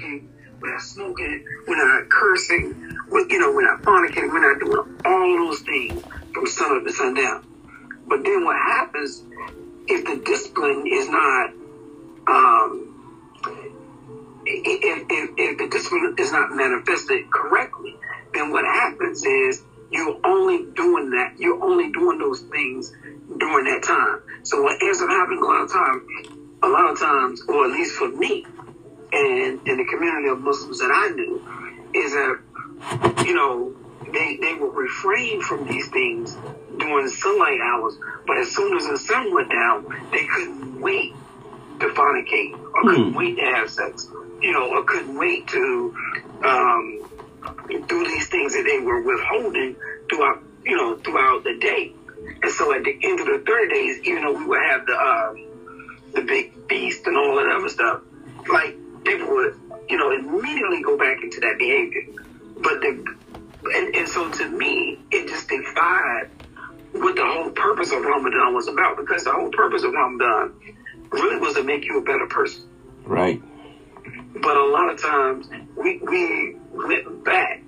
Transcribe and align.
drinking, 0.00 0.28
we're 0.60 0.80
smoking, 0.80 1.44
we're 1.66 2.00
not 2.00 2.10
cursing, 2.10 2.96
we're, 3.08 3.28
you 3.28 3.38
know, 3.38 3.52
we're 3.52 3.64
not 3.64 3.82
fornicating, 3.82 4.30
we're 4.30 4.52
not 4.52 4.60
doing 4.60 5.00
all 5.04 5.46
those 5.46 5.60
things 5.60 6.02
from 6.34 6.46
sun 6.46 6.76
up 6.76 6.84
to 6.84 6.92
sundown. 6.92 7.46
But 8.06 8.24
then 8.24 8.44
what 8.44 8.56
happens 8.56 9.22
if 9.86 10.04
the 10.04 10.22
discipline 10.24 10.84
is 10.86 11.08
not, 11.08 11.50
um, 12.26 12.86
if, 14.46 15.06
if, 15.10 15.30
if 15.36 15.58
the 15.58 15.68
discipline 15.68 16.14
is 16.18 16.32
not 16.32 16.50
manifested 16.52 17.30
correctly, 17.30 17.96
then 18.34 18.50
what 18.52 18.64
happens 18.64 19.24
is 19.24 19.62
you're 19.90 20.20
only 20.24 20.66
doing 20.74 21.10
that, 21.10 21.34
you're 21.38 21.62
only 21.62 21.90
doing 21.92 22.18
those 22.18 22.40
things 22.40 22.92
during 23.38 23.64
that 23.66 23.82
time. 23.82 24.20
So 24.42 24.62
what 24.62 24.80
ends 24.82 25.00
up 25.00 25.08
happening 25.08 25.40
a 25.40 25.44
lot 25.44 25.62
of 25.62 25.72
times, 25.72 26.02
a 26.62 26.68
lot 26.68 26.90
of 26.90 26.98
times, 26.98 27.42
or 27.48 27.66
at 27.66 27.72
least 27.72 27.94
for 27.94 28.08
me, 28.08 28.44
and 29.40 29.66
in 29.66 29.76
the 29.78 29.84
community 29.84 30.28
of 30.28 30.40
Muslims 30.40 30.78
that 30.78 30.90
I 30.92 31.08
knew, 31.10 31.42
is 31.94 32.12
that, 32.12 33.26
you 33.26 33.34
know, 33.34 33.74
they, 34.12 34.36
they 34.36 34.54
would 34.54 34.74
refrain 34.74 35.42
from 35.42 35.66
these 35.66 35.88
things 35.88 36.36
during 36.78 37.08
sunlight 37.08 37.60
hours, 37.60 37.96
but 38.26 38.38
as 38.38 38.50
soon 38.50 38.76
as 38.76 38.86
the 38.86 38.98
sun 38.98 39.32
went 39.34 39.50
down, 39.50 39.84
they 40.12 40.26
couldn't 40.26 40.80
wait 40.80 41.12
to 41.80 41.86
fornicate 41.88 42.52
or 42.74 42.82
couldn't 42.82 43.12
hmm. 43.12 43.16
wait 43.16 43.36
to 43.36 43.42
have 43.42 43.70
sex, 43.70 44.08
you 44.40 44.52
know, 44.52 44.70
or 44.70 44.84
couldn't 44.84 45.16
wait 45.16 45.46
to 45.48 45.94
um, 46.44 47.10
do 47.86 48.04
these 48.04 48.28
things 48.28 48.54
that 48.54 48.64
they 48.64 48.78
were 48.80 49.02
withholding 49.02 49.76
throughout, 50.08 50.42
you 50.64 50.76
know, 50.76 50.96
throughout 50.96 51.44
the 51.44 51.56
day. 51.58 51.92
And 52.42 52.52
so 52.52 52.74
at 52.74 52.84
the 52.84 52.98
end 53.02 53.20
of 53.20 53.26
the 53.26 53.42
30 53.46 53.74
days, 53.74 54.00
even 54.04 54.24
though 54.24 54.32
we 54.32 54.44
would 54.44 54.62
have 54.62 54.86
the 54.86 54.98
um, 54.98 55.46
the 56.12 56.22
big 56.22 56.52
feast 56.68 57.06
and 57.06 57.16
all 57.16 57.36
that 57.36 57.50
other 57.56 57.68
stuff, 57.68 58.00
like 58.48 58.76
people 59.10 59.34
would, 59.34 59.54
you 59.88 59.96
know, 59.96 60.12
immediately 60.12 60.82
go 60.82 60.96
back 60.96 61.22
into 61.22 61.40
that 61.40 61.58
behavior. 61.58 62.02
But 62.56 62.80
the 62.80 63.16
and, 63.62 63.94
and 63.94 64.08
so 64.08 64.30
to 64.30 64.48
me, 64.48 64.98
it 65.10 65.28
just 65.28 65.48
defied 65.48 66.30
what 66.92 67.14
the 67.14 67.24
whole 67.24 67.50
purpose 67.50 67.92
of 67.92 68.02
Ramadan 68.02 68.54
was 68.54 68.68
about 68.68 68.96
because 68.96 69.24
the 69.24 69.32
whole 69.32 69.50
purpose 69.50 69.84
of 69.84 69.92
Ramadan 69.92 70.54
really 71.10 71.36
was 71.36 71.54
to 71.54 71.62
make 71.62 71.84
you 71.84 71.98
a 71.98 72.02
better 72.02 72.26
person. 72.26 72.64
Right. 73.04 73.40
But 74.42 74.56
a 74.56 74.64
lot 74.64 74.90
of 74.90 75.00
times 75.00 75.48
we 75.76 75.98
we 75.98 76.56
went 76.72 77.24
back 77.24 77.62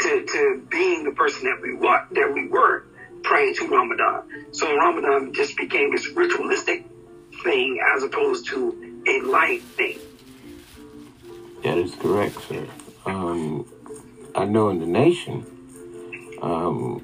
to, 0.00 0.26
to 0.26 0.66
being 0.70 1.04
the 1.04 1.12
person 1.12 1.44
that 1.44 1.60
we 1.60 1.74
were 1.74 2.06
that 2.12 2.32
we 2.32 2.48
were 2.48 2.84
prior 3.22 3.52
to 3.52 3.68
Ramadan. 3.68 4.52
So 4.52 4.74
Ramadan 4.74 5.32
just 5.34 5.56
became 5.56 5.90
this 5.90 6.08
ritualistic 6.08 6.86
thing 7.42 7.80
as 7.94 8.02
opposed 8.02 8.46
to 8.48 9.02
a 9.06 9.20
life 9.20 9.62
thing. 9.74 9.98
That 11.66 11.78
is 11.78 11.96
correct, 11.96 12.40
sir. 12.46 12.64
Um, 13.06 13.66
I 14.36 14.44
know 14.44 14.68
in 14.68 14.78
the 14.78 14.86
nation, 14.86 15.44
um, 16.40 17.02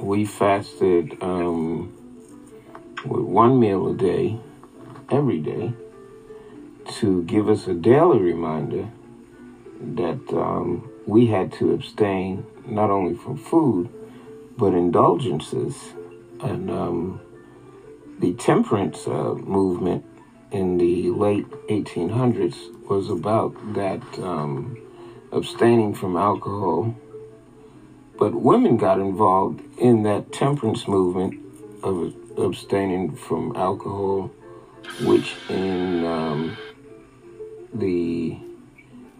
we 0.00 0.24
fasted 0.24 1.18
um, 1.20 1.92
with 3.04 3.20
one 3.20 3.60
meal 3.60 3.86
a 3.86 3.94
day, 3.94 4.40
every 5.10 5.40
day, 5.40 5.74
to 7.00 7.22
give 7.24 7.50
us 7.50 7.66
a 7.66 7.74
daily 7.74 8.18
reminder 8.18 8.88
that 9.78 10.22
um, 10.32 10.90
we 11.04 11.26
had 11.26 11.52
to 11.58 11.74
abstain 11.74 12.46
not 12.64 12.88
only 12.88 13.14
from 13.14 13.36
food, 13.36 13.90
but 14.56 14.72
indulgences. 14.72 15.76
And 16.40 16.70
um, 16.70 17.20
the 18.20 18.32
temperance 18.32 19.06
uh, 19.06 19.34
movement 19.34 20.06
in 20.50 20.78
the 20.78 21.10
late 21.10 21.48
1800s 21.68 22.56
was 22.88 23.10
about 23.10 23.54
that 23.74 24.02
um, 24.18 24.76
abstaining 25.32 25.94
from 25.94 26.16
alcohol. 26.16 26.94
But 28.18 28.34
women 28.34 28.76
got 28.76 28.98
involved 28.98 29.60
in 29.78 30.02
that 30.04 30.32
temperance 30.32 30.88
movement 30.88 31.40
of 31.82 32.14
abstaining 32.38 33.14
from 33.14 33.54
alcohol, 33.54 34.30
which 35.02 35.36
in 35.48 36.04
um, 36.04 36.56
the 37.72 38.38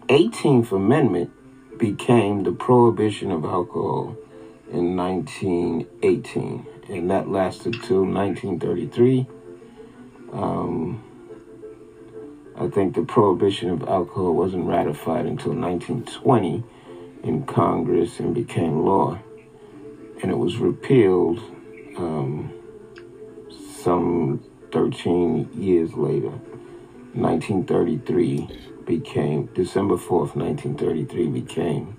18th 0.07 0.71
Amendment 0.71 1.31
became 1.77 2.43
the 2.43 2.51
prohibition 2.51 3.31
of 3.31 3.45
alcohol 3.45 4.17
in 4.71 4.97
1918, 4.97 6.65
and 6.89 7.09
that 7.09 7.29
lasted 7.29 7.73
till 7.83 8.03
1933. 8.03 9.27
Um, 10.33 11.03
I 12.59 12.67
think 12.67 12.93
the 12.93 13.03
prohibition 13.03 13.69
of 13.69 13.87
alcohol 13.87 14.33
wasn't 14.33 14.67
ratified 14.67 15.25
until 15.25 15.53
1920 15.53 16.61
in 17.23 17.45
Congress 17.45 18.19
and 18.19 18.35
became 18.35 18.83
law. 18.83 19.17
And 20.21 20.29
it 20.29 20.37
was 20.37 20.57
repealed 20.57 21.39
um, 21.95 22.51
some 23.81 24.43
13 24.73 25.49
years 25.53 25.93
later. 25.93 26.31
1933 27.13 28.49
became, 28.85 29.45
December 29.53 29.95
4th, 29.95 30.35
1933 30.35 31.27
became 31.27 31.95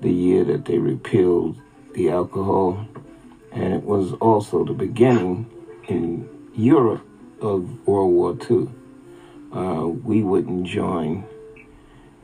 the 0.00 0.12
year 0.12 0.44
that 0.44 0.64
they 0.66 0.78
repealed 0.78 1.60
the 1.94 2.08
alcohol. 2.10 2.86
And 3.50 3.74
it 3.74 3.82
was 3.82 4.12
also 4.20 4.64
the 4.64 4.74
beginning 4.74 5.50
in 5.88 6.28
Europe 6.54 7.04
of 7.40 7.84
World 7.84 8.12
War 8.12 8.38
II 8.48 8.68
uh, 9.54 9.86
we 9.86 10.22
wouldn't 10.22 10.66
join 10.66 11.24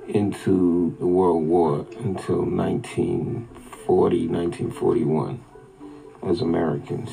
into 0.08 0.96
the 0.98 1.06
World 1.06 1.44
War 1.44 1.86
until 1.98 2.44
1940, 2.44 4.28
1941 4.28 5.44
as 6.26 6.40
Americans. 6.40 7.10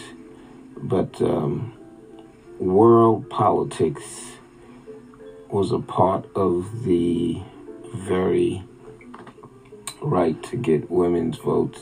But 0.77 1.21
um, 1.21 1.73
world 2.59 3.29
politics 3.29 4.33
was 5.49 5.71
a 5.71 5.79
part 5.79 6.25
of 6.35 6.83
the 6.83 7.41
very 7.93 8.63
right 10.01 10.41
to 10.43 10.57
get 10.57 10.89
women's 10.89 11.37
votes 11.37 11.79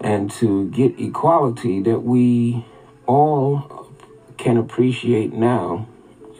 and 0.00 0.30
to 0.30 0.68
get 0.70 0.98
equality 1.00 1.80
that 1.80 2.00
we 2.00 2.64
all 3.06 3.90
can 4.36 4.56
appreciate 4.56 5.32
now 5.32 5.88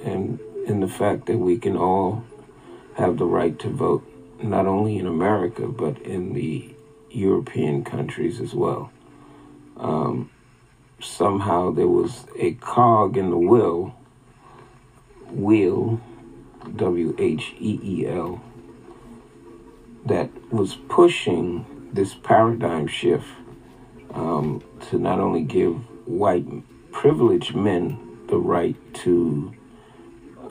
and 0.04 0.38
in 0.66 0.80
the 0.80 0.88
fact 0.88 1.26
that 1.26 1.38
we 1.38 1.58
can 1.58 1.76
all 1.76 2.24
have 2.96 3.18
the 3.18 3.26
right 3.26 3.58
to 3.58 3.68
vote, 3.68 4.06
not 4.42 4.66
only 4.66 4.98
in 4.98 5.06
America, 5.06 5.66
but 5.66 5.98
in 6.02 6.32
the 6.34 6.74
European 7.10 7.84
countries 7.84 8.40
as 8.40 8.54
well. 8.54 8.90
Um, 9.76 10.30
somehow 11.00 11.70
there 11.70 11.88
was 11.88 12.24
a 12.38 12.52
cog 12.54 13.16
in 13.16 13.30
the 13.30 13.38
wheel, 13.38 13.94
wheel, 15.30 16.00
W 16.76 17.14
H 17.18 17.54
E 17.58 17.80
E 17.82 18.06
L, 18.06 18.42
that 20.06 20.30
was 20.52 20.76
pushing 20.88 21.66
this 21.92 22.14
paradigm 22.14 22.86
shift 22.86 23.26
um, 24.12 24.62
to 24.88 24.98
not 24.98 25.18
only 25.18 25.42
give 25.42 25.74
white 26.06 26.46
privileged 26.92 27.54
men 27.54 27.98
the 28.28 28.36
right 28.36 28.76
to 28.94 29.54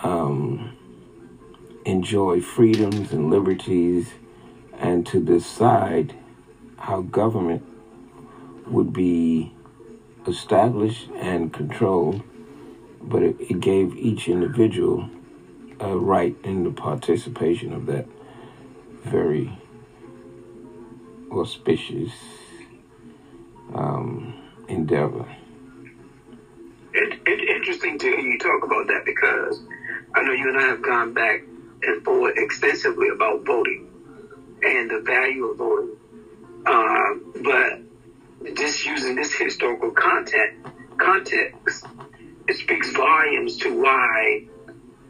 um, 0.04 0.78
enjoy 1.86 2.42
freedoms 2.42 3.12
and 3.12 3.30
liberties 3.30 4.12
and 4.78 5.06
to 5.08 5.20
decide 5.20 6.16
how 6.78 7.02
government 7.02 7.64
would 8.68 8.94
be 8.94 9.54
established 10.28 11.10
and 11.16 11.54
controlled, 11.54 12.22
but 13.02 13.24
it, 13.24 13.36
it 13.40 13.60
gave 13.60 13.96
each 13.96 14.28
individual 14.28 15.10
a 15.80 15.98
right 15.98 16.36
in 16.44 16.64
the 16.64 16.72
participation 16.72 17.74
of 17.74 17.86
that 17.86 18.06
very 19.04 19.58
auspicious 21.32 22.12
um, 23.74 24.34
endeavor. 24.68 25.26
It, 26.94 27.20
it's 27.26 27.52
interesting 27.52 27.98
to 28.00 28.06
hear 28.06 28.20
you 28.20 28.38
talk 28.38 28.64
about 28.64 28.88
that 28.88 29.04
because 29.06 29.62
I 30.16 30.22
know 30.22 30.32
you 30.32 30.50
and 30.50 30.58
I 30.58 30.68
have 30.68 30.82
gone 30.82 31.14
back 31.14 31.44
and 31.82 32.04
forth 32.04 32.34
extensively 32.38 33.10
about 33.10 33.46
voting 33.46 33.90
and 34.62 34.90
the 34.90 35.00
value 35.00 35.46
of 35.46 35.58
voting. 35.58 35.96
Uh, 36.66 37.14
but 37.42 38.56
just 38.56 38.86
using 38.86 39.16
this 39.16 39.34
historical 39.34 39.92
content 39.92 40.54
context, 40.98 41.86
it 42.48 42.56
speaks 42.56 42.92
volumes 42.92 43.58
to 43.58 43.74
why 43.74 44.46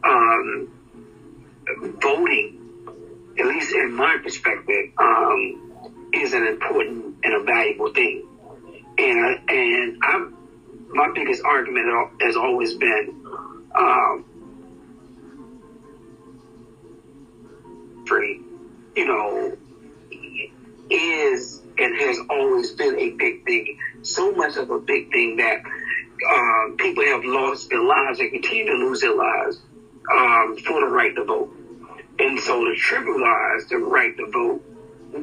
um, 0.02 0.70
voting, 2.00 3.34
at 3.38 3.46
least 3.46 3.74
in 3.74 3.92
my 3.92 4.16
perspective, 4.22 4.90
um, 4.98 6.10
is 6.12 6.32
an 6.32 6.46
important 6.46 7.16
and 7.24 7.34
a 7.34 7.42
valuable 7.42 7.92
thing. 7.92 8.26
And 8.96 9.50
and 9.50 9.98
I, 10.02 10.28
my 10.88 11.08
biggest 11.14 11.42
argument 11.44 11.86
has 12.20 12.36
always 12.36 12.74
been 12.74 13.26
um, 13.74 14.24
country, 18.04 18.40
you 18.96 19.06
know, 19.06 19.56
is 20.90 21.62
and 21.78 21.96
has 21.96 22.18
always 22.30 22.72
been 22.72 22.98
a 22.98 23.10
big 23.10 23.44
thing. 23.44 23.78
So 24.02 24.32
much 24.32 24.56
of 24.56 24.70
a 24.70 24.78
big 24.78 25.10
thing 25.10 25.36
that 25.36 25.62
um, 26.30 26.76
people 26.78 27.04
have 27.04 27.24
lost 27.24 27.70
their 27.70 27.82
lives 27.82 28.20
and 28.20 28.30
continue 28.30 28.66
to 28.66 28.72
lose 28.72 29.00
their 29.00 29.14
lives 29.14 29.60
um, 30.12 30.56
for 30.58 30.80
the 30.80 30.86
right 30.86 31.14
to 31.16 31.24
vote. 31.24 31.50
And 32.18 32.38
so 32.40 32.64
to 32.64 32.74
trivialize 32.74 33.68
the 33.68 33.78
right 33.78 34.16
to 34.16 34.30
vote 34.30 34.62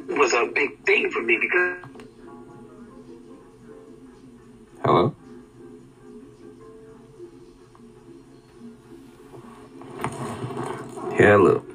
was 0.10 0.34
a 0.34 0.48
big 0.48 0.84
thing 0.86 1.10
for 1.12 1.22
me 1.22 1.38
because. 1.40 1.78
Hello? 4.84 5.16
Hello. 11.16 11.71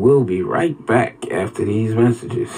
We'll 0.00 0.24
be 0.24 0.40
right 0.40 0.86
back 0.86 1.30
after 1.30 1.62
these 1.62 1.94
messages. 1.94 2.50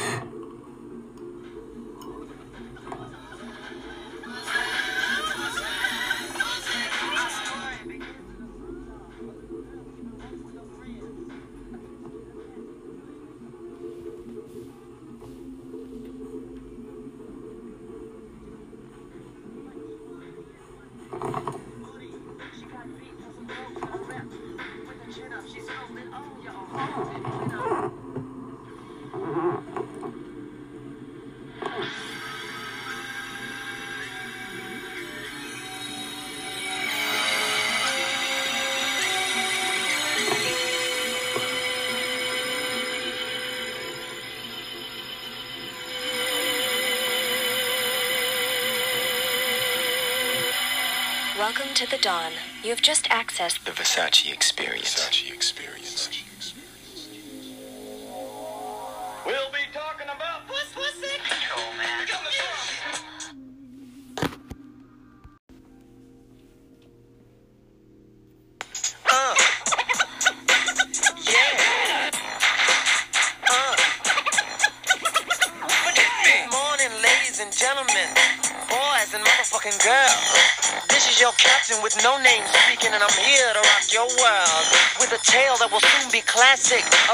To 51.83 51.91
the 51.91 52.03
Dawn. 52.03 52.31
You 52.63 52.71
have 52.71 52.81
just 52.81 53.07
accessed 53.07 53.65
The 53.65 53.73
Versace 53.73 54.33
Experience. 54.33 54.95
Versace 54.95 55.35
Experience. 55.35 56.32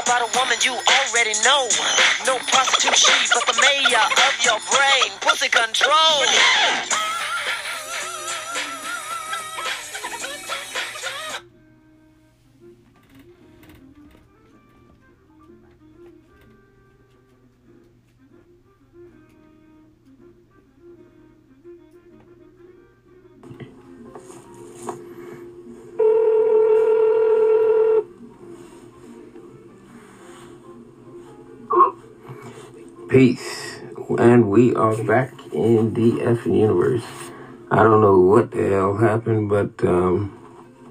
About 0.09 0.25
a 0.25 0.39
woman 0.39 0.57
you 0.65 0.73
already 0.73 1.33
know. 1.45 1.58
And 34.49 34.55
we 34.55 34.73
are 34.73 34.97
back 35.03 35.31
in 35.53 35.93
the 35.93 36.23
F 36.23 36.47
universe. 36.47 37.03
I 37.69 37.83
don't 37.83 38.01
know 38.01 38.19
what 38.19 38.49
the 38.49 38.67
hell 38.69 38.97
happened, 38.97 39.47
but 39.47 39.87
um, 39.87 40.35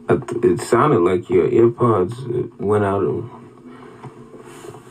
it 0.08 0.60
sounded 0.60 1.00
like 1.00 1.28
your 1.28 1.48
earpods 1.48 2.56
went 2.60 2.84
out 2.84 3.02
of, 3.02 3.28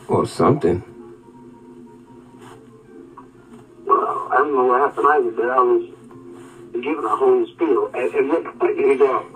or 0.06 0.26
something. 0.26 0.82
Well, 3.86 4.28
I 4.32 4.36
don't 4.36 4.54
know 4.54 4.64
what 4.66 4.80
happened 4.82 5.06
either, 5.12 5.30
but 5.30 5.48
I 5.48 5.60
was 5.60 5.88
giving 6.74 7.04
a 7.04 7.16
whole 7.16 7.46
spiel. 7.46 7.86
And, 7.94 8.14
and 8.16 8.28
what 8.28 8.58
point 8.58 8.76
did 8.76 8.98
go? 8.98 9.26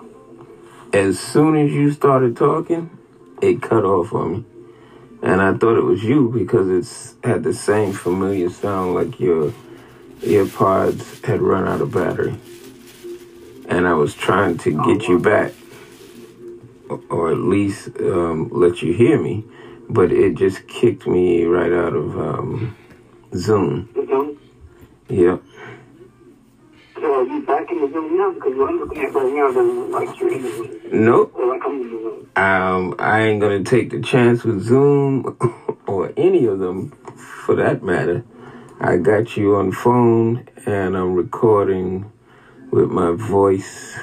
As 0.93 1.19
soon 1.19 1.55
as 1.55 1.71
you 1.71 1.91
started 1.91 2.37
talking, 2.37 2.91
it 3.41 3.63
cut 3.63 3.83
off 3.83 4.13
on 4.13 4.31
me. 4.31 4.45
And 5.23 5.41
I 5.41 5.53
thought 5.53 5.77
it 5.77 5.83
was 5.85 6.03
you 6.03 6.29
because 6.29 6.67
it's 6.69 7.15
had 7.23 7.43
the 7.43 7.53
same 7.53 7.93
familiar 7.93 8.49
sound 8.49 8.93
like 8.93 9.19
your 9.19 9.53
earpods 10.21 11.23
had 11.25 11.41
run 11.41 11.67
out 11.67 11.81
of 11.81 11.91
battery. 11.93 12.35
And 13.69 13.87
I 13.87 13.93
was 13.93 14.13
trying 14.13 14.57
to 14.59 14.71
get 14.85 15.07
you 15.07 15.17
back, 15.19 15.53
or- 17.09 17.31
at 17.31 17.37
least 17.37 17.89
um, 18.01 18.49
let 18.51 18.81
you 18.81 18.93
hear 18.93 19.17
me, 19.19 19.45
but 19.89 20.11
it 20.11 20.35
just 20.35 20.67
kicked 20.67 21.07
me 21.07 21.45
right 21.45 21.71
out 21.71 21.93
of 21.95 22.19
um, 22.19 22.75
Zoom. 23.33 23.89
Mhm. 23.95 24.37
Yep. 25.09 25.41
So 27.03 27.25
now? 27.25 28.31
Because 28.31 28.53
I'm 28.53 28.79
looking 28.79 29.03
at 29.03 29.13
right 29.13 29.33
now 29.33 29.51
like. 29.89 30.93
Nope. 30.93 31.35
Um, 32.37 32.95
I 32.97 33.23
ain't 33.23 33.41
gonna 33.41 33.61
take 33.61 33.89
the 33.89 34.01
chance 34.01 34.45
with 34.45 34.63
Zoom 34.63 35.37
or 35.85 36.13
any 36.15 36.45
of 36.45 36.59
them 36.59 36.91
for 36.91 37.55
that 37.55 37.83
matter. 37.83 38.23
I 38.79 38.95
got 38.95 39.35
you 39.35 39.57
on 39.57 39.73
phone 39.73 40.47
and 40.65 40.95
I'm 40.95 41.13
recording 41.13 42.09
with 42.71 42.89
my 42.89 43.11
voice. 43.11 43.99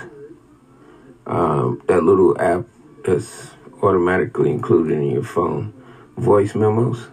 Um, 1.26 1.80
that 1.86 2.02
little 2.02 2.38
app 2.38 2.66
that's 3.06 3.52
automatically 3.82 4.50
included 4.50 4.98
in 4.98 5.10
your 5.10 5.24
phone, 5.24 5.72
voice 6.18 6.54
memos. 6.54 7.08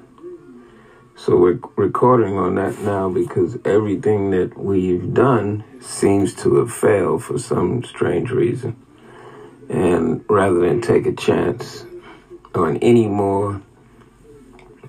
So 1.16 1.38
we're 1.38 1.60
recording 1.78 2.38
on 2.38 2.56
that 2.56 2.78
now 2.82 3.10
because 3.10 3.58
everything 3.64 4.32
that 4.32 4.58
we've 4.58 5.14
done 5.14 5.64
seems 5.82 6.34
to 6.36 6.56
have 6.56 6.74
failed 6.74 7.24
for 7.24 7.38
some 7.38 7.84
strange 7.84 8.32
reason. 8.32 8.76
And 9.70 10.24
rather 10.30 10.60
than 10.60 10.82
take 10.82 11.06
a 11.06 11.14
chance 11.14 11.86
on 12.56 12.78
any 12.78 13.08
more 13.08 13.62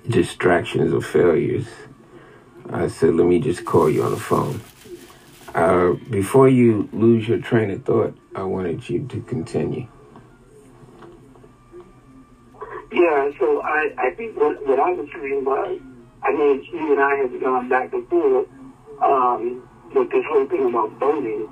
distractions 0.07 0.93
or 0.93 1.01
failures, 1.01 1.67
I 2.69 2.87
said, 2.87 3.15
let 3.15 3.25
me 3.25 3.39
just 3.39 3.65
call 3.65 3.89
you 3.89 4.03
on 4.03 4.11
the 4.11 4.19
phone. 4.19 4.61
Uh, 5.53 5.93
before 6.09 6.47
you 6.47 6.87
lose 6.93 7.27
your 7.27 7.39
train 7.39 7.71
of 7.71 7.83
thought, 7.83 8.15
I 8.35 8.43
wanted 8.43 8.87
you 8.87 9.07
to 9.07 9.21
continue. 9.21 9.87
Yeah, 12.91 13.31
so 13.39 13.61
I, 13.61 13.93
I 13.97 14.11
think 14.11 14.37
what, 14.37 14.65
what 14.67 14.79
I 14.79 14.91
was 14.93 15.07
saying 15.13 15.45
was, 15.45 15.79
I 16.23 16.31
mean, 16.31 16.63
you 16.71 16.91
and 16.91 17.01
I 17.01 17.15
have 17.15 17.41
gone 17.41 17.69
back 17.69 17.93
and 17.93 18.07
forth 18.07 18.47
um, 19.01 19.68
with 19.93 20.09
this 20.11 20.23
whole 20.29 20.45
thing 20.47 20.69
about 20.69 20.91
voting 20.99 21.47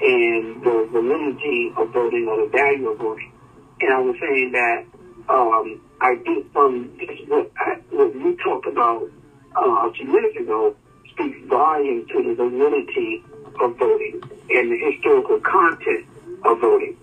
and 0.00 0.62
the 0.62 0.88
validity 0.92 1.72
of 1.76 1.92
voting 1.92 2.26
or 2.28 2.44
the 2.44 2.50
value 2.50 2.88
of 2.88 2.98
voting. 2.98 3.32
And 3.80 3.92
I 3.92 4.00
was 4.00 4.16
saying 4.20 4.52
that 4.52 4.84
um, 5.28 5.80
I 6.00 6.16
think 6.16 6.52
from 6.52 6.96
this, 6.98 7.08
what, 7.28 7.50
I, 7.58 7.80
what 7.90 8.14
we 8.14 8.36
talked 8.36 8.66
about 8.66 9.10
uh, 9.56 9.88
a 9.88 9.92
few 9.92 10.06
minutes 10.06 10.36
ago 10.38 10.76
speaks 11.10 11.38
volume 11.48 12.06
to 12.08 12.22
the 12.22 12.34
validity 12.34 13.24
of 13.60 13.76
voting 13.78 14.20
and 14.50 14.70
the 14.70 14.92
historical 14.92 15.40
content 15.40 16.06
of 16.44 16.60
voting. 16.60 16.96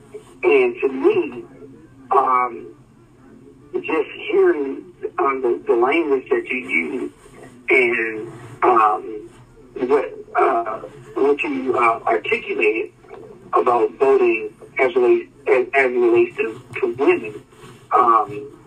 And 0.44 0.76
to 0.82 0.88
me, 0.90 1.46
um, 2.12 2.76
just 3.74 4.10
hearing 4.30 4.94
um, 5.18 5.42
the, 5.42 5.64
the 5.66 5.74
language 5.74 6.30
that 6.30 6.48
you 6.48 6.58
use 6.58 7.12
and 7.70 8.32
um, 8.62 9.13
what 9.76 10.14
uh, 10.36 10.80
what 11.16 11.42
you 11.42 11.78
uh, 11.78 12.00
articulated 12.06 12.92
about 13.54 13.92
voting 13.96 14.54
as 14.80 14.96
relates 14.96 15.32
as, 15.48 15.68
as 15.74 15.92
relates 15.92 16.38
to, 16.38 16.62
to 16.80 16.94
women. 16.96 17.44
Um, 17.92 18.60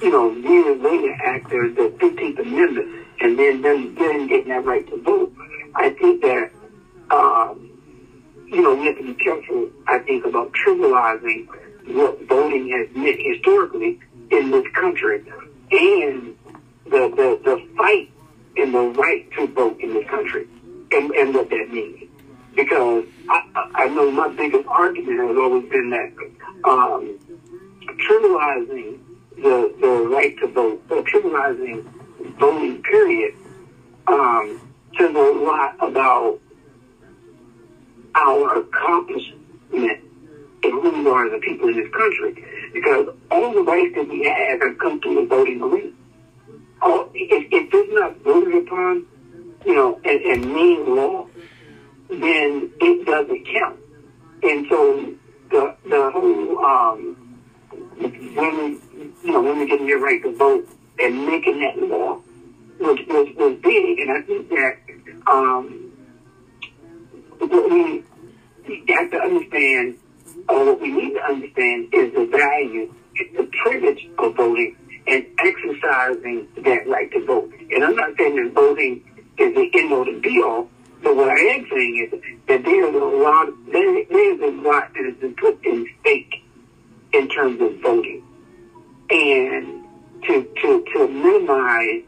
you 0.00 0.10
know, 0.10 0.30
years 0.32 0.80
later 0.80 1.12
after 1.14 1.70
the 1.70 1.88
15th 1.98 2.38
Amendment, 2.38 3.06
and 3.20 3.38
then 3.38 3.62
them 3.62 3.94
then 3.94 4.26
getting 4.26 4.48
that 4.48 4.64
right 4.64 4.86
to 4.88 5.02
vote, 5.02 5.32
I 5.74 5.90
think 5.90 6.22
that 6.22 6.50
um, 7.10 7.70
you 8.46 8.62
know 8.62 8.74
we 8.74 8.86
have 8.86 8.98
to 8.98 9.04
be 9.04 9.14
careful. 9.14 9.70
I 9.86 9.98
think 10.00 10.24
about 10.26 10.52
trivializing 10.52 11.48
what 11.94 12.20
voting 12.28 12.68
has 12.70 12.94
meant 12.94 13.20
historically 13.20 14.00
in 14.30 14.50
this 14.50 14.66
country, 14.74 15.24
and 15.70 16.36
the 16.84 17.08
the, 17.16 17.40
the 17.44 17.68
fight 17.76 18.10
and 18.56 18.74
the 18.74 18.80
right 19.00 19.30
to 19.32 19.46
vote 19.48 19.78
in 19.80 19.94
this 19.94 20.08
country, 20.08 20.46
and, 20.92 21.10
and 21.12 21.34
what 21.34 21.48
that 21.50 21.68
means. 21.70 22.10
Because 22.54 23.04
I, 23.28 23.70
I 23.74 23.88
know 23.88 24.10
my 24.10 24.28
biggest 24.28 24.66
argument 24.66 25.18
has 25.28 25.36
always 25.36 25.68
been 25.68 25.90
that 25.90 26.12
um, 26.64 27.18
trivializing 28.08 28.98
the, 29.36 29.74
the 29.80 30.08
right 30.10 30.36
to 30.38 30.46
vote, 30.48 30.82
or 30.88 31.02
trivializing 31.02 31.84
voting 32.38 32.82
period, 32.82 33.34
um, 34.06 34.60
says 34.98 35.14
a 35.14 35.18
lot 35.18 35.76
about 35.80 36.40
our 38.14 38.60
accomplishment 38.60 39.36
and 39.72 40.02
who 40.62 40.90
we 40.90 41.10
are 41.10 41.26
as 41.26 41.32
a 41.34 41.38
people 41.38 41.68
in 41.68 41.76
this 41.76 41.92
country. 41.92 42.44
Because 42.72 43.08
all 43.30 43.52
the 43.52 43.62
rights 43.62 43.94
that 43.96 44.08
we 44.08 44.24
have 44.24 44.60
have 44.62 44.78
come 44.78 45.00
through 45.00 45.16
the 45.16 45.26
voting 45.26 45.60
arena. 45.60 45.92
All, 46.82 47.10
if, 47.14 47.46
if 47.50 47.68
it's 47.72 47.92
not 47.94 48.16
voted 48.18 48.66
upon, 48.66 49.06
you 49.64 49.74
know, 49.74 50.00
and, 50.04 50.20
and 50.22 50.54
mean 50.54 50.94
law, 50.94 51.26
then 52.08 52.70
it 52.80 53.06
doesn't 53.06 53.46
count. 53.46 53.78
And 54.42 54.66
so 54.68 55.14
the 55.50 55.76
the 55.88 56.10
whole 56.10 56.64
um, 56.64 57.40
women, 57.98 58.80
you 59.24 59.32
know, 59.32 59.42
women 59.42 59.66
getting 59.66 59.86
their 59.86 59.98
right 59.98 60.22
to 60.22 60.36
vote 60.36 60.68
and 60.98 61.26
making 61.26 61.60
that 61.60 61.78
law 61.78 62.20
was 62.78 62.98
was, 63.08 63.28
was 63.36 63.58
big, 63.62 63.98
and 64.00 64.10
I 64.10 64.22
think 64.22 64.48
that 64.50 64.78
um, 65.26 65.92
what 67.38 67.70
we 67.70 68.04
have 68.88 69.10
to 69.10 69.18
understand, 69.18 69.98
or 70.48 70.64
what 70.66 70.80
we 70.80 70.92
need 70.92 71.14
to 71.14 71.22
understand, 71.22 71.88
is 71.92 72.12
the 72.12 72.26
value, 72.26 72.94
the 73.36 73.48
privilege 73.62 74.08
of 74.18 74.36
voting 74.36 74.76
and 75.06 75.26
exercising 75.38 76.48
that 76.56 76.86
right 76.88 77.10
to 77.12 77.24
vote. 77.24 77.52
And 77.70 77.84
I'm 77.84 77.96
not 77.96 78.16
saying 78.18 78.36
that 78.36 78.52
voting 78.52 79.04
is 79.38 79.54
the 79.54 79.70
end 79.74 79.92
all 79.92 80.04
to 80.04 80.20
be 80.20 80.42
all, 80.42 80.68
but 81.02 81.14
what 81.14 81.28
I 81.28 81.38
am 81.38 81.66
saying 81.70 82.10
is 82.12 82.20
that 82.48 82.64
there 82.64 82.88
is 82.88 82.94
a 82.94 82.98
lot, 82.98 83.48
there, 83.70 84.04
there 84.04 84.34
is 84.34 84.40
a 84.40 84.62
lot 84.62 84.92
that 84.94 85.04
has 85.04 85.14
been 85.16 85.34
put 85.34 85.64
in 85.64 85.86
stake 86.00 86.42
in 87.12 87.28
terms 87.28 87.60
of 87.60 87.80
voting. 87.80 88.24
And 89.10 89.84
to, 90.24 90.42
to, 90.62 90.84
to 90.92 91.08
minimize 91.08 92.02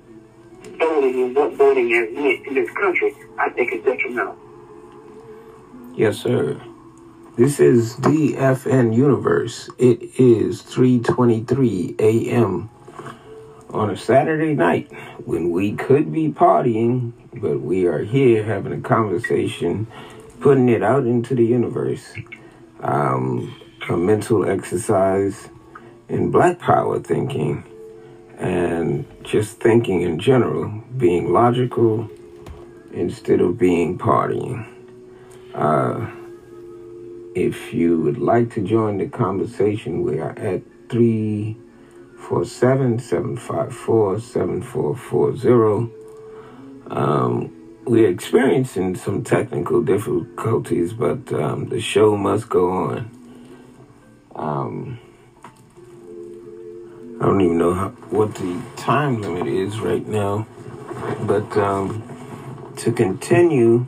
voting 0.78 1.23
and 1.23 1.37
what 1.37 1.52
voting 1.55 1.90
has 1.90 2.09
meant 2.12 2.47
in 2.47 2.55
this 2.55 2.71
country, 2.73 3.14
I 3.38 3.50
think 3.50 3.73
is 3.73 3.85
detrimental. 3.85 4.37
Yes, 5.95 6.19
sir. 6.19 6.61
This 7.37 7.61
is 7.61 7.95
DFN 7.97 8.95
Universe. 8.97 9.71
It 9.78 10.02
is 10.19 10.62
3:23 10.62 12.00
a.m. 12.00 12.69
on 13.70 13.90
a 13.90 13.96
Saturday 13.96 14.54
night 14.54 14.90
when 15.25 15.50
we 15.50 15.72
could 15.72 16.12
be 16.12 16.28
partying, 16.28 17.12
but 17.34 17.60
we 17.60 17.87
are 17.87 18.02
here 18.02 18.42
having 18.42 18.72
a 18.72 18.80
conversation, 18.80 19.87
putting 20.40 20.68
it 20.68 20.82
out 20.82 21.04
into 21.04 21.34
the 21.34 21.44
universe. 21.44 22.14
Um, 22.80 23.54
a 23.88 23.96
mental 23.96 24.48
exercise 24.48 25.48
in 26.08 26.30
black 26.30 26.58
power 26.58 27.00
thinking 27.00 27.64
and 28.38 29.04
just 29.25 29.58
thinking 29.60 30.02
in 30.02 30.18
general, 30.18 30.82
being 30.96 31.32
logical 31.32 32.08
instead 32.92 33.40
of 33.40 33.58
being 33.58 33.98
partying. 33.98 34.66
Uh, 35.54 36.06
if 37.34 37.72
you 37.75 38.00
would 38.00 38.18
like 38.18 38.52
to 38.54 38.60
join 38.60 38.98
the 38.98 39.08
conversation, 39.08 40.02
we 40.02 40.18
are 40.18 40.38
at 40.38 40.62
347 42.18 42.98
754 42.98 44.20
7440. 44.20 45.92
Um, 46.90 47.54
we're 47.87 48.10
experiencing 48.10 48.96
some 48.96 49.22
technical 49.22 49.82
difficulties, 49.82 50.92
but 50.92 51.32
um, 51.32 51.68
the 51.68 51.80
show 51.80 52.16
must 52.16 52.48
go 52.48 52.70
on. 52.70 53.10
Um, 54.34 54.98
I 57.20 57.26
don't 57.26 57.40
even 57.40 57.56
know 57.56 57.72
how, 57.72 57.88
what 58.10 58.34
the 58.34 58.60
time 58.76 59.22
limit 59.22 59.46
is 59.46 59.80
right 59.80 60.06
now, 60.06 60.46
but 61.22 61.56
um, 61.56 62.02
to 62.76 62.92
continue. 62.92 63.87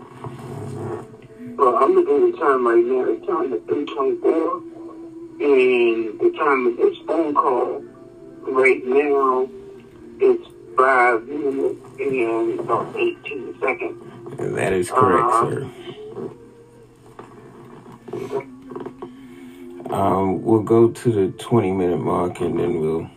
Well, 1.56 1.76
I'm 1.76 1.92
looking 1.94 2.28
at 2.28 2.32
the 2.32 2.38
time 2.38 2.66
right 2.66 2.84
now. 2.84 3.04
The 3.04 3.26
time 3.26 3.52
is 3.52 3.60
324. 3.66 4.70
And 5.42 6.20
the 6.20 6.30
time 6.38 6.66
of 6.66 6.76
this 6.76 6.98
phone 7.06 7.34
call 7.34 7.89
right 8.48 8.84
now 8.84 9.48
is 10.20 10.38
5 10.76 11.26
minutes 11.28 11.80
and 11.98 12.60
about 12.60 12.94
18 12.96 13.54
seconds. 13.60 14.02
And 14.38 14.56
that 14.56 14.72
is 14.72 14.90
correct, 14.90 15.26
Uh-huh. 15.28 15.50
sir. 15.50 15.70
Um, 19.90 20.42
we'll 20.42 20.62
go 20.62 20.88
to 20.88 21.12
the 21.12 21.28
20 21.38 21.72
minute 21.72 21.98
mark 21.98 22.40
and 22.40 22.58
then 22.58 22.78
we'll 22.80 23.08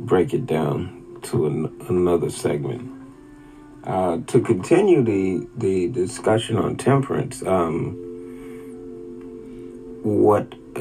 break 0.00 0.32
it 0.32 0.46
down 0.46 1.18
to 1.22 1.46
an, 1.46 1.68
another 1.88 2.30
segment. 2.30 2.88
Uh, 3.84 4.18
to 4.26 4.40
continue 4.40 5.02
the, 5.02 5.46
the 5.56 5.88
discussion 5.88 6.56
on 6.56 6.76
temperance, 6.76 7.42
um, 7.42 7.92
what 10.02 10.54
uh, 10.76 10.80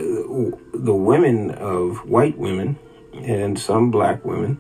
the 0.74 0.93
women 0.93 1.51
of 1.51 2.05
white 2.07 2.38
women 2.38 2.77
and 3.23 3.57
some 3.59 3.91
black 3.91 4.23
women 4.25 4.59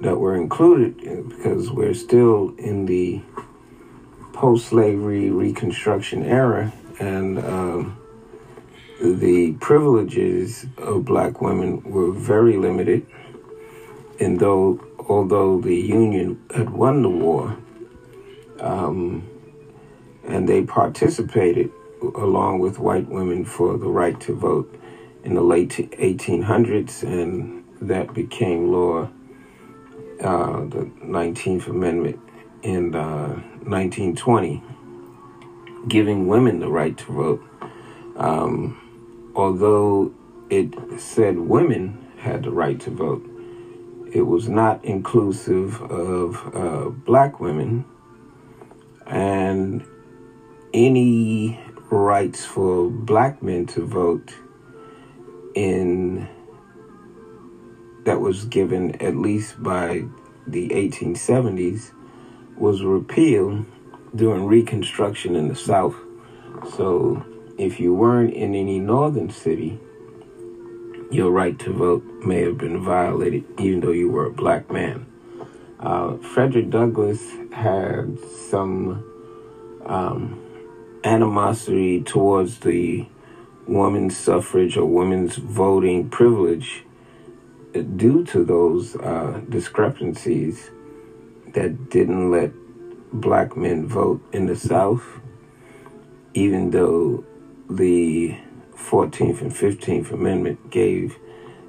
that 0.00 0.16
were 0.16 0.36
included 0.36 0.96
uh, 1.06 1.22
because 1.28 1.70
we're 1.70 1.94
still 1.94 2.54
in 2.56 2.86
the 2.86 3.20
post-slavery 4.32 5.30
reconstruction 5.30 6.22
era 6.24 6.72
and 7.00 7.38
um, 7.38 7.96
the 9.00 9.52
privileges 9.60 10.66
of 10.78 11.04
black 11.04 11.40
women 11.40 11.82
were 11.82 12.12
very 12.12 12.56
limited. 12.56 13.06
And 14.20 14.38
though 14.40 14.84
although 15.08 15.60
the 15.60 15.74
union 15.74 16.40
had 16.54 16.70
won 16.70 17.02
the 17.02 17.08
war 17.08 17.56
um, 18.60 19.26
and 20.24 20.48
they 20.48 20.62
participated 20.62 21.70
along 22.02 22.58
with 22.58 22.78
white 22.78 23.08
women 23.08 23.44
for 23.44 23.78
the 23.78 23.88
right 23.88 24.20
to 24.20 24.34
vote 24.34 24.72
in 25.24 25.34
the 25.34 25.42
late 25.42 25.70
1800s 25.70 27.02
and 27.02 27.57
that 27.80 28.12
became 28.14 28.72
law 28.72 29.08
uh, 30.20 30.60
the 30.66 30.90
19th 31.02 31.68
amendment 31.68 32.18
in 32.62 32.94
uh, 32.94 33.28
1920 33.64 34.62
giving 35.86 36.26
women 36.26 36.58
the 36.58 36.68
right 36.68 36.98
to 36.98 37.12
vote. 37.12 37.42
Um, 38.16 39.32
although 39.36 40.12
it 40.50 40.74
said 41.00 41.38
women 41.38 42.04
had 42.18 42.42
the 42.42 42.50
right 42.50 42.80
to 42.80 42.90
vote 42.90 43.24
it 44.12 44.22
was 44.22 44.48
not 44.48 44.84
inclusive 44.84 45.80
of 45.82 46.54
uh, 46.54 46.88
black 46.88 47.40
women 47.40 47.84
and 49.06 49.84
any 50.72 51.60
rights 51.90 52.44
for 52.44 52.88
black 52.88 53.42
men 53.42 53.66
to 53.66 53.84
vote 53.84 54.34
in 55.54 56.28
that 58.08 58.22
was 58.22 58.46
given 58.46 58.96
at 59.02 59.14
least 59.14 59.62
by 59.62 60.02
the 60.46 60.70
1870s 60.70 61.90
was 62.56 62.82
repealed 62.82 63.66
during 64.16 64.46
reconstruction 64.46 65.36
in 65.36 65.48
the 65.48 65.54
south. 65.54 65.94
So 66.74 67.22
if 67.58 67.78
you 67.78 67.92
weren't 67.92 68.32
in 68.32 68.54
any 68.54 68.78
northern 68.78 69.28
city 69.28 69.78
your 71.10 71.30
right 71.30 71.58
to 71.58 71.70
vote 71.70 72.02
may 72.24 72.40
have 72.40 72.56
been 72.56 72.82
violated 72.82 73.44
even 73.58 73.80
though 73.80 73.92
you 73.92 74.10
were 74.10 74.24
a 74.24 74.32
black 74.32 74.70
man. 74.70 75.04
Uh, 75.78 76.16
frederick 76.16 76.70
douglass 76.70 77.22
had 77.52 78.18
some 78.48 79.04
um, 79.84 80.40
animosity 81.04 82.00
towards 82.00 82.60
the 82.60 83.06
women's 83.66 84.16
suffrage 84.16 84.78
or 84.78 84.86
women's 84.86 85.36
voting 85.36 86.08
privilege 86.08 86.84
due 87.82 88.24
to 88.24 88.44
those 88.44 88.96
uh, 88.96 89.40
discrepancies 89.48 90.70
that 91.54 91.90
didn't 91.90 92.30
let 92.30 92.50
black 93.12 93.56
men 93.56 93.86
vote 93.86 94.22
in 94.32 94.46
the 94.46 94.56
South 94.56 95.20
even 96.34 96.70
though 96.70 97.24
the 97.68 98.36
14th 98.76 99.40
and 99.40 99.52
15th 99.52 100.12
Amendment 100.12 100.70
gave 100.70 101.16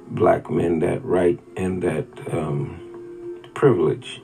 black 0.08 0.50
men 0.50 0.78
that 0.80 1.04
right 1.04 1.40
and 1.56 1.82
that 1.82 2.06
um, 2.32 3.50
privilege. 3.54 4.22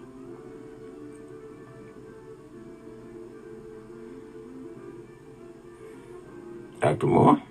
Dr. 6.81 7.07
Moore? 7.07 7.43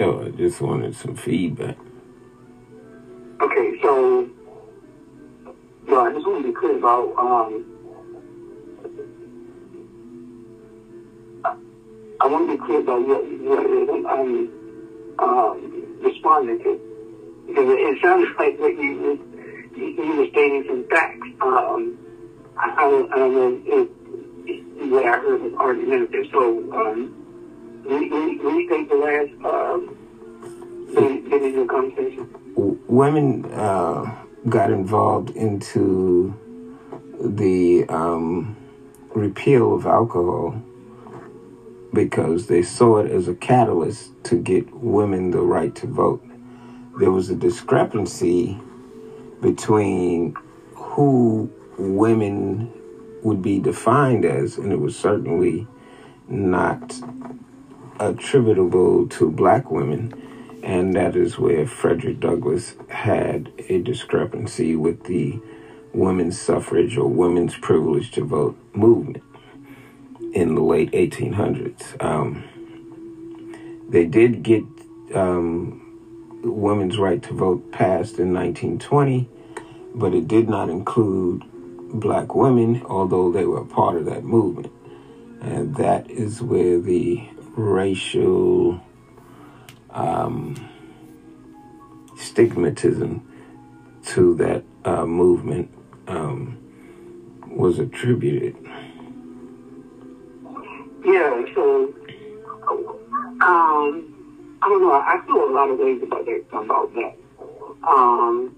Oh, 0.00 0.24
I 0.26 0.30
just 0.30 0.60
wanted 0.60 0.96
some 0.96 1.14
feedback. 1.14 1.76
Okay, 3.40 3.78
so 3.80 4.28
well, 5.86 6.00
I 6.00 6.12
just 6.12 6.26
want 6.26 6.42
to 6.42 6.48
be 6.48 6.54
clear 6.54 6.78
about 6.78 7.14
um, 7.16 7.64
I 12.20 12.26
want 12.26 12.50
to 12.50 12.56
be 12.56 12.64
clear 12.64 12.80
about 12.80 13.06
what, 13.06 13.22
I'm 14.10 14.50
um, 15.20 15.98
responding 16.02 16.58
to 16.58 17.44
because 17.46 17.66
it, 17.68 18.02
sounds 18.02 18.28
like 18.38 18.58
what 18.58 18.74
you 18.76 19.20
you, 19.76 19.86
you 19.86 20.16
were 20.16 20.26
stating 20.30 20.64
some 20.66 20.88
facts. 20.88 21.28
Um, 21.40 21.98
I, 22.56 22.74
I, 22.78 22.90
don't, 22.90 23.12
I 23.12 23.16
don't 23.16 23.34
know 23.34 23.62
if 23.66 24.90
what 24.90 25.04
I 25.04 25.18
heard 25.18 25.40
was 25.40 25.52
argumentative. 25.54 26.26
So 26.32 26.72
um, 26.72 27.23
re- 27.84 28.10
re- 28.10 28.38
restate 28.38 28.88
the 28.88 28.96
last 28.96 29.44
um, 29.44 29.96
your 31.54 31.66
conversation. 31.66 32.28
Women 32.88 33.44
uh, 33.52 34.14
got 34.48 34.70
involved 34.70 35.30
into 35.30 36.34
the 37.20 37.86
um, 37.88 38.56
repeal 39.14 39.74
of 39.74 39.86
alcohol 39.86 40.60
because 41.92 42.48
they 42.48 42.62
saw 42.62 42.98
it 42.98 43.10
as 43.10 43.28
a 43.28 43.34
catalyst 43.34 44.12
to 44.24 44.36
get 44.36 44.72
women 44.74 45.30
the 45.30 45.40
right 45.40 45.74
to 45.76 45.86
vote. 45.86 46.24
There 46.98 47.10
was 47.10 47.30
a 47.30 47.36
discrepancy 47.36 48.58
between 49.40 50.36
who 50.74 51.50
women 51.78 52.72
would 53.22 53.42
be 53.42 53.58
defined 53.58 54.24
as, 54.24 54.58
and 54.58 54.72
it 54.72 54.78
was 54.78 54.96
certainly 54.96 55.66
not 56.28 56.94
attributable 58.00 59.08
to 59.08 59.30
black 59.30 59.70
women. 59.70 60.12
And 60.62 60.94
that 60.96 61.14
is 61.14 61.38
where 61.38 61.66
Frederick 61.66 62.20
Douglass 62.20 62.74
had 62.88 63.52
a 63.68 63.82
discrepancy 63.82 64.76
with 64.76 65.04
the 65.04 65.38
women's 65.92 66.40
suffrage 66.40 66.96
or 66.96 67.08
women's 67.08 67.56
privilege 67.56 68.10
to 68.12 68.24
vote 68.24 68.58
movement 68.74 69.22
in 70.32 70.54
the 70.54 70.62
late 70.62 70.90
1800s. 70.92 72.02
Um, 72.02 72.44
they 73.88 74.06
did 74.06 74.42
get 74.42 74.64
um, 75.14 75.80
women's 76.42 76.98
right 76.98 77.22
to 77.22 77.32
vote 77.32 77.70
passed 77.70 78.18
in 78.18 78.32
1920, 78.32 79.28
but 79.94 80.14
it 80.14 80.26
did 80.26 80.48
not 80.48 80.68
include 80.68 81.44
black 82.00 82.34
women, 82.34 82.82
although 82.86 83.30
they 83.30 83.44
were 83.44 83.64
part 83.64 83.96
of 83.96 84.06
that 84.06 84.24
movement. 84.24 84.72
And 85.40 85.76
that 85.76 86.10
is 86.10 86.42
where 86.42 86.80
the 86.80 87.28
racial 87.56 88.80
um, 89.90 90.56
stigmatism 92.16 93.22
to 94.06 94.34
that 94.36 94.64
uh, 94.84 95.06
movement 95.06 95.70
um, 96.08 96.58
was 97.48 97.78
attributed. 97.78 98.56
Yeah, 101.04 101.44
so 101.54 101.94
um, 103.40 104.58
I 104.62 104.68
don't 104.68 104.82
know. 104.82 104.92
I 104.92 105.20
feel 105.26 105.48
a 105.48 105.52
lot 105.52 105.70
of 105.70 105.78
ways 105.78 106.02
about 106.02 106.24
that. 106.24 106.44
About 106.52 106.94
that, 106.94 107.16
um, 107.86 108.56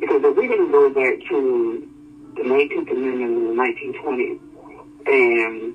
because 0.00 0.22
if 0.24 0.36
we're 0.36 0.48
going 0.48 0.66
to 0.66 0.72
go 0.72 0.88
back 0.88 1.28
to 1.28 1.90
the 2.36 2.42
19th 2.42 2.90
Amendment 2.90 3.20
in 3.20 3.56
the 3.56 3.62
1920s 3.62 4.40
and 5.06 5.74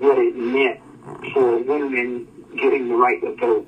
what 0.00 0.18
it 0.18 0.36
meant 0.36 0.80
for 1.32 1.58
women 1.58 2.26
getting 2.56 2.88
the 2.88 2.94
right 2.94 3.20
to 3.22 3.34
vote, 3.36 3.66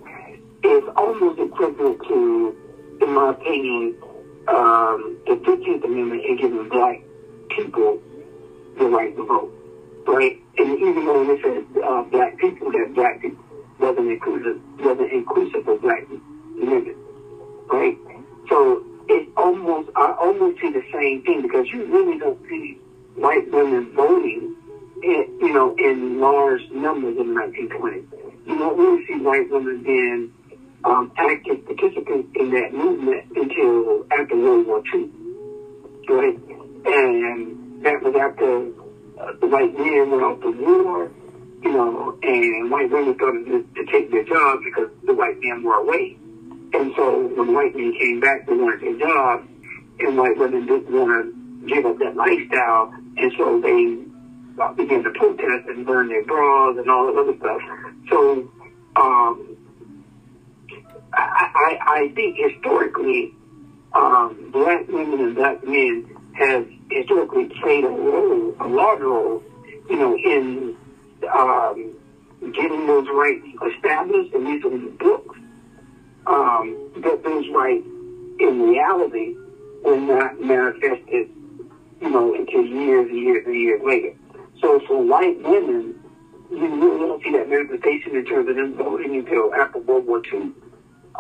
is 0.65 0.85
almost 0.97 1.39
equivalent 1.39 2.01
to, 2.09 2.57
in 3.01 3.13
my 3.13 3.31
opinion, 3.31 3.95
um, 4.49 5.19
the 5.27 5.35
15th 5.35 5.85
Amendment 5.85 6.25
and 6.25 6.39
giving 6.39 6.69
black 6.69 7.01
people 7.51 8.01
the 8.79 8.87
right 8.87 9.15
to 9.17 9.25
vote 9.25 9.53
right? 10.09 10.41
And 10.57 10.79
even 10.79 11.05
though 11.05 11.25
they 11.25 11.43
said 11.43 11.65
uh, 11.85 12.03
black 12.03 12.39
people, 12.39 12.73
that 12.73 12.93
black 12.95 13.21
people 13.21 13.45
wasn't 13.79 14.11
inclusive, 14.11 14.61
wasn't 14.81 15.13
inclusive 15.13 15.69
of 15.69 15.83
black 15.83 16.09
women, 16.57 16.97
right? 17.69 17.97
So 18.49 18.85
it 19.09 19.29
almost, 19.37 19.91
I 19.95 20.13
almost 20.19 20.61
see 20.61 20.71
the 20.71 20.83
same 20.93 21.23
thing 21.23 21.43
because 21.43 21.67
you 21.69 21.85
really 21.87 22.19
don't 22.19 22.41
see 22.49 22.79
white 23.15 23.51
women 23.53 23.93
voting, 23.95 24.57
in, 25.03 25.39
you 25.41 25.53
know, 25.53 25.75
in 25.77 26.21
large 26.21 26.63
numbers 26.71 27.17
in 27.19 27.35
the 27.35 27.41
1920s. 27.41 28.07
You 28.47 28.59
don't 28.59 28.79
really 28.79 29.07
see 29.07 29.15
white 29.15 29.51
women 29.51 29.83
being 29.83 30.33
um, 30.85 31.13
active 31.17 31.65
participants 31.67 32.29
in 32.35 32.51
that 32.51 32.73
movement 32.73 33.25
until 33.37 34.07
after 34.11 34.37
World 34.37 34.67
War 34.67 34.83
II, 34.93 35.11
right? 36.09 36.39
And 36.87 37.85
that 37.85 38.03
was 38.03 38.15
after 38.15 38.69
uh, 39.21 39.33
the 39.41 39.47
white 39.47 39.77
men 39.79 40.11
went 40.11 40.23
off 40.23 40.41
to 40.41 40.51
war, 40.53 41.11
you 41.63 41.73
know, 41.73 42.19
and 42.23 42.71
white 42.71 42.91
women 42.91 43.15
started 43.17 43.45
to, 43.47 43.67
to 43.75 43.93
take 43.93 44.11
their 44.11 44.25
jobs 44.25 44.63
because 44.65 44.89
the 45.05 45.15
white 45.15 45.39
men 45.41 45.63
were 45.63 45.75
away. 45.75 46.17
And 46.73 46.93
so 46.97 47.27
when 47.35 47.55
white 47.55 47.75
men 47.75 47.93
came 47.99 48.21
back, 48.21 48.47
they 48.47 48.55
wanted 48.55 48.81
their 48.81 49.09
jobs, 49.09 49.49
and 50.01 50.17
white 50.17 50.39
women 50.39 50.67
didn't 50.67 50.91
want 50.91 51.11
to 51.11 51.67
give 51.67 51.85
up 51.85 51.99
that 51.99 52.15
lifestyle, 52.15 52.95
and 53.17 53.33
so 53.37 53.61
they 53.61 54.08
began 54.77 55.03
to 55.05 55.11
protest 55.11 55.69
and 55.69 55.87
burn 55.87 56.09
their 56.09 56.25
bras 56.25 56.77
and 56.79 56.91
all 56.91 57.07
that 57.07 57.17
other 57.21 57.37
stuff. 57.39 57.61
So 58.11 58.51
um, 58.97 59.57
I, 61.13 61.51
I, 61.55 61.79
I 61.87 62.13
think 62.15 62.37
historically, 62.37 63.35
um, 63.93 64.51
black 64.53 64.87
women 64.89 65.21
and 65.21 65.35
black 65.35 65.65
men 65.65 66.17
have 66.35 66.69
historically 66.91 67.51
played 67.61 67.85
a 67.85 67.89
role, 67.89 68.55
a 68.61 68.69
large 68.69 69.01
role, 69.01 69.43
you 69.89 69.97
know, 69.97 70.17
in 70.17 70.77
um, 71.33 71.95
getting 72.53 72.87
those 72.87 73.09
rights 73.13 73.45
established, 73.75 74.35
and 74.35 74.47
these 74.47 74.63
the 74.63 74.93
books. 74.99 75.39
Um, 76.27 76.91
but 76.97 77.25
those 77.25 77.49
rights, 77.55 77.87
in 78.39 78.63
reality, 78.69 79.35
were 79.83 79.97
not 79.97 80.41
manifested, 80.41 81.31
you 82.01 82.11
know, 82.11 82.35
until 82.35 82.65
years 82.65 83.09
and 83.09 83.19
years 83.19 83.47
and 83.47 83.55
years 83.55 83.81
later. 83.85 84.18
So 84.61 84.81
for 84.87 85.03
white 85.03 85.41
women, 85.43 85.95
you 86.51 86.59
really 86.59 86.99
don't 86.99 87.23
see 87.23 87.33
that 87.33 87.49
manifestation 87.49 88.17
in 88.17 88.25
terms 88.25 88.49
of 88.49 88.57
them 88.57 88.75
voting 88.75 89.17
until 89.17 89.55
after 89.55 89.79
World 89.79 90.07
War 90.07 90.23
II. 90.33 90.53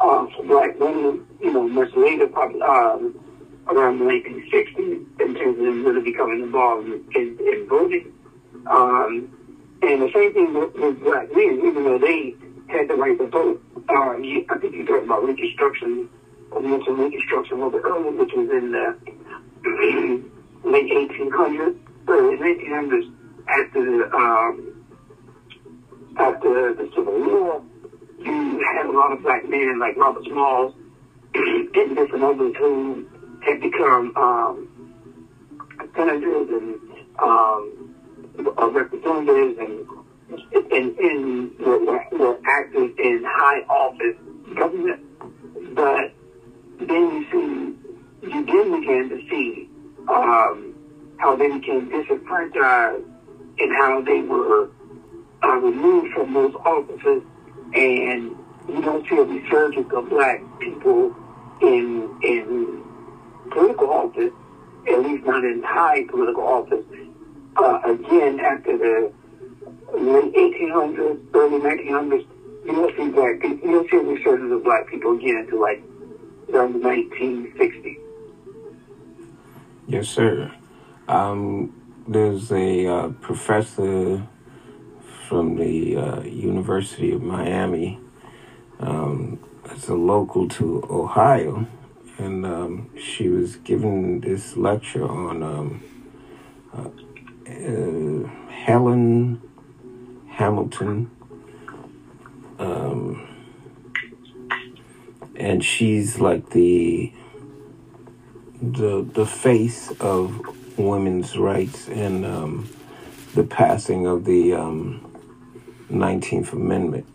Um, 0.01 0.31
for 0.37 0.44
black 0.44 0.79
women, 0.79 1.27
you 1.40 1.53
know, 1.53 1.68
much 1.68 1.90
later, 1.96 2.29
probably 2.29 2.62
um, 2.62 3.18
around 3.68 3.98
the 3.98 4.05
1960s, 4.05 5.20
in 5.20 5.35
terms 5.35 5.59
of 5.59 5.64
them 5.64 5.85
really 5.85 6.03
becoming 6.03 6.42
involved 6.42 6.87
in, 6.87 7.05
in, 7.14 7.38
in 7.40 7.66
voting. 7.68 8.12
Um, 8.66 9.29
and 9.83 10.03
the 10.03 10.11
same 10.14 10.33
thing 10.33 10.55
with, 10.55 10.74
with 10.74 11.01
black 11.01 11.29
men, 11.35 11.62
even 11.64 11.85
though 11.85 11.98
they 11.98 12.35
had 12.68 12.88
the 12.88 12.94
right 12.94 13.18
to 13.18 13.27
vote. 13.27 13.62
Uh, 13.88 14.16
you, 14.18 14.44
I 14.51 14.59
think 14.59 14.74
you 14.74 14.87
talked 14.87 15.05
about 15.05 15.24
Reconstruction, 15.24 16.09
or 16.51 16.61
mentioned 16.61 16.98
Reconstruction 16.98 17.61
a 17.61 17.64
little 17.64 17.70
bit 17.70 17.83
earlier, 17.85 18.12
which 18.12 18.33
was 18.35 18.51
in 18.51 18.72
the 18.72 18.96
late 20.70 21.11
1800s, 21.11 21.79
early 22.07 22.37
1900s, 22.37 23.12
after 23.49 23.85
the, 23.85 24.15
um, 24.15 24.85
the 26.17 26.91
Civil 26.95 27.13
War. 27.13 27.63
You 28.19 28.65
had 28.75 28.87
a 28.87 28.93
lot 28.93 29.13
of 29.13 29.23
black 29.23 29.49
men 29.49 29.79
like 29.79 29.97
Robert 29.97 30.25
Smalls 30.25 30.75
and 31.35 31.97
different 31.97 32.25
others 32.25 32.55
who 32.59 33.07
had 33.45 33.61
become 33.61 34.17
um, 34.17 34.69
senators 35.95 36.49
and 36.49 36.81
um, 37.21 37.95
uh, 38.59 38.69
representatives 38.71 39.59
and 39.59 39.87
and, 40.71 40.99
and 40.99 41.59
were, 41.59 41.79
were 42.13 42.39
active 42.47 42.99
in 42.99 43.25
high 43.27 43.61
office 43.69 44.17
government. 44.55 45.01
But 45.75 46.13
then 46.81 46.89
you 46.89 47.25
see, 47.31 48.29
you 48.29 48.45
then 48.45 48.81
began 48.81 49.09
to 49.09 49.19
see 49.31 49.71
um, 50.09 50.75
how 51.17 51.35
they 51.37 51.49
became 51.49 51.89
disenfranchised 51.89 53.05
and 53.61 53.73
how 53.77 54.01
they 54.03 54.23
were 54.23 54.71
uh, 55.42 55.57
removed 55.57 56.14
from 56.14 56.35
those 56.35 56.55
offices, 56.55 57.23
and 57.75 58.37
you 58.68 58.83
don't 58.83 59.09
see 59.09 59.16
a 59.16 59.23
resurgence 59.23 59.92
of 59.92 60.09
black 60.09 60.40
people 60.61 61.14
in 61.61 62.18
in 62.23 62.85
political 63.51 63.90
office, 63.90 64.33
at 64.88 65.01
least 65.03 65.25
not 65.25 65.44
in 65.44 65.62
high 65.62 66.05
political 66.09 66.42
office, 66.42 66.85
uh, 67.57 67.81
again 67.85 68.40
after 68.40 68.77
the 68.77 69.12
late 69.94 70.35
1800s, 70.35 71.21
early 71.35 71.59
1900s. 71.59 72.27
You 72.64 72.73
don't 72.73 72.97
see 72.97 73.09
black. 73.09 73.42
You 73.42 73.59
don't 73.61 73.90
see 73.90 73.97
a 73.97 74.01
resurgence 74.01 74.53
of 74.53 74.64
black 74.64 74.87
people 74.88 75.16
again 75.16 75.38
until 75.38 75.61
like 75.61 75.83
the 76.49 76.59
1960s. 76.59 77.99
Yes, 79.87 80.09
sir. 80.09 80.53
Um, 81.09 81.78
there's 82.09 82.51
a 82.51 82.87
uh, 82.87 83.09
professor 83.21 84.27
from 85.29 85.57
the 85.57 85.97
uh, 85.97 86.21
University 86.23 87.12
of 87.12 87.23
Miami. 87.23 88.01
Um, 88.81 89.38
it's 89.66 89.88
a 89.88 89.94
local 89.94 90.49
to 90.49 90.87
Ohio, 90.88 91.66
and 92.16 92.47
um, 92.47 92.90
she 92.99 93.29
was 93.29 93.57
giving 93.57 94.21
this 94.21 94.57
lecture 94.57 95.07
on 95.07 95.42
um, 95.42 95.83
uh, 96.75 96.88
uh, 97.47 98.29
Helen 98.49 99.42
Hamilton. 100.31 101.11
Um, 102.59 103.29
and 105.37 105.62
she's 105.62 106.18
like 106.18 106.51
the 106.51 107.12
the 108.61 109.07
the 109.12 109.27
face 109.27 109.92
of 110.01 110.58
women's 110.79 111.37
rights 111.37 111.88
and 111.88 112.25
um, 112.25 112.69
the 113.35 113.45
passing 113.45 114.07
of 114.07 114.25
the 114.25 114.55
um, 114.55 115.05
19th 115.91 116.53
Amendment 116.53 117.07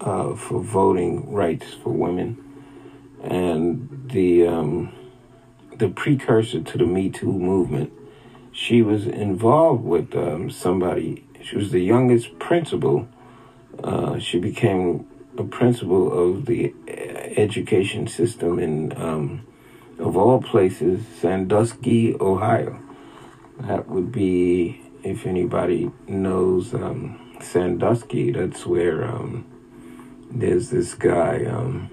uh, 0.00 0.34
for 0.34 0.60
voting 0.60 1.32
rights 1.32 1.74
for 1.74 1.90
women 1.90 2.42
and 3.22 4.08
the 4.12 4.46
um, 4.46 4.92
the 5.76 5.88
precursor 5.88 6.62
to 6.62 6.78
the 6.78 6.86
Me 6.86 7.10
Too 7.10 7.32
movement. 7.32 7.92
She 8.52 8.80
was 8.80 9.06
involved 9.06 9.84
with 9.84 10.14
um, 10.16 10.50
somebody. 10.50 11.24
She 11.42 11.56
was 11.56 11.70
the 11.70 11.80
youngest 11.80 12.38
principal. 12.38 13.08
Uh, 13.82 14.18
she 14.18 14.38
became 14.38 15.06
a 15.36 15.44
principal 15.44 16.10
of 16.12 16.46
the 16.46 16.72
uh, 16.88 16.92
education 17.36 18.06
system 18.06 18.58
in, 18.58 18.96
um, 18.96 19.46
of 19.98 20.16
all 20.16 20.40
places, 20.40 21.06
Sandusky, 21.20 22.14
Ohio. 22.18 22.80
That 23.60 23.88
would 23.88 24.12
be, 24.12 24.82
if 25.02 25.26
anybody 25.26 25.90
knows 26.06 26.74
um, 26.74 27.38
Sandusky, 27.40 28.32
that's 28.32 28.66
where 28.66 29.04
um, 29.04 29.46
there's 30.30 30.70
this 30.70 30.94
guy. 30.94 31.44
Um, 31.44 31.90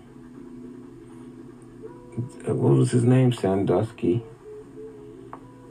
what 2.46 2.78
was 2.78 2.92
his 2.92 3.04
name? 3.04 3.32
Sandusky. 3.32 4.24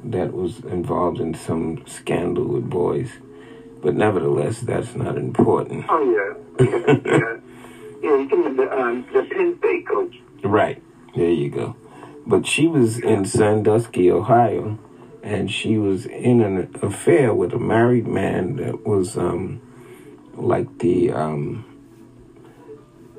That 0.05 0.33
was 0.33 0.61
involved 0.61 1.21
in 1.21 1.35
some 1.35 1.85
scandal 1.87 2.47
with 2.47 2.69
boys. 2.69 3.11
But 3.83 3.95
nevertheless, 3.95 4.61
that's 4.61 4.95
not 4.95 5.17
important. 5.17 5.85
Oh 5.89 6.37
yeah, 6.59 6.65
yeah, 6.65 6.87
yeah. 7.05 7.37
yeah 8.03 8.17
you 8.19 8.29
can 8.29 8.57
the 8.57 8.73
um, 8.73 9.07
the 9.13 9.23
Penn 9.25 9.59
State 9.59 9.87
coach. 9.89 10.17
Right. 10.43 10.83
There 11.15 11.31
you 11.31 11.51
go. 11.51 11.77
But 12.27 12.47
she 12.47 12.67
was 12.67 12.99
in 12.99 13.25
Sandusky, 13.25 14.11
Ohio, 14.11 14.79
and 15.23 15.51
she 15.51 15.79
was 15.79 16.07
in 16.07 16.41
an 16.41 16.75
affair 16.83 17.33
with 17.33 17.53
a 17.53 17.59
married 17.59 18.07
man 18.07 18.57
that 18.57 18.85
was 18.87 19.17
um, 19.17 19.61
like 20.35 20.79
the 20.79 21.13
um, 21.13 21.65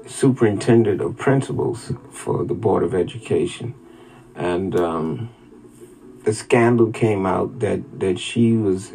superintendent 0.06 1.02
of 1.02 1.18
principals 1.18 1.94
for 2.12 2.44
the 2.44 2.54
Board 2.54 2.84
of 2.84 2.94
Education. 2.94 3.74
And 4.36 4.76
um, 4.76 5.30
the 6.24 6.34
scandal 6.34 6.92
came 6.92 7.26
out 7.26 7.60
that, 7.60 8.00
that 8.00 8.20
she 8.20 8.54
was 8.54 8.92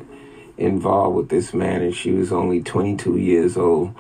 involved 0.58 1.16
with 1.16 1.28
this 1.28 1.54
man 1.54 1.82
and 1.82 1.94
she 1.94 2.10
was 2.10 2.32
only 2.32 2.62
22 2.62 3.16
years 3.16 3.56
old 3.56 3.94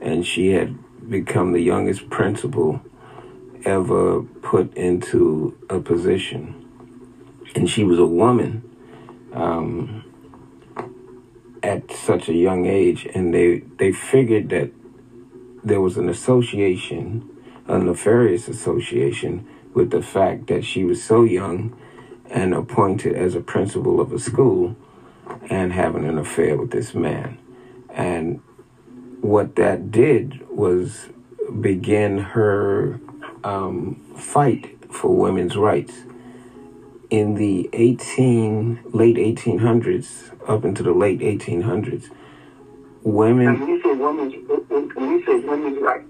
and 0.00 0.24
she 0.26 0.52
had 0.52 0.78
become 1.10 1.52
the 1.52 1.60
youngest 1.60 2.08
principal 2.08 2.80
ever 3.64 4.22
put 4.22 4.74
into 4.74 5.58
a 5.68 5.80
position. 5.80 6.63
And 7.54 7.68
she 7.68 7.84
was 7.84 7.98
a 7.98 8.06
woman 8.06 8.62
um, 9.32 10.04
at 11.62 11.90
such 11.90 12.28
a 12.28 12.34
young 12.34 12.66
age, 12.66 13.06
and 13.14 13.32
they, 13.32 13.58
they 13.78 13.92
figured 13.92 14.50
that 14.50 14.70
there 15.62 15.80
was 15.80 15.96
an 15.96 16.08
association, 16.08 17.28
a 17.66 17.78
nefarious 17.78 18.48
association, 18.48 19.46
with 19.72 19.90
the 19.90 20.02
fact 20.02 20.46
that 20.48 20.64
she 20.64 20.84
was 20.84 21.02
so 21.02 21.24
young 21.24 21.76
and 22.30 22.54
appointed 22.54 23.14
as 23.14 23.34
a 23.34 23.40
principal 23.40 24.00
of 24.00 24.12
a 24.12 24.18
school 24.18 24.76
and 25.50 25.72
having 25.72 26.04
an 26.04 26.18
affair 26.18 26.56
with 26.56 26.70
this 26.70 26.94
man. 26.94 27.38
And 27.90 28.40
what 29.20 29.56
that 29.56 29.90
did 29.90 30.46
was 30.48 31.08
begin 31.60 32.18
her 32.18 33.00
um, 33.42 33.96
fight 34.16 34.78
for 34.92 35.16
women's 35.16 35.56
rights. 35.56 35.94
In 37.14 37.36
the 37.36 37.70
18 37.72 38.86
late 38.92 39.14
1800s, 39.14 40.32
up 40.48 40.64
into 40.64 40.82
the 40.82 40.90
late 40.90 41.20
1800s, 41.20 42.10
women. 43.04 43.46
And 43.46 43.60
when 43.60 43.68
you 43.68 43.82
say 43.82 43.92
women's, 43.92 44.34
when 44.96 45.10
you 45.10 45.24
say 45.24 45.38
women's 45.46 45.80
rights, 45.80 46.08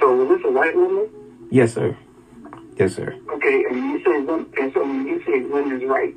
so 0.00 0.16
was 0.16 0.28
this 0.30 0.46
a 0.46 0.50
white 0.50 0.74
woman? 0.74 1.10
Yes, 1.50 1.74
sir. 1.74 1.98
Yes, 2.78 2.94
sir. 2.94 3.14
Okay, 3.28 3.64
and 3.68 3.76
you 3.76 4.02
say 4.02 4.16
and 4.62 4.72
so 4.72 4.80
when 4.80 5.06
you 5.06 5.22
say 5.26 5.42
women's 5.42 5.84
rights, 5.84 6.16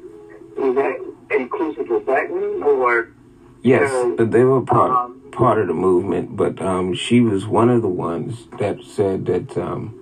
was 0.56 0.76
that 0.76 1.36
inclusive 1.38 1.92
of 1.92 2.06
black 2.06 2.30
women 2.30 2.64
or? 2.64 3.10
Yes, 3.64 3.92
but 4.16 4.32
they 4.32 4.46
were 4.46 4.62
part 4.62 4.92
um, 4.92 5.30
part 5.34 5.60
of 5.60 5.68
the 5.68 5.74
movement. 5.74 6.38
But 6.38 6.62
um, 6.62 6.94
she 6.94 7.20
was 7.20 7.48
one 7.48 7.70
of 7.70 7.82
the 7.82 7.90
ones 7.90 8.48
that 8.60 8.82
said 8.82 9.26
that 9.26 9.58
um, 9.58 9.94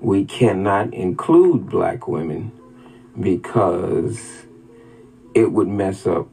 we 0.00 0.24
cannot 0.24 0.94
include 0.94 1.68
black 1.68 2.08
women 2.08 2.50
because 3.20 4.44
it 5.34 5.52
would 5.52 5.68
mess 5.68 6.06
up 6.06 6.28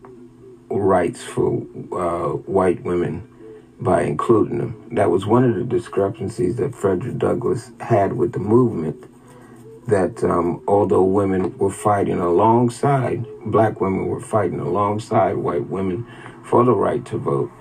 rights 0.70 1.24
for 1.24 1.66
uh, 1.92 2.34
white 2.34 2.84
women 2.84 3.28
by 3.80 4.04
including 4.04 4.58
them. 4.58 4.90
That 4.92 5.10
was 5.10 5.26
one 5.26 5.44
of 5.44 5.56
the 5.56 5.64
discrepancies 5.64 6.58
that 6.58 6.76
Frederick 6.76 7.18
Douglass 7.18 7.72
had 7.80 8.14
with 8.14 8.34
the 8.34 8.40
movement. 8.40 9.06
That 9.88 10.24
um, 10.24 10.62
although 10.68 11.04
women 11.04 11.58
were 11.58 11.72
fighting 11.72 12.20
alongside, 12.20 13.26
black 13.46 13.82
women 13.82 14.06
were 14.06 14.20
fighting 14.20 14.60
alongside 14.60 15.38
white 15.38 15.68
women 15.68 16.06
for 16.44 16.64
the 16.64 16.74
right 16.74 17.04
to 17.06 17.18
vote, 17.18 17.52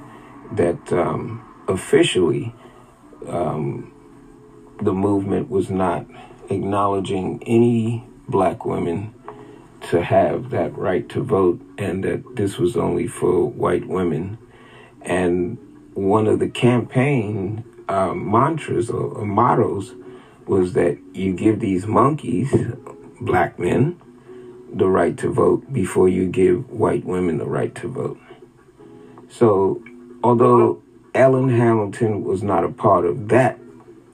that 0.53 0.93
um, 0.93 1.43
officially 1.69 2.55
um, 3.27 3.93
the 4.83 4.93
movement 4.93 5.49
was 5.49 5.71
not 5.71 6.07
acknowledging 6.51 7.43
any 7.47 8.05
black 8.29 8.65
women 8.65 9.15
to 9.91 10.03
have 10.03 10.51
that 10.51 10.77
right 10.77 11.09
to 11.09 11.23
vote 11.23 11.61
and 11.79 12.05
that 12.05 12.37
this 12.37 12.59
was 12.59 12.77
only 12.77 13.07
for 13.07 13.47
white 13.47 13.87
women. 13.87 14.39
And 15.03 15.59
one 15.95 16.27
of 16.27 16.39
the 16.39 16.49
campaign 16.49 17.65
um, 17.89 18.31
mantras 18.31 18.91
or, 18.91 19.03
or 19.03 19.25
mottos 19.25 19.95
was 20.47 20.73
that 20.75 20.99
you 21.13 21.33
give 21.33 21.61
these 21.61 21.87
monkeys, 21.87 22.55
black 23.21 23.59
men, 23.59 24.01
the 24.73 24.89
right 24.89 25.17
to 25.19 25.31
vote 25.31 25.73
before 25.73 26.09
you 26.09 26.27
give 26.27 26.71
white 26.71 27.05
women 27.05 27.39
the 27.39 27.47
right 27.47 27.75
to 27.77 27.89
vote. 27.89 28.19
So, 29.29 29.83
although 30.23 30.83
Ellen 31.15 31.49
Hamilton 31.49 32.25
was 32.25 32.43
not 32.43 32.65
a 32.65 32.69
part 32.69 33.05
of 33.05 33.29
that 33.29 33.59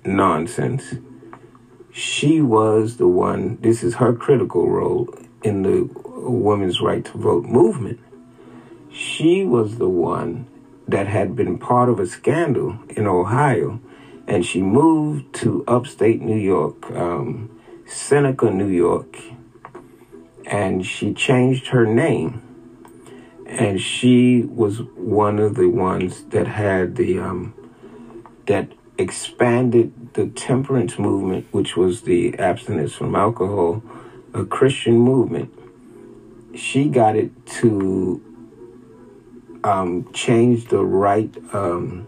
nonsense, 0.05 0.95
she 1.95 2.41
was 2.41 2.97
the 2.97 3.07
one, 3.07 3.57
this 3.61 3.85
is 3.85 3.95
her 3.95 4.13
critical 4.13 4.69
role 4.69 5.09
in 5.45 5.63
the 5.63 5.89
women's 6.29 6.81
right 6.81 7.05
to 7.05 7.17
vote 7.17 7.45
movement. 7.45 8.01
She 8.91 9.45
was 9.45 9.79
the 9.79 9.89
one 9.89 10.49
that 10.89 11.07
had 11.07 11.37
been 11.37 11.57
part 11.57 11.89
of 11.89 12.01
a 12.01 12.07
scandal 12.09 12.77
in 12.89 13.07
Ohio, 13.07 13.79
and 14.27 14.45
she 14.45 14.61
moved 14.61 15.37
to 15.37 15.63
upstate 15.69 16.21
New 16.21 16.37
York, 16.37 16.91
um, 16.91 17.49
Seneca, 17.87 18.51
New 18.51 18.67
York, 18.67 19.17
and 20.47 20.85
she 20.85 21.15
changed 21.15 21.69
her 21.69 21.87
name. 21.87 22.43
And 23.47 23.81
she 23.81 24.43
was 24.43 24.83
one 24.97 25.39
of 25.39 25.55
the 25.55 25.69
ones 25.69 26.25
that 26.31 26.49
had 26.49 26.97
the 26.97 27.21
um, 27.21 27.55
that 28.47 28.73
expanded 28.99 30.15
the 30.15 30.27
temperance 30.29 30.99
movement, 30.99 31.47
which 31.51 31.77
was 31.77 32.03
the 32.03 32.39
abstinence 32.39 32.93
from 32.95 33.15
alcohol, 33.15 33.83
a 34.33 34.45
Christian 34.45 34.99
movement. 34.99 35.53
She 36.55 36.89
got 36.89 37.17
it 37.17 37.47
to 37.47 38.23
um, 39.65 40.13
change 40.13 40.69
the 40.69 40.85
right 40.85 41.35
um, 41.53 42.07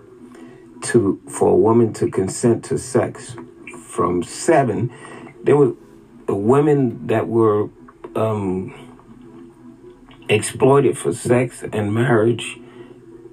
to 0.83 1.21
for 1.29 1.49
a 1.49 1.57
woman 1.57 1.93
to 1.95 2.11
consent 2.11 2.65
to 2.67 2.79
sex 2.79 3.35
from 3.81 4.23
seven. 4.23 4.93
There 5.43 5.57
were 5.57 5.73
women 6.29 7.07
that 7.09 7.27
were 7.27 7.69
um, 8.15 8.75
exploited 10.29 10.99
for 10.99 11.13
sex 11.13 11.65
and 11.73 11.95
marriage 11.95 12.59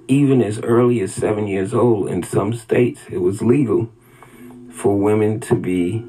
even 0.08 0.42
as 0.42 0.58
early 0.60 1.00
as 1.00 1.14
seven 1.14 1.46
years 1.46 1.72
old. 1.72 2.08
In 2.08 2.22
some 2.22 2.52
states, 2.52 3.00
it 3.10 3.18
was 3.18 3.42
legal 3.42 3.90
for 4.70 4.98
women 4.98 5.40
to 5.40 5.54
be 5.54 6.04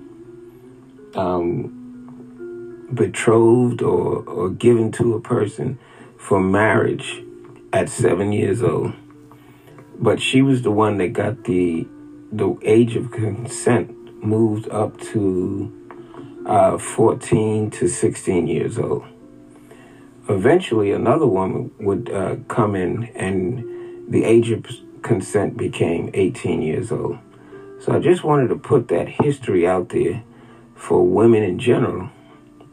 um, 1.15 2.88
betrothed 2.93 3.81
or, 3.81 4.23
or 4.23 4.49
given 4.49 4.91
to 4.93 5.15
a 5.15 5.21
person 5.21 5.79
for 6.17 6.39
marriage 6.39 7.21
at 7.71 7.89
seven 7.89 8.31
years 8.31 8.62
old. 8.63 8.93
But 9.97 10.21
she 10.21 10.41
was 10.41 10.62
the 10.62 10.71
one 10.71 10.97
that 10.97 11.13
got 11.13 11.43
the 11.45 11.88
the 12.31 12.58
age 12.63 12.95
of 12.95 13.12
consent 13.12 13.91
moved 14.21 14.67
up 14.69 14.99
to 14.99 15.71
uh, 16.45 16.77
14 16.77 17.71
to 17.71 17.88
16 17.88 18.47
years 18.47 18.77
old. 18.77 19.05
Eventually, 20.27 20.91
another 20.91 21.27
woman 21.27 21.71
would 21.79 22.10
uh, 22.10 22.38
come 22.47 22.75
in, 22.75 23.05
and 23.15 23.63
the 24.08 24.24
age 24.24 24.52
of 24.52 24.65
consent 25.02 25.58
became 25.58 26.10
18 26.13 26.62
years 26.62 26.91
old. 26.91 27.20
So 27.80 27.94
I 27.94 28.00
just 28.00 28.24
wanted 28.24 28.48
to 28.50 28.56
put 28.56 28.88
that 28.88 29.08
history 29.08 29.68
out 29.68 29.89
there 29.89 30.24
for 30.76 31.06
women 31.06 31.44
in 31.44 31.60
general, 31.60 32.10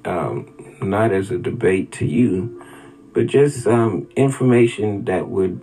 um, 0.04 0.76
not 0.80 1.12
as 1.12 1.30
a 1.30 1.38
debate 1.38 1.92
to 1.92 2.06
you, 2.06 2.64
but 3.12 3.26
just 3.26 3.66
um, 3.66 4.08
information 4.16 5.04
that 5.04 5.28
would 5.28 5.60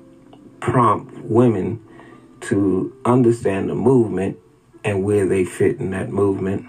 prompt 0.59 1.17
women 1.23 1.83
to 2.41 2.95
understand 3.05 3.69
the 3.69 3.75
movement 3.75 4.37
and 4.83 5.03
where 5.03 5.27
they 5.27 5.43
fit 5.43 5.79
in 5.79 5.91
that 5.91 6.09
movement 6.09 6.65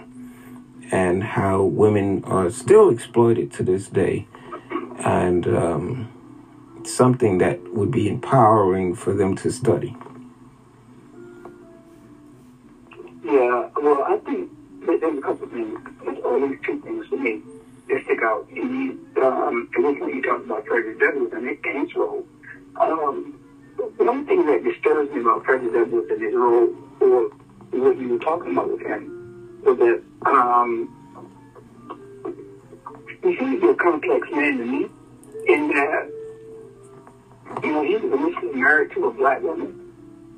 and 0.91 1.23
how 1.23 1.63
women 1.63 2.23
are 2.25 2.49
still 2.49 2.89
exploited 2.89 3.51
to 3.53 3.63
this 3.63 3.87
day 3.87 4.27
and 4.99 5.47
um, 5.47 6.10
something 6.87 7.37
that 7.39 7.61
would 7.73 7.91
be 7.91 8.09
empowering 8.09 8.95
for 8.95 9.13
them 9.13 9.35
to 9.37 9.51
study. 9.51 9.95
Yeah, 13.23 13.69
well, 13.81 14.03
I 14.07 14.19
think 14.25 14.51
there's 14.85 15.17
a 15.17 15.21
couple 15.21 15.45
of 15.45 15.51
things, 15.51 15.79
at 16.07 16.63
two 16.63 16.81
things 16.81 17.07
for 17.07 17.17
me 17.17 17.41
that 17.89 18.03
stick 18.05 18.21
out. 18.23 18.47
And 18.49 18.99
um, 19.17 19.69
originally 19.77 20.15
you 20.15 20.21
talked 20.23 20.45
about 20.45 20.65
Frederick 20.65 20.99
Douglass 20.99 21.33
and 21.33 21.47
his 21.47 21.95
role. 21.95 22.25
Um, 22.79 23.39
one 23.97 24.25
thing 24.25 24.45
that 24.45 24.63
disturbs 24.63 25.11
me 25.13 25.21
about 25.21 25.45
Frederick 25.45 25.73
Douglass 25.73 26.05
and 26.09 26.21
his 26.21 26.33
role, 26.33 26.75
or 26.99 27.29
what 27.71 27.97
you 27.97 28.09
were 28.09 28.19
talking 28.19 28.51
about 28.53 28.71
with 28.71 28.81
him, 28.81 29.61
was 29.63 29.77
that 29.77 30.01
um, 30.25 30.89
he 33.23 33.37
seems 33.37 33.55
to 33.55 33.61
be 33.61 33.67
a 33.69 33.75
complex 33.75 34.27
man 34.31 34.57
to 34.57 34.65
me, 34.65 34.89
in 35.47 35.67
that, 35.69 36.09
you 37.63 37.71
know, 37.71 37.83
he 37.83 37.95
was 37.95 38.19
initially 38.19 38.53
married 38.59 38.91
to 38.93 39.05
a 39.05 39.11
black 39.13 39.41
woman, 39.41 39.93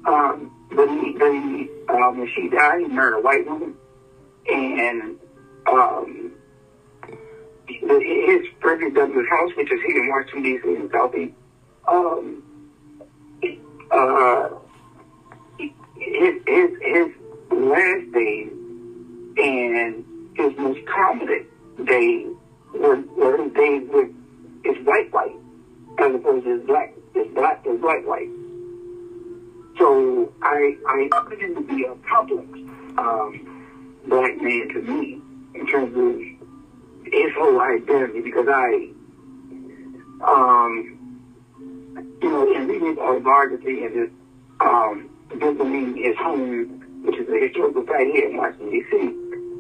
um, 0.06 0.52
but 0.72 0.90
he, 0.90 1.16
but 1.18 1.32
he, 1.32 1.70
um, 1.90 2.18
when 2.18 2.30
she 2.36 2.50
died, 2.50 2.82
he 2.82 2.88
married 2.88 3.20
a 3.20 3.22
white 3.22 3.46
woman, 3.46 3.76
and 4.48 5.20
um, 5.68 6.32
his 7.68 8.48
Frederick 8.62 8.96
Douglass 8.96 9.28
house, 9.30 9.52
which 9.56 9.72
is 9.72 9.80
here 9.86 10.04
in 10.04 10.10
Washington 10.10 10.44
D.C. 10.44 10.68
in 10.68 10.90
Southeast, 10.92 11.34
um, 11.88 12.44
uh, 13.92 14.50
his, 15.98 16.36
his, 16.48 16.70
his 16.82 17.08
last 17.52 18.12
days 18.14 18.52
and 19.38 20.06
his 20.36 20.52
most 20.58 20.84
prominent 20.86 21.48
days 21.86 22.28
were, 22.74 23.02
were 23.16 23.44
his 23.44 23.54
days 23.54 23.90
with 23.92 24.10
his 24.64 24.86
white 24.86 25.12
white 25.12 25.36
as 26.00 26.16
opposed 26.16 26.46
to 26.46 26.58
his 26.58 26.68
black, 26.68 26.94
his 27.14 27.28
black, 27.34 27.64
black 27.64 28.06
white. 28.06 28.30
So 29.78 30.32
I, 30.42 30.78
I 30.88 31.10
him 31.40 31.56
to 31.56 31.62
be 31.62 31.84
a 31.86 31.96
complex, 32.08 32.48
um, 32.98 34.00
black 34.06 34.38
man 34.42 34.70
to 34.70 34.82
me 34.82 35.22
in 35.56 35.68
terms 35.68 35.96
of 35.98 37.12
his 37.12 37.34
whole 37.38 37.60
identity 37.60 38.22
because 38.22 38.48
I, 38.50 38.90
um, 40.24 41.00
you 42.22 42.30
know, 42.30 42.56
in 42.56 42.68
reading 42.68 42.98
autobiography 43.00 43.86
and 43.86 43.96
his, 43.96 44.10
um, 44.60 45.10
visiting 45.34 45.98
his 45.98 46.16
home, 46.18 47.04
which 47.04 47.18
is 47.18 47.28
a 47.30 47.48
historical 47.48 47.86
site 47.88 48.08
here 48.08 48.30
in 48.30 48.38
Washington, 48.38 48.70
D.C., 48.70 48.98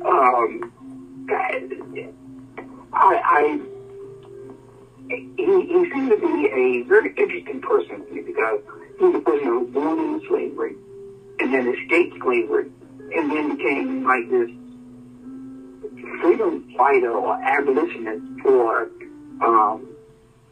um, 0.06 0.72
I, 2.94 3.22
I, 3.24 3.60
he, 5.10 5.28
he 5.38 5.89
seemed 5.92 6.10
to 6.10 6.18
be 6.18 6.48
a 6.48 6.84
very 6.84 7.13
interesting 7.18 7.62
person 7.62 8.06
to 8.06 8.12
me 8.13 8.22
because 8.22 8.60
he 8.98 9.06
was 9.06 9.16
a 9.16 9.20
person 9.20 9.46
who 9.46 9.60
was 9.60 9.70
born 9.74 10.00
into 10.00 10.28
slavery 10.28 10.76
and 11.39 11.54
then 11.54 11.68
escaped 11.68 12.16
slavery 12.22 12.72
and 13.16 13.32
then 13.32 13.56
became 13.56 14.04
like 14.04 14.30
this 14.30 14.50
freedom 16.22 16.74
fighter 16.78 17.12
or 17.12 17.42
abolitionist 17.44 18.24
for 18.42 18.89
um, 19.42 19.88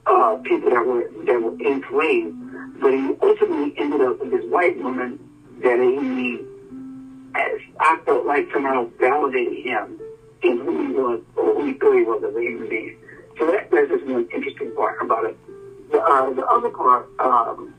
uh, 0.06 0.36
people 0.44 0.70
that 0.70 0.86
were 0.86 1.10
that 1.26 1.42
were 1.42 1.58
enslaved. 1.60 2.36
But 2.82 2.94
he 2.94 3.16
ultimately 3.22 3.74
ended 3.78 4.02
up 4.02 4.20
with 4.20 4.32
this 4.32 4.44
white 4.50 4.78
woman 4.82 5.20
that 5.62 5.80
he, 5.80 6.40
as 7.36 7.62
I 7.80 8.00
felt 8.06 8.26
like 8.26 8.50
somehow 8.52 8.90
validated 9.00 9.66
him 9.66 10.00
in 10.42 10.58
who 10.58 10.88
he 10.88 10.94
was 10.94 11.22
or 11.36 11.54
who 11.54 11.66
he 11.66 11.74
thought 11.74 11.96
he 11.96 12.04
was 12.04 12.24
as 12.24 12.36
a 12.36 12.42
human 12.42 12.70
being. 12.70 12.98
So 13.38 13.48
that, 13.48 13.72
just 13.72 14.06
one 14.06 14.28
interesting 14.34 14.74
part 14.76 15.02
about 15.02 15.26
it. 15.26 15.38
The, 15.92 16.00
uh, 16.00 16.30
the 16.32 16.46
other 16.46 16.70
part 16.70 17.10
um, 17.20 17.74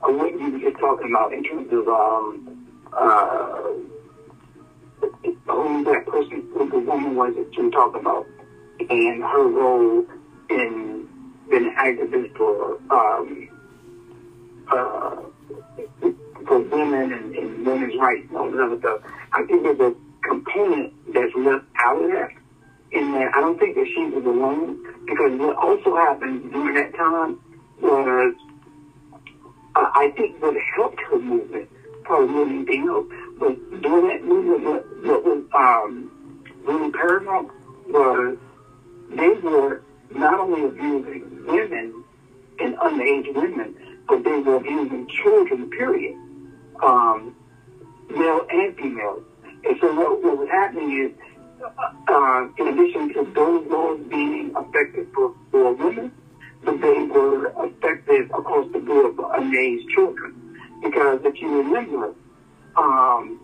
what 0.00 0.32
you 0.32 0.50
were 0.64 0.70
talking 0.72 1.10
about 1.10 1.32
in 1.32 1.42
terms 1.44 1.72
of 1.72 1.88
um, 1.88 2.68
uh, 2.92 3.62
who 5.46 5.84
that 5.84 6.06
person, 6.06 6.48
who 6.52 6.68
the 6.70 6.78
woman 6.78 7.16
was 7.16 7.34
that 7.34 7.52
you 7.56 7.64
were 7.64 7.70
talking 7.70 8.00
about, 8.00 8.26
and 8.90 9.22
her 9.22 9.46
role 9.48 10.06
in 10.50 11.08
being 11.50 11.66
an 11.66 11.74
activist 11.76 12.36
for 12.36 12.78
um, 12.90 13.48
uh, 14.70 15.16
for 16.46 16.58
women 16.58 17.12
and, 17.12 17.34
and 17.34 17.66
women's 17.66 17.96
rights 17.98 18.26
and 18.28 18.36
all 18.36 18.50
that 18.50 18.60
other 18.60 18.78
stuff. 18.78 19.00
I 19.32 19.44
think 19.44 19.62
there's 19.62 19.80
a 19.80 19.94
component 20.28 20.92
that's 21.12 21.34
left 21.36 21.64
out 21.78 22.02
of 22.02 22.10
that. 22.10 22.30
In 22.96 23.12
that, 23.12 23.30
I 23.34 23.40
don't 23.40 23.58
think 23.58 23.74
that 23.74 23.86
she 23.94 24.06
was 24.06 24.24
alone 24.24 24.82
because 25.04 25.38
what 25.38 25.54
also 25.56 25.96
happened 25.96 26.50
during 26.50 26.74
that 26.76 26.94
time 26.96 27.38
was, 27.82 28.34
uh, 29.74 29.90
I 29.94 30.10
think 30.16 30.40
what 30.40 30.56
helped 30.74 30.98
her 31.10 31.18
movement, 31.18 31.68
probably 32.04 32.28
more 32.28 32.44
than 32.46 32.56
anything 32.56 32.88
else, 32.88 33.06
but 33.38 33.82
during 33.82 34.08
that 34.08 34.24
movement, 34.24 34.64
what, 34.64 34.86
what 35.04 35.24
was 35.24 35.42
um, 35.54 36.10
really 36.64 36.90
paramount 36.92 37.50
was 37.88 38.38
they 39.10 39.28
were 39.28 39.82
not 40.14 40.40
only 40.40 40.64
abusing 40.64 41.44
women 41.46 42.02
and 42.60 42.76
underage 42.78 43.34
women, 43.34 43.76
but 44.08 44.24
they 44.24 44.38
were 44.38 44.56
abusing 44.56 45.06
children, 45.22 45.68
period, 45.68 46.16
um, 46.82 47.36
male 48.08 48.46
and 48.50 48.74
female. 48.76 49.22
And 49.64 49.76
so 49.82 49.94
what, 49.94 50.22
what 50.22 50.38
was 50.38 50.48
happening 50.48 51.04
is, 51.04 51.25
uh, 52.08 52.46
in 52.58 52.68
addition 52.68 53.12
to 53.14 53.22
those 53.34 53.64
laws 53.66 53.98
being 54.08 54.52
effective 54.56 55.06
for, 55.14 55.32
for 55.50 55.72
women, 55.72 56.12
but 56.62 56.80
they 56.80 57.02
were 57.04 57.52
effective 57.64 58.30
across 58.34 58.66
the 58.72 58.78
board 58.78 59.14
for 59.16 59.30
underage 59.30 59.86
children. 59.94 60.34
Because 60.82 61.20
if 61.24 61.40
you 61.40 61.58
remember, 61.58 62.14
um, 62.76 63.40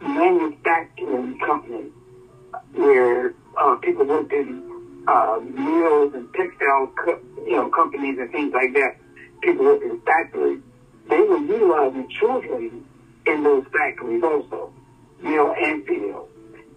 manufacturing 0.00 1.38
companies 1.38 1.90
where 2.72 3.32
uh, 3.56 3.76
people 3.76 4.04
worked 4.06 4.32
in 4.32 5.04
uh, 5.06 5.38
mills 5.42 6.12
and 6.14 6.32
textile, 6.34 6.88
co- 6.96 7.20
you 7.46 7.56
know, 7.56 7.68
companies 7.68 8.18
and 8.18 8.30
things 8.30 8.52
like 8.52 8.72
that. 8.74 8.96
People 9.42 9.64
worked 9.66 9.84
in 9.84 9.96
factories. 9.98 10.60
They 11.08 11.20
were 11.20 11.36
utilizing 11.38 12.08
children 12.08 12.84
in 13.26 13.42
those 13.42 13.64
factories 13.72 14.22
also, 14.22 14.72
male 15.20 15.52
and 15.56 15.84
female. 15.86 16.28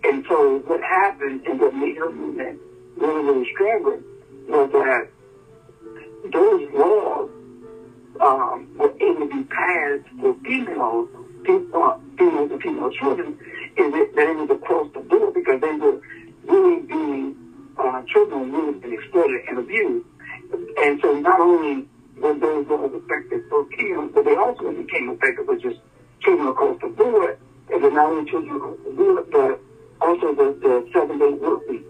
And 0.03 0.25
so 0.27 0.59
what 0.59 0.81
happened 0.81 1.45
in 1.45 1.57
the 1.57 1.69
her 1.69 2.12
movement 2.12 2.59
really, 2.97 3.23
really 3.23 3.51
stronger 3.53 4.01
was 4.47 4.71
that 4.71 5.09
those 6.31 6.69
laws 6.73 7.29
um, 8.21 8.69
were 8.77 8.93
able 8.99 9.27
to 9.27 9.35
be 9.35 9.43
passed 9.43 10.07
for 10.19 10.33
females, 10.43 11.09
uh, 11.73 11.97
females 12.17 12.51
and 12.51 12.62
female 12.62 12.91
children, 12.91 13.38
is 13.77 13.93
it, 13.93 14.15
that 14.15 14.29
it 14.29 14.35
was 14.35 14.49
across 14.49 14.88
the 14.93 14.99
board 15.01 15.33
because 15.33 15.62
they 15.62 15.73
were 15.73 16.01
really 16.45 16.81
being, 16.81 17.35
uh, 17.77 18.01
children 18.03 18.51
were 18.51 18.59
really 18.59 18.79
being 18.79 18.93
exploited 18.93 19.41
and 19.47 19.59
abused. 19.59 20.05
And 20.83 20.99
so 21.01 21.13
not 21.19 21.39
only 21.39 21.88
were 22.17 22.33
those 22.33 22.67
laws 22.67 22.91
effective 22.93 23.43
for 23.49 23.65
females, 23.69 24.12
but 24.13 24.25
they 24.25 24.35
also 24.35 24.71
became 24.71 25.09
effective 25.09 25.47
with 25.47 25.62
just 25.62 25.79
children 26.21 26.47
across 26.47 26.79
the 26.81 26.88
board, 26.88 27.39
and 27.71 27.81
not 27.93 28.12
only 28.12 28.29
children 28.29 28.55
across 28.55 28.77
the 28.83 28.91
board, 28.91 29.31
but 29.31 29.62
also 30.01 30.33
the, 30.33 30.57
the 30.62 30.89
seven-day 30.93 31.31
work 31.33 31.67
week. 31.67 31.85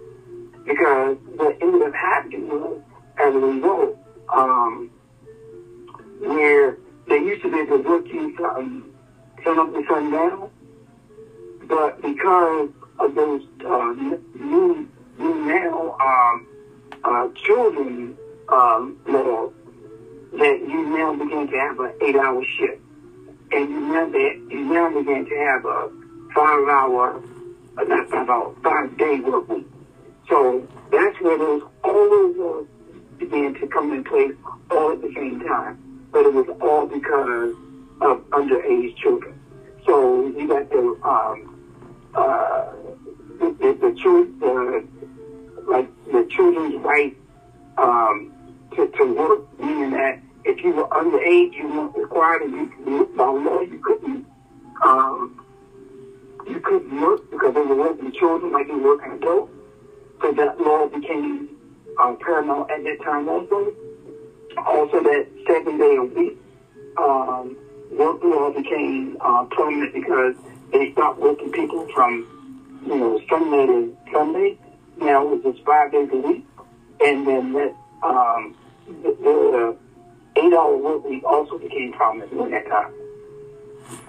Because 0.66 1.18
what 1.36 1.58
ended 1.62 1.82
up 1.82 1.94
happening 1.94 2.84
as 3.18 3.34
a 3.34 3.38
result, 3.38 3.98
um, 4.30 4.92
where 6.20 6.78
they 7.08 7.18
used 7.18 7.42
to 7.42 7.52
be 7.52 7.60
able 7.60 7.82
to 7.82 7.90
work 7.90 8.08
you 8.08 8.36
from 8.36 8.94
sun 9.44 9.74
to 9.74 9.84
sundown, 9.88 10.50
but 11.64 12.02
because 12.02 12.70
of 13.00 13.16
those 13.16 13.42
uh, 13.66 13.94
new, 14.36 14.88
new 15.18 15.36
now 15.46 15.98
um, 16.00 16.48
uh, 17.04 17.28
children 17.46 18.18
um, 18.50 19.00
laws, 19.08 19.54
that 20.34 20.60
you 20.60 20.86
now 20.98 21.14
begin 21.14 21.48
to 21.48 21.58
have 21.58 21.80
an 21.80 21.92
eight-hour 22.02 22.44
shift, 22.46 22.82
and 23.52 23.70
you 23.70 23.80
now 23.80 24.10
that 24.10 24.42
you 24.50 24.60
now 24.66 24.90
begin 24.90 25.26
to 25.26 25.36
have 25.38 25.66
a 25.66 25.90
five-hour, 26.36 27.22
uh, 27.80 27.84
not 27.84 28.10
five-hour, 28.10 28.56
five-day 28.64 29.20
work 29.22 29.48
week. 29.50 29.68
So 30.28 30.68
that's 30.92 31.20
where 31.22 31.38
those 31.38 31.64
all 31.84 32.10
those 32.10 32.68
began 33.18 33.54
to 33.56 33.68
come 33.68 33.94
in 33.94 34.04
place 34.04 34.34
all 34.72 34.92
at 34.92 35.02
the 35.02 35.12
same 35.16 35.40
time. 35.42 36.08
But 36.12 36.26
it 36.26 36.34
was 36.34 36.48
all 36.62 36.86
because 36.88 37.56
of 38.02 38.24
underage 38.30 38.96
children. 38.98 39.40
So 39.86 40.28
you 40.28 40.48
got 40.48 40.70
the 40.70 41.00
um, 41.04 41.56
uh, 42.16 42.72
the, 43.40 43.56
the, 43.60 43.78
the, 43.82 44.34
the, 44.40 44.88
like 45.70 46.06
the 46.12 46.28
children's 46.30 46.76
right 46.84 47.16
um, 47.78 48.34
to, 48.76 48.88
to 48.88 49.14
work, 49.14 49.60
meaning 49.60 49.92
that 49.92 50.20
if 50.46 50.64
you 50.64 50.72
were 50.72 50.88
underage, 50.88 51.54
you 51.54 51.68
weren't 51.68 51.96
required, 51.96 52.42
and 52.44 52.54
you, 52.54 53.10
by 53.16 53.26
law, 53.26 53.62
you 53.62 53.80
couldn't 53.80 54.26
um, 54.84 55.39
you 56.50 56.60
couldn't 56.60 57.00
work 57.00 57.30
because 57.30 57.54
they 57.54 57.62
were 57.62 57.76
working 57.76 58.12
children 58.14 58.52
like 58.52 58.68
you 58.68 58.80
working 58.80 59.12
adults. 59.14 59.54
So 60.22 60.34
that 60.34 60.60
law 60.60 60.88
became 60.88 61.50
uh, 62.00 62.14
paramount 62.20 62.72
at 62.72 62.84
that 62.84 63.02
time 63.04 63.30
also. 63.30 63.74
Also 64.66 65.04
that 65.04 65.28
seven 65.48 65.78
day 65.78 65.96
a 65.96 66.04
week 66.04 66.38
um, 66.98 67.56
work 67.92 68.22
law 68.24 68.52
became 68.52 69.18
uh, 69.22 69.46
permanent 69.52 69.94
because 69.94 70.36
they 70.72 70.92
stopped 70.94 71.20
working 71.20 71.52
people 71.52 71.88
from, 71.94 72.28
you 72.86 72.96
know, 72.96 73.22
Sunday 73.30 73.66
to 73.68 73.98
Sunday. 74.12 74.58
Now 74.98 75.26
it 75.28 75.44
was 75.44 75.54
just 75.54 75.66
five 75.66 75.92
days 75.92 76.10
a 76.12 76.18
week. 76.18 76.46
And 77.02 77.26
then 77.26 77.54
that, 77.54 77.76
um, 78.04 78.56
the, 78.88 79.16
the 79.22 79.78
eight 80.36 80.54
hour 80.54 80.76
work 80.76 81.06
week 81.06 81.24
also 81.24 81.58
became 81.58 81.94
prominent 81.94 82.32
during 82.32 82.52
that 82.52 82.68
time. 82.68 82.94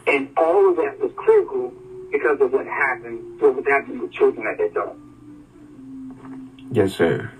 And 0.07 0.29
all 0.37 0.71
of 0.71 0.77
that 0.77 0.99
was 0.99 1.13
critical 1.17 1.73
because 2.11 2.41
of 2.41 2.53
what 2.53 2.67
happened, 2.67 3.41
what 3.41 3.57
was 3.57 3.65
happening 3.67 4.01
with 4.01 4.13
children 4.13 4.47
at 4.47 4.59
that 4.59 4.75
time. 4.75 5.11
Yes, 6.73 6.93
sir. 6.95 7.31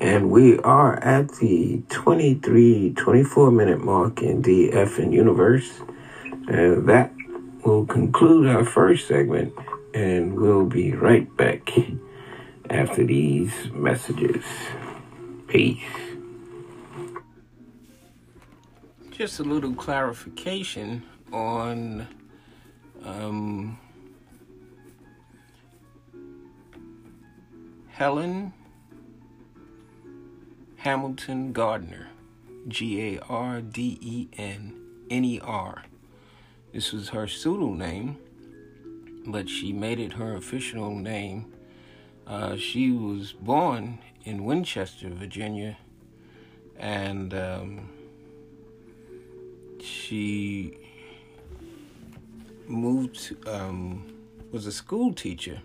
And 0.00 0.30
we 0.30 0.58
are 0.60 0.96
at 1.04 1.30
the 1.36 1.82
23, 1.90 2.94
24 2.94 3.50
minute 3.50 3.84
mark 3.84 4.22
in 4.22 4.42
the 4.42 4.70
FN 4.70 5.12
universe. 5.12 5.82
And 6.48 6.88
that 6.88 7.12
will 7.64 7.84
conclude 7.86 8.46
our 8.48 8.64
first 8.64 9.08
segment. 9.08 9.52
And 9.92 10.34
we'll 10.34 10.66
be 10.66 10.92
right 10.92 11.34
back 11.36 11.70
after 12.70 13.04
these 13.04 13.52
messages. 13.72 14.44
Peace. 15.48 15.82
Just 19.10 19.38
a 19.38 19.42
little 19.42 19.74
clarification 19.74 21.02
on 21.32 22.08
um, 23.04 23.78
Helen 28.00 28.54
Hamilton 30.76 31.52
Gardener, 31.52 32.08
G 32.66 33.16
A 33.16 33.20
R 33.28 33.60
D 33.60 33.98
E 34.00 34.28
N 34.38 34.74
N 35.10 35.22
E 35.22 35.38
R. 35.44 35.84
This 36.72 36.92
was 36.92 37.10
her 37.10 37.28
pseudonym, 37.28 38.16
but 39.26 39.50
she 39.50 39.74
made 39.74 40.00
it 40.00 40.14
her 40.14 40.34
official 40.34 40.94
name. 40.94 41.52
Uh, 42.26 42.56
she 42.56 42.90
was 42.90 43.34
born 43.34 43.98
in 44.24 44.46
Winchester, 44.46 45.10
Virginia, 45.10 45.76
and 46.78 47.34
um, 47.34 47.90
she 49.78 50.78
moved, 52.66 53.36
um, 53.46 54.10
was 54.52 54.64
a 54.64 54.72
school 54.72 55.12
teacher 55.12 55.60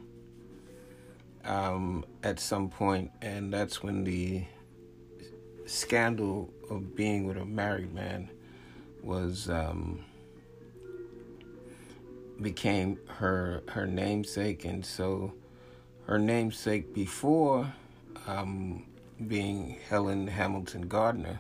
um, 1.45 2.05
at 2.23 2.39
some 2.39 2.69
point, 2.69 3.12
and 3.21 3.53
that's 3.53 3.84
when 3.84 4.03
the 4.03 4.43
scandal 5.65 6.53
of 6.69 6.95
being 6.95 7.25
with 7.25 7.38
a 7.38 7.45
married 7.45 7.93
man 7.93 8.29
was 9.03 9.49
um, 9.49 10.03
became 12.41 12.99
her 13.08 13.63
her 13.69 13.86
namesake, 13.86 14.65
and 14.65 14.86
so 14.86 15.34
her 16.05 16.19
namesake 16.19 16.93
before 16.93 17.71
um, 18.27 18.86
being 19.27 19.77
Helen 19.89 20.27
Hamilton 20.27 20.88
Gardener, 20.88 21.39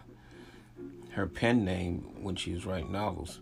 her 1.11 1.27
pen 1.27 1.65
name 1.65 2.05
when 2.21 2.35
she 2.35 2.53
was 2.53 2.65
writing 2.65 2.91
novels, 2.91 3.41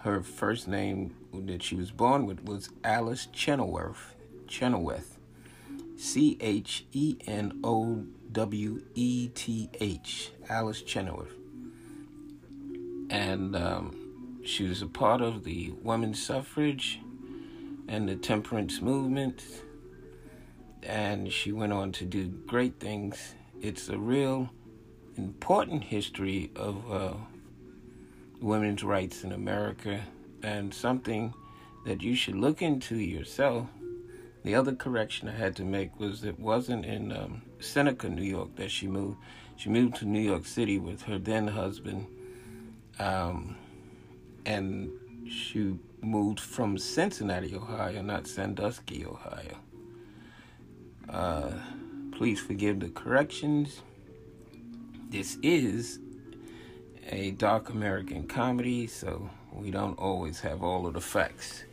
her 0.00 0.22
first 0.22 0.68
name 0.68 1.14
that 1.32 1.62
she 1.62 1.74
was 1.76 1.90
born 1.90 2.26
with 2.26 2.44
was 2.44 2.68
Alice 2.84 3.26
Chenoweth. 3.32 4.14
Chenoweth. 4.46 5.13
C 6.04 6.36
H 6.38 6.84
E 6.92 7.16
N 7.26 7.60
O 7.64 8.04
W 8.30 8.82
E 8.94 9.28
T 9.28 9.70
H, 9.80 10.32
Alice 10.50 10.82
Chenoweth. 10.82 11.32
And 13.08 13.56
um, 13.56 14.42
she 14.44 14.68
was 14.68 14.82
a 14.82 14.86
part 14.86 15.22
of 15.22 15.44
the 15.44 15.72
women's 15.82 16.22
suffrage 16.22 17.00
and 17.88 18.06
the 18.06 18.16
temperance 18.16 18.82
movement. 18.82 19.44
And 20.82 21.32
she 21.32 21.52
went 21.52 21.72
on 21.72 21.90
to 21.92 22.04
do 22.04 22.28
great 22.28 22.78
things. 22.78 23.34
It's 23.62 23.88
a 23.88 23.96
real 23.96 24.50
important 25.16 25.84
history 25.84 26.50
of 26.54 26.92
uh, 26.92 27.14
women's 28.42 28.84
rights 28.84 29.24
in 29.24 29.32
America 29.32 30.02
and 30.42 30.72
something 30.72 31.32
that 31.86 32.02
you 32.02 32.14
should 32.14 32.36
look 32.36 32.60
into 32.60 32.96
yourself 32.96 33.68
the 34.44 34.54
other 34.54 34.74
correction 34.74 35.28
I 35.28 35.32
had 35.32 35.56
to 35.56 35.64
make 35.64 35.98
was 35.98 36.22
it 36.22 36.38
wasn't 36.38 36.84
in 36.84 37.10
um, 37.10 37.42
Seneca, 37.60 38.08
New 38.10 38.22
York, 38.22 38.54
that 38.56 38.70
she 38.70 38.86
moved. 38.86 39.18
She 39.56 39.70
moved 39.70 39.96
to 39.96 40.04
New 40.04 40.20
York 40.20 40.44
City 40.44 40.78
with 40.78 41.02
her 41.02 41.18
then 41.18 41.48
husband, 41.48 42.06
um, 42.98 43.56
and 44.44 44.90
she 45.30 45.78
moved 46.02 46.40
from 46.40 46.76
Cincinnati, 46.76 47.54
Ohio, 47.54 48.02
not 48.02 48.26
Sandusky, 48.26 49.06
Ohio. 49.06 49.56
Uh, 51.08 51.52
please 52.12 52.40
forgive 52.40 52.80
the 52.80 52.88
corrections. 52.90 53.80
This 55.08 55.38
is 55.42 56.00
a 57.08 57.30
dark 57.32 57.70
American 57.70 58.26
comedy, 58.26 58.86
so 58.88 59.30
we 59.52 59.70
don't 59.70 59.98
always 59.98 60.40
have 60.40 60.62
all 60.62 60.86
of 60.86 60.94
the 60.94 61.00
facts. 61.00 61.64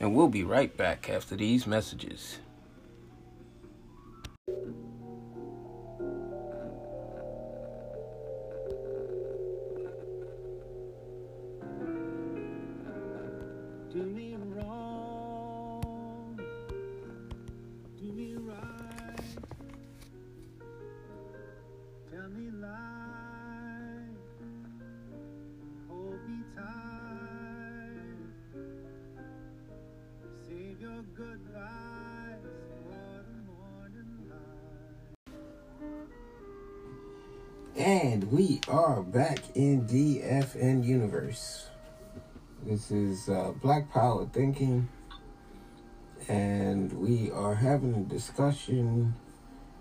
And 0.00 0.14
we'll 0.14 0.28
be 0.28 0.44
right 0.44 0.74
back 0.76 1.10
after 1.10 1.34
these 1.34 1.66
messages. 1.66 2.38
Me 13.94 14.37
And 37.88 38.30
we 38.30 38.60
are 38.68 39.02
back 39.02 39.38
in 39.54 39.86
DFN 39.86 40.84
Universe. 40.84 41.68
This 42.62 42.90
is 42.90 43.30
uh, 43.30 43.52
Black 43.62 43.90
Power 43.90 44.28
Thinking, 44.30 44.90
and 46.28 46.92
we 46.92 47.30
are 47.30 47.54
having 47.54 47.94
a 47.94 48.00
discussion 48.00 49.14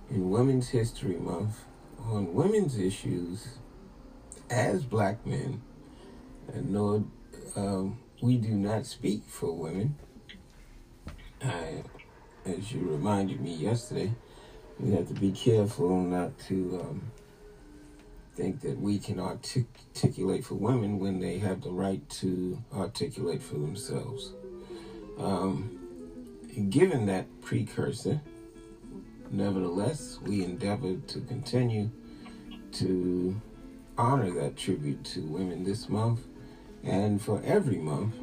in 0.10 0.30
Women's 0.30 0.70
History 0.70 1.18
Month 1.18 1.66
on 2.02 2.34
women's 2.34 2.80
issues 2.80 3.58
as 4.50 4.86
black 4.86 5.26
men. 5.26 5.62
And 6.54 6.72
no, 6.72 7.06
um, 7.58 8.00
we 8.22 8.38
do 8.38 8.52
not 8.54 8.86
speak 8.86 9.24
for 9.28 9.52
women. 9.52 9.98
I, 11.44 11.84
as 12.46 12.72
you 12.72 12.88
reminded 12.88 13.42
me 13.42 13.54
yesterday, 13.54 14.14
we 14.80 14.94
have 14.94 15.10
to 15.10 15.14
be 15.14 15.34
careful 15.34 16.00
not 16.00 16.40
to 16.48 16.80
um, 16.82 17.12
think 18.38 18.62
that 18.62 18.80
we 18.80 19.00
can 19.00 19.20
artic- 19.20 19.66
articulate 19.96 20.46
for 20.46 20.54
women 20.54 21.00
when 21.00 21.20
they 21.20 21.40
have 21.40 21.62
the 21.62 21.72
right 21.72 22.08
to 22.08 22.64
articulate 22.72 23.42
for 23.42 23.56
themselves. 23.56 24.32
Um, 25.18 25.80
given 26.70 27.08
that 27.08 27.26
precursor, 27.42 28.22
nevertheless, 29.32 30.20
we 30.22 30.44
endeavor 30.44 30.98
to 30.98 31.22
continue 31.22 31.90
to 32.74 33.42
honor 33.98 34.30
that 34.30 34.56
tribute 34.56 35.04
to 35.04 35.22
women 35.22 35.64
this 35.64 35.90
month 35.90 36.20
and 36.84 37.20
for 37.20 37.42
every 37.44 37.78
month 37.78 38.14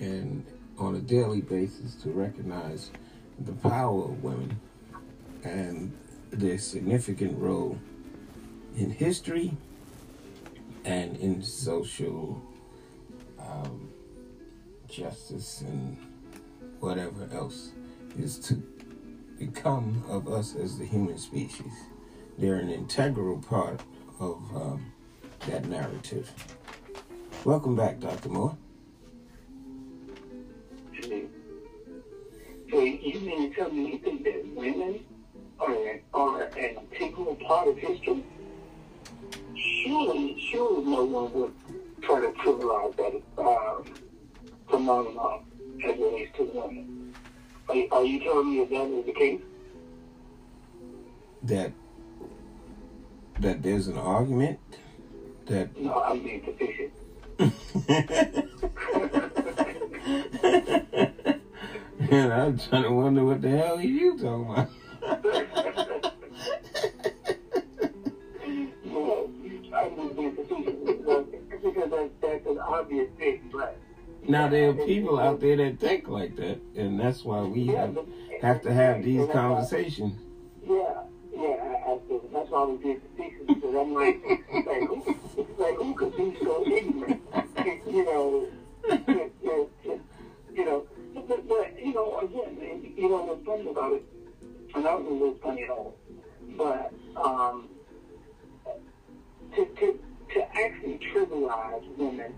and 0.00 0.46
on 0.78 0.94
a 0.94 1.00
daily 1.00 1.40
basis 1.40 1.96
to 1.96 2.10
recognize 2.10 2.92
the 3.40 3.52
power 3.52 4.04
of 4.04 4.22
women 4.22 4.60
and 5.42 5.92
their 6.30 6.58
significant 6.58 7.36
role 7.36 7.76
in 8.76 8.90
history 8.90 9.56
and 10.84 11.16
in 11.16 11.42
social 11.42 12.42
um, 13.38 13.90
justice 14.88 15.62
and 15.62 15.96
whatever 16.80 17.28
else 17.32 17.72
is 18.18 18.38
to 18.38 18.62
become 19.38 20.02
of 20.08 20.28
us 20.28 20.54
as 20.54 20.78
the 20.78 20.84
human 20.84 21.18
species. 21.18 21.72
They're 22.38 22.56
an 22.56 22.70
integral 22.70 23.38
part 23.38 23.80
of 24.18 24.36
um, 24.54 24.92
that 25.46 25.66
narrative. 25.66 26.30
Welcome 27.44 27.76
back, 27.76 28.00
Dr. 28.00 28.28
Moore. 28.28 28.56
So, 31.00 32.80
you 32.80 33.20
mean 33.20 33.50
to 33.50 33.56
tell 33.56 33.70
me 33.70 33.92
you 33.92 33.98
think 33.98 34.24
that 34.24 34.46
women 34.54 35.00
are, 35.58 36.00
are 36.14 36.42
an 36.44 36.78
integral 36.98 37.34
part 37.36 37.68
of 37.68 37.76
history? 37.76 38.24
Surely, 39.56 40.36
surely 40.50 40.84
no 40.84 41.04
one 41.04 41.32
would 41.32 41.52
try 42.02 42.20
to 42.20 42.28
trivialize 42.38 42.94
that 42.96 43.22
um, 43.42 43.84
phenomenon 44.68 45.44
as 45.84 45.90
it 45.90 45.98
relates 46.00 46.36
to 46.36 46.42
women. 46.44 47.14
Are, 47.68 47.76
are 47.92 48.04
you 48.04 48.18
telling 48.20 48.50
me 48.50 48.58
that 48.60 48.70
that 48.70 48.86
is 48.86 49.06
the 49.06 49.12
case? 49.12 49.40
That 51.44 51.72
that 53.40 53.62
there's 53.62 53.88
an 53.88 53.98
argument 53.98 54.58
that 55.46 55.76
No, 55.80 56.00
I'm 56.02 56.22
being 56.22 56.42
facetious. 56.42 56.92
and 62.10 62.32
I'm 62.32 62.58
trying 62.58 62.82
to 62.82 62.90
wonder 62.90 63.24
what 63.24 63.40
the 63.42 63.48
hell 63.48 63.78
are 63.78 63.82
you 63.82 64.18
talking 64.18 64.50
about. 64.50 64.68
because 71.62 71.74
because 71.74 71.90
that's, 71.90 72.10
that's 72.20 72.46
an 72.46 72.58
obvious 72.58 73.08
thing, 73.18 73.50
right? 73.52 73.76
Now 74.28 74.48
there 74.48 74.70
are 74.70 74.74
people 74.74 75.18
out 75.18 75.40
there 75.40 75.56
that 75.56 75.80
think 75.80 76.08
like 76.08 76.36
that, 76.36 76.60
and 76.76 76.98
that's 76.98 77.24
why 77.24 77.42
we 77.42 77.66
have 77.68 77.98
have 78.40 78.62
to 78.62 78.72
have 78.72 79.02
these 79.02 79.28
conversations. 79.32 80.20
Yeah, 80.64 81.02
yeah, 81.32 81.82
I, 81.86 81.92
I 81.92 81.98
that's 82.32 82.50
why 82.50 82.64
we 82.66 82.82
did 82.82 83.02
the 83.02 83.22
thesis 83.22 83.46
because 83.46 83.74
I'm 83.74 83.94
like, 83.94 84.22
like 84.66 84.88
who, 84.88 85.44
like 85.58 85.74
who 85.76 85.94
could 85.94 86.16
be 86.16 86.36
so 86.42 86.64
ignorant? 86.66 87.22
You 87.86 88.04
know, 88.04 88.48
you 90.54 90.64
know, 90.64 90.86
but, 91.14 91.48
but 91.48 91.84
you 91.84 91.94
know, 91.94 92.18
again, 92.20 92.94
you 92.96 93.08
know 93.08 93.22
what's 93.22 93.44
funny 93.44 93.68
about 93.68 93.92
it, 93.92 94.04
and 94.74 94.86
I 94.86 94.90
don't 94.90 95.04
know 95.04 95.26
what's 95.26 95.42
funny 95.42 95.64
at 95.64 95.70
all, 95.70 95.96
but 96.56 96.92
um, 97.16 97.68
to 99.56 99.64
to 99.64 99.98
to 100.34 100.56
actually 100.56 100.98
trivialize 101.12 101.96
women, 101.96 102.32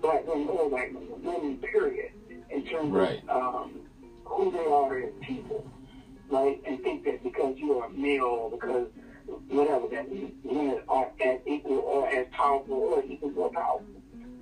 black 0.00 0.26
women 0.26 0.48
or 0.48 0.68
white 0.68 0.92
women, 0.94 1.22
women 1.22 1.56
period, 1.58 2.12
in 2.50 2.64
terms 2.66 2.92
Right. 2.92 3.22
of 3.28 3.54
um, 3.54 3.80
who 4.24 4.50
they 4.52 4.66
are 4.66 4.98
as 4.98 5.12
people 5.22 5.64
right? 6.30 6.60
And 6.66 6.82
think 6.82 7.04
that 7.04 7.22
because 7.22 7.56
you 7.58 7.78
are 7.78 7.88
male, 7.88 8.50
because 8.50 8.88
whatever, 9.48 9.86
that 9.88 10.08
women 10.44 10.80
are 10.88 11.10
as 11.24 11.40
equal 11.46 11.78
or 11.78 12.08
as 12.08 12.26
powerful 12.32 12.74
or 12.74 13.02
even 13.02 13.34
more 13.34 13.50
powerful. 13.50 13.86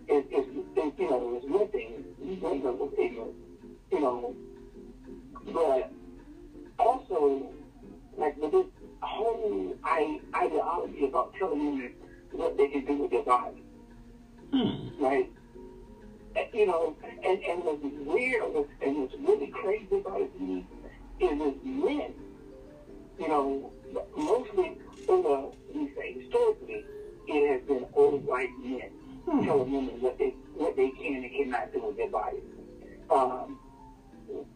It, 0.09 0.27
it's, 0.31 0.49
it, 0.77 0.95
you 0.99 1.11
know, 1.11 1.35
it's 1.37 1.47
one 1.47 1.69
thing, 1.69 2.05
one 2.41 2.63
level 2.63 2.87
of 2.87 2.99
you 2.99 4.01
know, 4.01 4.35
but 5.53 5.91
also, 6.79 7.53
like, 8.17 8.37
with 8.37 8.53
this 8.53 8.67
whole 9.03 9.77
I, 9.85 10.21
ideology 10.35 11.05
about 11.07 11.35
telling 11.39 11.65
women 11.67 11.93
what 12.37 12.57
they 12.57 12.69
can 12.69 12.85
do 12.85 12.95
with 13.03 13.11
their 13.11 13.23
body, 13.23 13.63
Hmm. 14.53 15.03
right? 15.05 15.31
And, 16.37 16.47
You 16.53 16.67
know, 16.67 16.97
and, 17.25 17.43
and 17.43 17.65
what's 17.65 17.83
weird 18.07 18.43
and 18.83 18.97
what's 18.99 19.15
really 19.15 19.49
crazy 19.49 19.97
about 19.97 20.21
it 20.21 20.31
is 20.41 20.65
it's 21.19 21.65
men, 21.65 22.13
you 23.19 23.29
know, 23.29 23.73
mostly 24.17 24.79
over, 25.09 25.49
we 25.75 25.91
say 25.97 26.13
historically, 26.21 26.85
it 27.27 27.53
has 27.53 27.67
been 27.67 27.87
old 27.95 28.25
white 28.27 28.51
men 28.63 28.91
telling 29.45 29.73
women 29.73 30.01
what 30.01 30.19
they 30.19 30.35
what 30.55 30.77
they 30.77 30.91
can 30.91 31.25
and 31.25 31.33
cannot 31.33 31.73
do 31.73 31.81
with 31.87 31.97
their 31.97 32.09
bodies. 32.11 32.43
Um, 33.11 33.59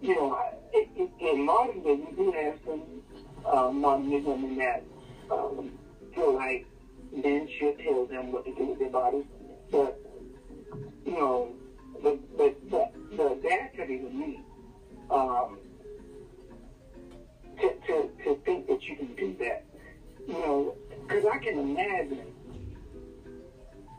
you 0.00 0.14
know, 0.14 0.38
it, 0.72 0.88
it, 0.96 1.10
in 1.20 1.44
modern 1.46 1.82
day, 1.82 1.94
we 1.94 2.16
do 2.16 2.32
have 2.32 2.58
some 2.66 2.82
um, 3.46 3.80
modern 3.80 4.10
women 4.24 4.56
that 4.58 4.82
um, 5.30 5.70
feel 6.14 6.34
like 6.34 6.66
men 7.12 7.48
should 7.58 7.78
tell 7.80 8.06
them 8.06 8.32
what 8.32 8.44
to 8.44 8.54
do 8.54 8.64
with 8.66 8.78
their 8.78 8.90
bodies, 8.90 9.24
but 9.70 10.00
you 11.04 11.12
know, 11.12 11.52
but 12.02 12.18
but 12.36 12.70
but 12.70 12.92
the 13.16 13.22
audacity 13.22 13.98
to 13.98 14.10
me. 14.10 14.40
Um, 15.10 15.58
to, 17.60 17.74
to, 17.86 18.10
to 18.24 18.34
think 18.44 18.66
that 18.68 18.82
you 18.84 18.96
can 18.96 19.14
do 19.14 19.36
that. 19.40 19.64
You 20.26 20.34
know, 20.34 20.74
because 21.02 21.24
I 21.24 21.38
can 21.38 21.58
imagine, 21.58 22.32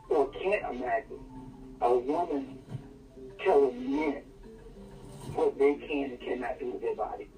or 0.08 0.28
can't 0.30 0.76
imagine, 0.76 1.20
a 1.80 1.96
woman 1.96 2.58
telling 3.44 3.96
men 3.96 4.22
what 5.34 5.58
they 5.58 5.74
can 5.74 6.10
and 6.10 6.20
cannot 6.20 6.58
do 6.58 6.72
with 6.72 6.80
their 6.80 6.96
body. 6.96 7.28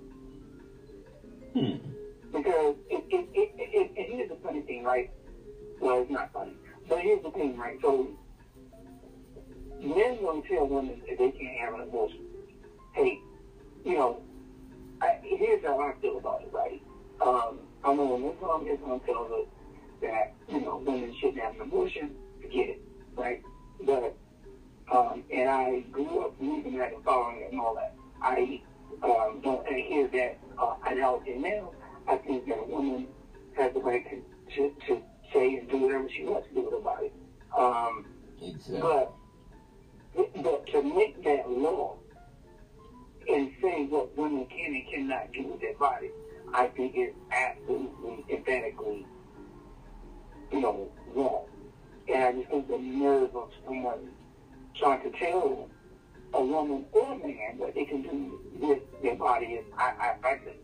Hmm. 1.54 1.76
Because 2.32 2.76
it, 2.90 3.04
it, 3.10 3.28
it, 3.32 3.54
it, 3.56 3.92
it, 3.96 4.10
here's 4.10 4.28
the 4.28 4.36
funny 4.42 4.60
thing, 4.62 4.82
right? 4.82 5.10
Well, 5.84 6.00
it's 6.00 6.10
not 6.10 6.32
funny. 6.32 6.56
But 6.88 7.02
here's 7.02 7.22
the 7.22 7.28
thing, 7.28 7.58
right? 7.58 7.76
So, 7.82 8.08
men 9.82 10.22
won't 10.22 10.46
tell 10.46 10.66
women 10.66 11.02
if 11.04 11.18
they 11.18 11.28
can't 11.28 11.58
have 11.58 11.74
an 11.74 11.80
abortion. 11.80 12.24
Hey, 12.94 13.18
you 13.84 13.92
know, 13.92 14.22
I, 15.02 15.18
here's 15.22 15.62
how 15.62 15.78
I 15.78 15.92
feel 16.00 16.16
about 16.16 16.40
it, 16.40 16.50
right? 16.54 16.80
Um, 17.20 17.58
I 17.84 17.92
know 17.92 18.14
when 18.14 18.32
Islam, 18.32 18.66
Islam 18.66 19.00
tells 19.00 19.30
us 19.30 19.46
that, 20.00 20.32
you 20.48 20.60
know, 20.62 20.76
women 20.86 21.12
shouldn't 21.20 21.42
have 21.42 21.52
an 21.52 21.60
abortion, 21.60 22.14
forget 22.40 22.70
it, 22.70 22.80
right? 23.14 23.42
But, 23.84 24.16
um, 24.90 25.22
and 25.30 25.50
I 25.50 25.80
grew 25.92 26.24
up 26.24 26.32
reading 26.40 26.78
that 26.78 26.94
and 26.94 27.04
following 27.04 27.42
it 27.42 27.50
and 27.50 27.60
all 27.60 27.74
that. 27.74 27.92
I 28.22 28.62
um, 29.02 29.42
don't 29.42 29.68
adhere 29.68 30.06
that 30.06 30.38
uh, 30.56 30.76
ideology 30.86 31.34
now. 31.34 31.72
I 32.08 32.16
think 32.16 32.46
that 32.46 32.56
a 32.56 32.64
woman 32.64 33.06
has 33.58 33.70
the 33.74 33.80
right 33.80 34.02
to, 34.08 34.22
to, 34.54 34.72
to 34.86 35.02
and 35.42 35.68
do 35.68 35.78
whatever 35.78 36.08
she 36.08 36.24
wants 36.24 36.48
to 36.48 36.54
do 36.54 36.62
with 36.62 36.72
her 36.74 36.80
body. 36.80 37.12
Um, 37.56 38.06
Exactly. 38.42 38.80
but, 38.80 39.14
but 40.42 40.66
to 40.68 40.82
make 40.82 41.22
that 41.24 41.48
law 41.48 41.96
and 43.28 43.50
say 43.62 43.86
what 43.86 44.16
women 44.16 44.46
can 44.46 44.74
and 44.74 44.86
cannot 44.88 45.32
do 45.32 45.42
with 45.44 45.60
their 45.60 45.74
body, 45.74 46.10
I 46.52 46.66
think 46.68 46.94
is 46.96 47.14
absolutely, 47.32 48.24
emphatically, 48.28 49.06
you 50.52 50.60
know, 50.60 50.90
wrong. 51.14 51.46
And 52.12 52.22
I 52.22 52.32
just 52.32 52.50
think 52.50 52.68
the 52.68 52.78
nerve 52.78 53.34
of 53.34 53.50
someone 53.64 54.10
trying 54.76 55.02
to 55.02 55.18
tell 55.18 55.68
a 56.34 56.44
woman 56.44 56.84
or 56.92 57.12
a 57.12 57.16
man 57.16 57.56
what 57.56 57.74
they 57.74 57.84
can 57.84 58.02
do 58.02 58.40
with 58.58 58.80
their 59.02 59.14
body 59.14 59.46
is, 59.46 59.64
I, 59.78 60.16
I, 60.22 60.28
I 60.28 60.38
think, 60.38 60.56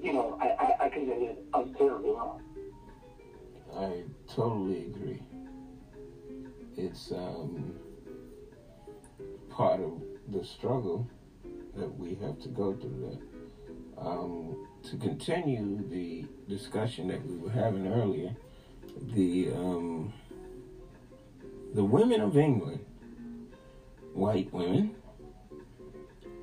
you 0.00 0.12
know, 0.12 0.38
I, 0.40 0.46
I, 0.46 0.86
I 0.86 0.88
think 0.88 1.08
that 1.08 1.20
is 1.20 1.36
absurdly 1.52 2.10
wrong. 2.10 2.40
I 3.76 4.04
totally 4.28 4.86
agree. 4.86 5.22
It's 6.76 7.12
um, 7.12 7.74
part 9.50 9.80
of 9.80 10.02
the 10.28 10.44
struggle 10.44 11.08
that 11.76 11.98
we 11.98 12.14
have 12.16 12.40
to 12.40 12.48
go 12.48 12.74
through 12.74 13.10
that. 13.10 14.00
Um, 14.00 14.66
to 14.84 14.96
continue 14.96 15.84
the 15.88 16.24
discussion 16.48 17.08
that 17.08 17.24
we 17.26 17.36
were 17.36 17.50
having 17.50 17.88
earlier, 17.88 18.34
the 19.12 19.52
um, 19.52 20.12
the 21.74 21.84
women 21.84 22.20
of 22.20 22.36
England, 22.36 22.84
white 24.14 24.52
women, 24.52 24.94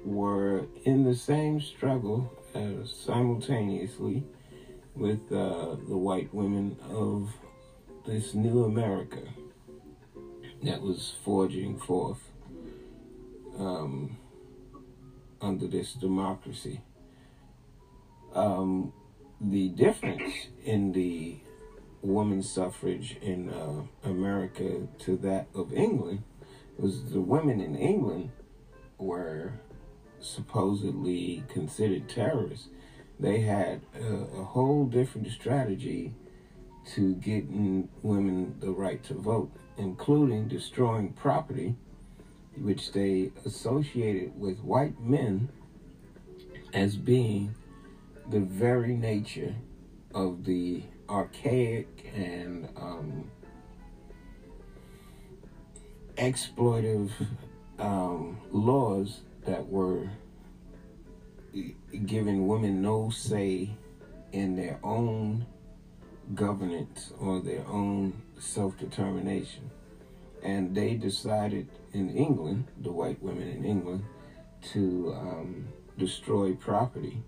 were 0.03 0.65
in 0.83 1.03
the 1.03 1.15
same 1.15 1.59
struggle 1.59 2.31
as 2.53 2.91
simultaneously 2.91 4.23
with 4.95 5.31
uh, 5.31 5.75
the 5.87 5.97
white 5.97 6.33
women 6.33 6.77
of 6.89 7.33
this 8.05 8.33
new 8.33 8.63
America 8.63 9.21
that 10.63 10.81
was 10.81 11.13
forging 11.23 11.77
forth 11.77 12.31
um, 13.57 14.17
under 15.41 15.67
this 15.67 15.93
democracy. 15.93 16.81
Um, 18.33 18.93
the 19.39 19.69
difference 19.69 20.33
in 20.63 20.91
the 20.93 21.37
women's 22.01 22.49
suffrage 22.49 23.17
in 23.21 23.49
uh, 23.49 23.83
America 24.03 24.87
to 24.99 25.17
that 25.17 25.47
of 25.53 25.73
England 25.73 26.23
was 26.77 27.11
the 27.11 27.21
women 27.21 27.59
in 27.59 27.75
England 27.75 28.31
were 28.97 29.53
supposedly 30.19 31.43
considered 31.47 32.09
terrorists. 32.09 32.69
They 33.19 33.41
had 33.41 33.81
a, 33.99 34.13
a 34.39 34.43
whole 34.43 34.85
different 34.85 35.31
strategy 35.31 36.13
to 36.93 37.15
getting 37.15 37.89
women 38.03 38.55
the 38.59 38.71
right 38.71 39.03
to 39.05 39.13
vote, 39.13 39.51
including 39.77 40.47
destroying 40.47 41.13
property, 41.13 41.75
which 42.57 42.91
they 42.91 43.31
associated 43.45 44.39
with 44.39 44.59
white 44.59 44.99
men 44.99 45.49
as 46.73 46.95
being 46.95 47.55
the 48.29 48.39
very 48.39 48.95
nature 48.95 49.55
of 50.13 50.45
the 50.45 50.83
archaic 51.09 52.11
and 52.15 52.67
um, 52.75 53.29
exploitive 56.17 57.11
um, 57.79 58.39
laws 58.51 59.21
that 59.45 59.67
were 59.67 60.09
giving 62.05 62.47
women 62.47 62.81
no 62.81 63.09
say 63.09 63.69
in 64.31 64.55
their 64.55 64.79
own 64.83 65.45
governance 66.33 67.13
or 67.19 67.39
their 67.39 67.65
own 67.67 68.21
self 68.39 68.77
determination. 68.77 69.69
And 70.43 70.75
they 70.75 70.95
decided 70.95 71.69
in 71.93 72.09
England, 72.15 72.67
the 72.81 72.91
white 72.91 73.21
women 73.21 73.47
in 73.47 73.65
England, 73.65 74.03
to 74.73 75.13
um, 75.15 75.67
destroy 75.97 76.53
property, 76.53 77.23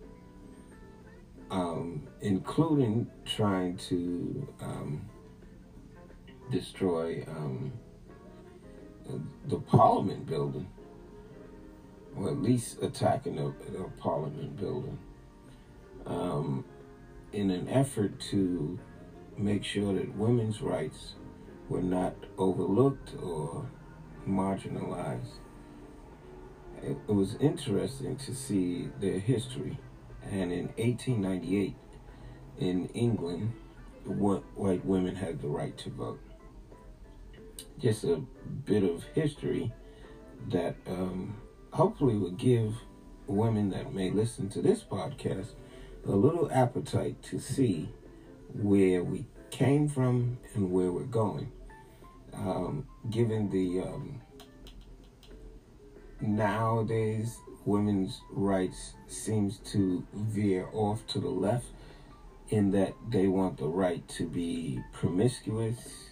um, 1.49 2.07
including 2.21 3.07
trying 3.25 3.77
to 3.77 4.47
um, 4.61 5.09
destroy 6.51 7.25
um, 7.27 7.71
the 9.47 9.59
Parliament 9.59 10.25
building, 10.25 10.67
or 12.17 12.29
at 12.29 12.41
least 12.41 12.81
attacking 12.81 13.35
the 13.35 13.53
Parliament 13.99 14.57
building, 14.57 14.97
um, 16.05 16.65
in 17.31 17.51
an 17.51 17.67
effort 17.69 18.19
to 18.19 18.79
make 19.37 19.63
sure 19.63 19.93
that 19.93 20.15
women's 20.15 20.61
rights 20.61 21.13
were 21.69 21.81
not 21.81 22.15
overlooked 22.37 23.13
or 23.21 23.69
marginalized. 24.27 25.35
It, 26.81 26.97
it 27.07 27.11
was 27.13 27.35
interesting 27.35 28.15
to 28.17 28.33
see 28.33 28.89
their 28.99 29.19
history. 29.19 29.77
And 30.23 30.51
in 30.51 30.67
1898, 30.77 31.75
in 32.59 32.87
England, 32.89 33.53
white 34.05 34.85
women 34.85 35.15
had 35.15 35.41
the 35.41 35.47
right 35.47 35.77
to 35.79 35.89
vote. 35.89 36.19
Just 37.79 38.03
a 38.03 38.17
bit 38.65 38.83
of 38.83 39.03
history 39.13 39.71
that 40.49 40.75
um, 40.87 41.35
hopefully 41.71 42.15
will 42.15 42.31
give 42.31 42.75
women 43.27 43.69
that 43.71 43.93
may 43.93 44.09
listen 44.09 44.49
to 44.49 44.61
this 44.61 44.83
podcast 44.83 45.49
a 46.05 46.11
little 46.11 46.49
appetite 46.51 47.21
to 47.21 47.39
see 47.39 47.89
where 48.53 49.03
we 49.03 49.25
came 49.51 49.87
from 49.87 50.37
and 50.55 50.71
where 50.71 50.91
we're 50.91 51.03
going. 51.03 51.51
Um, 52.33 52.87
given 53.09 53.49
the 53.49 53.81
um, 53.81 54.21
nowadays 56.21 57.37
women's 57.65 58.21
rights 58.31 58.93
seems 59.07 59.57
to 59.59 60.05
veer 60.13 60.69
off 60.71 61.05
to 61.07 61.19
the 61.19 61.29
left 61.29 61.65
in 62.49 62.71
that 62.71 62.93
they 63.09 63.27
want 63.27 63.57
the 63.57 63.67
right 63.67 64.07
to 64.07 64.25
be 64.25 64.79
promiscuous 64.93 66.06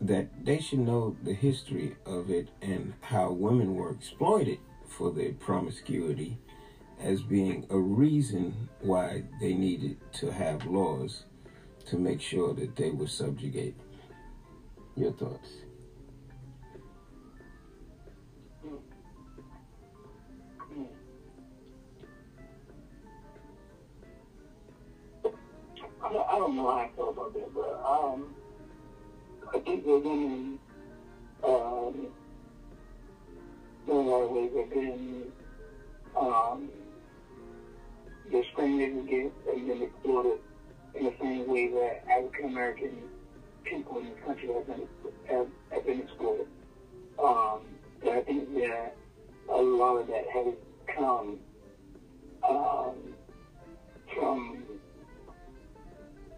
that 0.00 0.44
they 0.44 0.60
should 0.60 0.80
know 0.80 1.16
the 1.22 1.32
history 1.32 1.96
of 2.04 2.30
it 2.30 2.48
and 2.60 2.94
how 3.00 3.30
women 3.30 3.74
were 3.74 3.90
exploited 3.90 4.58
for 4.86 5.10
their 5.10 5.32
promiscuity 5.32 6.38
as 7.00 7.22
being 7.22 7.66
a 7.70 7.78
reason 7.78 8.68
why 8.80 9.24
they 9.40 9.54
needed 9.54 9.96
to 10.12 10.30
have 10.30 10.66
laws 10.66 11.24
to 11.86 11.96
make 11.96 12.20
sure 12.20 12.54
that 12.54 12.76
they 12.76 12.90
were 12.90 13.06
subjugated. 13.06 13.74
Your 14.96 15.12
thoughts? 15.12 15.50
I 26.02 26.38
don't, 26.38 26.56
know 26.56 26.66
how 26.68 26.78
I 26.78 26.90
feel 26.94 27.08
about 27.10 27.34
that, 27.34 27.54
but 27.54 27.82
um, 27.84 28.35
The 29.64 29.80
women, 29.86 30.58
um, 31.42 32.08
in 33.86 33.92
a 33.92 33.94
lot 33.94 34.22
of 34.22 34.30
ways 34.30 34.50
have 34.54 34.70
been 34.70 35.32
um, 36.14 36.68
discriminated 38.30 38.98
against 38.98 39.36
and 39.48 39.66
been 39.66 39.82
exploited 39.82 40.40
in 40.94 41.04
the 41.04 41.14
same 41.20 41.48
way 41.48 41.68
that 41.68 42.04
African 42.10 42.50
American 42.50 43.02
people 43.64 43.98
in 43.98 44.10
this 44.10 44.18
country 44.26 44.52
have 44.52 44.66
been 44.66 44.86
have, 45.26 45.46
have 45.70 45.86
been 45.86 46.00
exploited. 46.02 46.46
Um, 47.18 47.60
but 48.04 48.12
I 48.12 48.20
think 48.22 48.52
that 48.56 48.94
a 49.48 49.56
lot 49.56 49.96
of 49.96 50.06
that 50.08 50.24
has 50.34 50.54
come 50.94 51.38
um, 52.46 52.94
from 54.14 54.64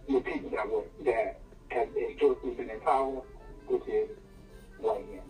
the 0.09 0.21
people 0.21 0.51
that 0.51 0.69
were 0.69 0.85
that 1.05 1.41
have 1.71 1.89
historically 1.95 2.53
been 2.53 2.71
in 2.71 2.81
power, 2.81 3.23
which 3.67 3.87
is 3.89 4.09
white 4.79 5.05
men. 5.11 5.23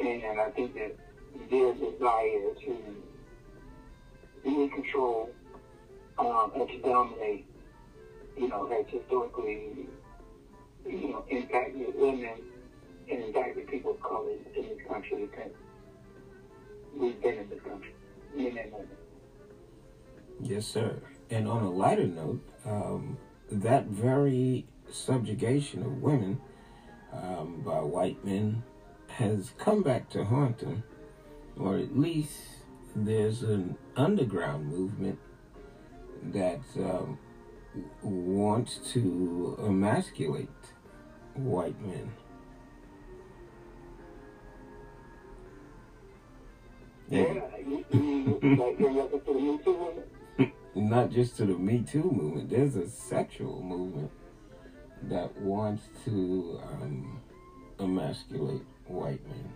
And 0.00 0.40
I 0.40 0.50
think 0.50 0.74
that 0.74 0.96
their 1.50 1.72
desire 1.74 2.54
to 2.66 2.76
be 4.42 4.50
in 4.50 4.70
control 4.70 5.30
um, 6.18 6.52
and 6.54 6.68
to 6.68 6.78
dominate, 6.78 7.46
you 8.36 8.48
know, 8.48 8.68
has 8.68 8.86
historically, 8.88 9.86
you 10.86 11.08
know, 11.08 11.24
impacted 11.30 11.94
women 11.94 12.42
and 13.10 13.24
impacted 13.24 13.68
people 13.68 13.92
of 13.92 14.02
color 14.02 14.32
in 14.56 14.62
this 14.68 14.78
country 14.88 15.28
since 15.36 15.54
we've 16.96 17.20
been 17.22 17.38
in 17.38 17.48
this 17.48 17.60
country, 17.62 17.94
men 18.34 18.58
and 18.58 18.72
women. 18.72 18.88
Yes, 20.40 20.66
sir. 20.66 21.00
And 21.30 21.48
on 21.48 21.62
a 21.62 21.70
lighter 21.70 22.06
note, 22.06 22.40
um, 22.66 23.16
that 23.50 23.86
very 23.86 24.66
subjugation 24.90 25.82
of 25.82 26.02
women 26.02 26.40
um, 27.12 27.62
by 27.64 27.80
white 27.80 28.24
men 28.24 28.62
has 29.08 29.52
come 29.58 29.82
back 29.82 30.08
to 30.10 30.24
haunt 30.24 30.58
them, 30.58 30.82
or 31.58 31.76
at 31.76 31.96
least 31.96 32.38
there's 32.96 33.42
an 33.42 33.76
underground 33.96 34.66
movement 34.66 35.18
that 36.32 36.60
um, 36.78 37.18
wants 38.02 38.78
to 38.92 39.56
emasculate 39.60 40.48
white 41.34 41.80
men. 41.80 42.12
Yeah, 47.10 47.34
not 50.74 51.10
just 51.10 51.36
to 51.36 51.44
the 51.44 51.54
Me 51.54 51.84
Too 51.88 52.02
movement. 52.02 52.50
There's 52.50 52.76
a 52.76 52.88
sexual 52.88 53.62
movement 53.62 54.10
that 55.02 55.36
wants 55.40 55.84
to 56.04 56.60
um, 56.64 57.20
emasculate 57.78 58.62
white 58.86 59.24
men. 59.26 59.52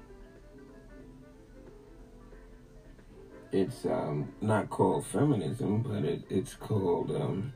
It's 3.50 3.86
um, 3.86 4.32
not 4.40 4.68
called 4.68 5.06
feminism, 5.06 5.82
but 5.82 6.04
it, 6.04 6.22
it's 6.28 6.54
called 6.54 7.10
um, 7.10 7.54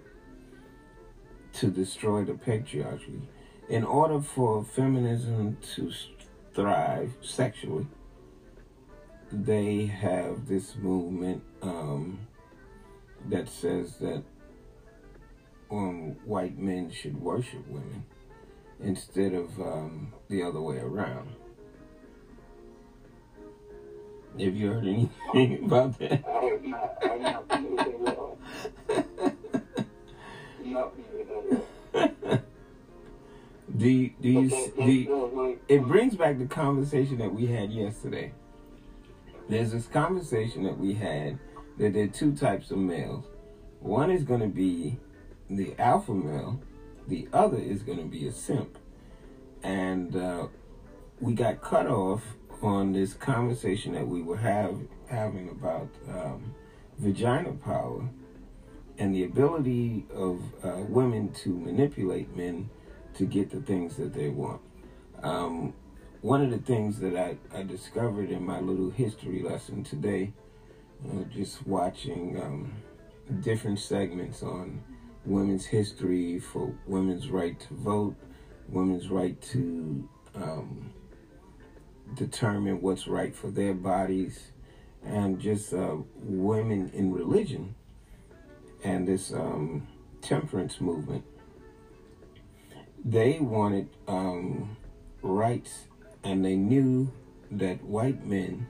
to 1.54 1.66
destroy 1.68 2.24
the 2.24 2.32
patriarchy. 2.32 3.20
In 3.68 3.84
order 3.84 4.20
for 4.20 4.64
feminism 4.64 5.58
to 5.74 5.92
thrive 6.54 7.12
sexually, 7.20 7.86
they 9.30 9.86
have 9.86 10.48
this 10.48 10.76
movement. 10.76 11.42
Um, 11.60 12.26
that 13.28 13.48
says 13.48 13.96
that 13.98 14.22
um, 15.70 16.16
white 16.24 16.58
men 16.58 16.90
should 16.90 17.20
worship 17.20 17.66
women 17.68 18.04
instead 18.80 19.32
of 19.32 19.58
um, 19.60 20.12
the 20.28 20.42
other 20.42 20.60
way 20.60 20.78
around. 20.78 21.30
Have 24.38 24.54
you 24.56 24.70
heard 24.72 24.86
anything 24.86 25.64
about 25.64 25.98
that? 25.98 26.24
I 26.26 26.44
have 26.44 26.62
not, 26.64 26.98
I 27.02 27.06
have 27.08 27.20
not 27.20 27.48
familiar 27.48 27.96
with 27.98 28.06
that 28.06 28.12
at 28.12 28.18
all. 28.18 28.38
Not 30.64 30.92
familiar 30.94 31.60
at 31.94 32.10
all. 32.24 32.38
Do 33.76 33.78
do 33.78 33.88
you, 33.88 34.10
do 34.20 34.28
you, 34.28 34.48
that's 34.48 34.72
what- 34.76 35.58
it 35.68 35.82
brings 35.86 36.16
back 36.16 36.38
the 36.38 36.46
conversation 36.46 37.18
that 37.18 37.32
we 37.32 37.46
had 37.46 37.70
yesterday. 37.72 38.32
There's 39.48 39.72
this 39.72 39.86
conversation 39.86 40.64
that 40.64 40.78
we 40.78 40.94
had 40.94 41.38
that 41.78 41.92
there 41.92 42.04
are 42.04 42.08
two 42.08 42.34
types 42.34 42.70
of 42.70 42.78
males. 42.78 43.24
One 43.80 44.10
is 44.10 44.22
going 44.24 44.40
to 44.40 44.48
be 44.48 44.98
the 45.50 45.74
alpha 45.78 46.14
male, 46.14 46.60
the 47.08 47.28
other 47.32 47.58
is 47.58 47.82
going 47.82 47.98
to 47.98 48.04
be 48.04 48.26
a 48.26 48.32
simp. 48.32 48.78
And 49.62 50.16
uh, 50.16 50.46
we 51.20 51.34
got 51.34 51.60
cut 51.60 51.86
off 51.86 52.22
on 52.62 52.92
this 52.92 53.14
conversation 53.14 53.94
that 53.94 54.06
we 54.06 54.22
were 54.22 54.36
have, 54.36 54.78
having 55.08 55.48
about 55.48 55.88
um, 56.08 56.54
vagina 56.98 57.52
power 57.52 58.08
and 58.98 59.14
the 59.14 59.24
ability 59.24 60.06
of 60.14 60.40
uh, 60.62 60.76
women 60.88 61.32
to 61.32 61.48
manipulate 61.50 62.36
men 62.36 62.70
to 63.14 63.24
get 63.24 63.50
the 63.50 63.60
things 63.60 63.96
that 63.96 64.14
they 64.14 64.28
want. 64.28 64.60
Um, 65.22 65.74
one 66.20 66.42
of 66.42 66.50
the 66.50 66.58
things 66.58 67.00
that 67.00 67.16
I, 67.16 67.36
I 67.56 67.62
discovered 67.64 68.30
in 68.30 68.44
my 68.44 68.60
little 68.60 68.90
history 68.90 69.42
lesson 69.42 69.82
today, 69.82 70.32
just 71.34 71.66
watching 71.66 72.40
um, 72.40 72.72
different 73.40 73.78
segments 73.78 74.42
on 74.42 74.82
women's 75.24 75.66
history 75.66 76.38
for 76.38 76.74
women's 76.86 77.28
right 77.28 77.58
to 77.60 77.74
vote, 77.74 78.16
women's 78.68 79.08
right 79.08 79.40
to 79.40 80.08
um, 80.34 80.92
determine 82.14 82.80
what's 82.80 83.06
right 83.06 83.34
for 83.34 83.50
their 83.50 83.74
bodies, 83.74 84.52
and 85.04 85.40
just 85.40 85.72
uh, 85.72 85.96
women 86.16 86.90
in 86.94 87.12
religion 87.12 87.74
and 88.84 89.06
this 89.06 89.32
um, 89.32 89.86
temperance 90.20 90.80
movement. 90.80 91.24
They 93.04 93.38
wanted 93.40 93.88
um, 94.06 94.76
rights, 95.22 95.86
and 96.22 96.44
they 96.44 96.56
knew 96.56 97.12
that 97.50 97.82
white 97.82 98.24
men 98.24 98.68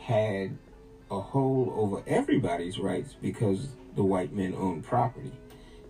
had 0.00 0.56
a 1.10 1.20
hold 1.20 1.72
over 1.74 2.02
everybody's 2.06 2.78
rights 2.78 3.14
because 3.20 3.68
the 3.96 4.02
white 4.02 4.32
men 4.32 4.54
owned 4.54 4.84
property. 4.84 5.32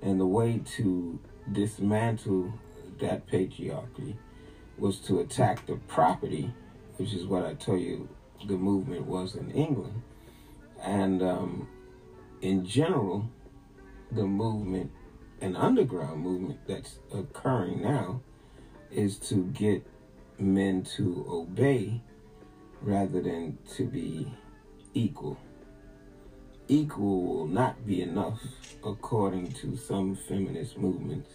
And 0.02 0.20
the 0.20 0.26
way 0.26 0.60
to 0.76 1.18
dismantle 1.52 2.52
that 3.00 3.26
patriarchy 3.26 4.16
was 4.76 4.98
to 5.00 5.20
attack 5.20 5.66
the 5.66 5.76
property, 5.88 6.52
which 6.96 7.14
is 7.14 7.26
what 7.26 7.44
I 7.44 7.54
told 7.54 7.80
you 7.80 8.08
the 8.46 8.56
movement 8.56 9.06
was 9.06 9.34
in 9.34 9.50
England. 9.50 10.02
And 10.82 11.22
um, 11.22 11.68
in 12.40 12.64
general, 12.64 13.28
the 14.12 14.24
movement, 14.24 14.92
an 15.40 15.56
underground 15.56 16.20
movement 16.20 16.60
that's 16.66 16.98
occurring 17.12 17.82
now, 17.82 18.20
is 18.90 19.18
to 19.18 19.44
get 19.46 19.84
men 20.38 20.82
to 20.82 21.26
obey 21.28 22.00
rather 22.80 23.20
than 23.20 23.58
to 23.74 23.84
be 23.84 24.32
equal. 24.98 25.38
Equal 26.66 27.22
will 27.22 27.46
not 27.46 27.86
be 27.86 28.02
enough, 28.02 28.40
according 28.84 29.52
to 29.52 29.76
some 29.76 30.16
feminist 30.16 30.76
movements 30.76 31.30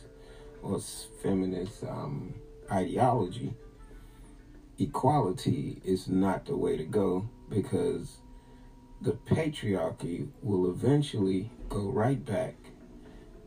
or 0.61 0.79
feminist 1.21 1.83
um, 1.83 2.33
ideology. 2.71 3.53
Equality 4.77 5.81
is 5.83 6.07
not 6.07 6.45
the 6.45 6.57
way 6.57 6.75
to 6.77 6.83
go 6.83 7.29
because 7.49 8.17
the 9.01 9.13
patriarchy 9.13 10.27
will 10.41 10.69
eventually 10.69 11.49
go 11.69 11.89
right 11.89 12.23
back 12.25 12.55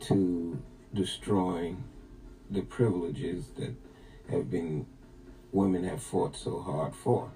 to 0.00 0.62
destroying 0.94 1.84
the 2.50 2.62
privileges 2.62 3.48
that 3.56 3.74
have 4.30 4.50
been 4.50 4.86
women 5.52 5.84
have 5.84 6.02
fought 6.02 6.36
so 6.36 6.60
hard 6.60 6.94
for. 6.94 7.30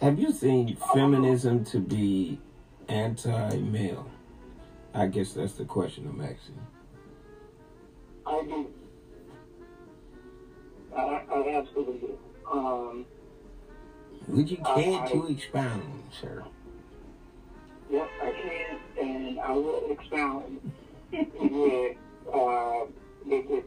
Have 0.00 0.18
you 0.18 0.32
seen 0.32 0.76
feminism 0.94 1.64
to 1.66 1.80
be 1.80 2.38
anti-male? 2.88 4.08
I 4.94 5.06
guess 5.06 5.32
that's 5.32 5.54
the 5.54 5.64
question 5.64 6.06
I'm 6.08 6.20
asking. 6.20 6.58
I 8.26 8.42
do. 8.44 8.66
I, 10.96 11.00
I 11.32 11.56
absolutely 11.56 11.98
do. 12.08 12.18
Um, 12.50 13.06
Would 14.28 14.50
you 14.50 14.58
care 14.58 15.00
I- 15.02 15.08
to 15.10 15.26
expound, 15.26 16.02
sir? 16.20 16.44
Yep, 17.90 18.08
I 18.22 18.32
can, 18.32 19.08
and 19.08 19.40
I 19.40 19.52
will 19.52 19.90
expound 19.90 20.60
with 21.12 21.96
uh, 22.32 22.84
the, 23.26 23.42
the, 23.48 23.64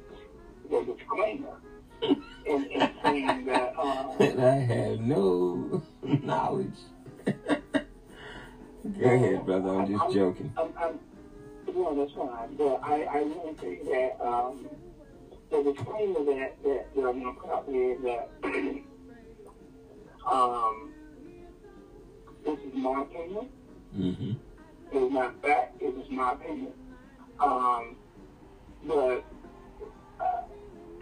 the 0.70 0.94
disclaimer 0.94 1.56
in, 2.02 2.66
in 2.66 2.90
saying 3.04 3.46
that 3.46 3.74
uh, 3.78 4.14
And 4.20 4.42
I 4.42 4.56
have 4.56 5.00
no 5.00 5.84
knowledge. 6.04 6.78
Go 7.26 9.10
ahead, 9.10 9.46
brother. 9.46 9.70
I'm 9.70 9.88
just 9.88 10.14
joking. 10.14 10.54
I'm, 10.58 10.74
I'm, 10.78 11.00
no, 11.74 11.96
that's 11.96 12.12
fine, 12.14 12.56
but 12.56 12.80
I, 12.84 13.04
I 13.04 13.18
really 13.20 13.54
think 13.56 13.86
that 13.86 14.18
um, 14.22 14.68
the 15.50 15.64
disclaimer 15.64 16.24
that, 16.26 16.64
that, 16.64 16.96
that 16.96 17.02
I'm 17.02 17.22
going 17.22 17.36
to 17.36 17.42
put 17.42 17.50
out 17.52 17.68
there 17.68 17.92
is 17.92 18.02
that 18.04 18.30
um, 20.32 20.92
this 22.46 22.60
is 22.60 22.74
my 22.74 23.02
opinion. 23.02 23.50
Mm-hmm. 23.96 24.32
It 24.92 24.98
is 24.98 25.12
not 25.12 25.42
fact. 25.42 25.82
It 25.82 25.96
is 25.98 26.10
my 26.10 26.34
opinion. 26.34 26.74
Um, 27.40 27.96
but 28.86 29.24
uh, 30.20 30.42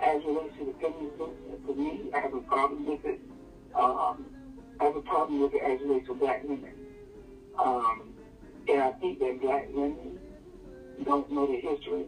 as 0.02 0.24
relates 0.24 0.56
to 0.58 0.66
the 0.66 0.74
feminist 0.80 1.18
movement, 1.18 1.66
for 1.66 1.74
me, 1.74 2.10
I 2.14 2.20
have 2.20 2.34
a 2.34 2.40
problem 2.42 2.86
with 2.86 3.04
it. 3.06 3.20
Um, 3.76 4.26
I 4.80 4.86
have 4.86 4.96
a 4.96 5.02
problem 5.02 5.42
with 5.42 5.54
it 5.54 5.62
as 5.62 5.80
relates 5.82 6.08
to 6.08 6.14
black 6.14 6.44
women. 6.44 6.74
Um, 7.58 8.14
and 8.68 8.82
I 8.82 8.92
think 8.92 9.20
that 9.20 9.42
black 9.42 9.68
women 9.74 10.18
don't 11.04 11.30
know 11.32 11.46
the 11.46 11.60
history. 11.60 12.06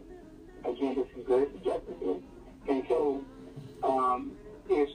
Again, 0.64 0.94
this 0.94 1.06
is 1.16 1.26
very 1.26 1.46
subjective. 1.52 2.22
And 2.68 2.84
so, 2.88 3.22
um, 3.82 4.32
if 4.68 4.88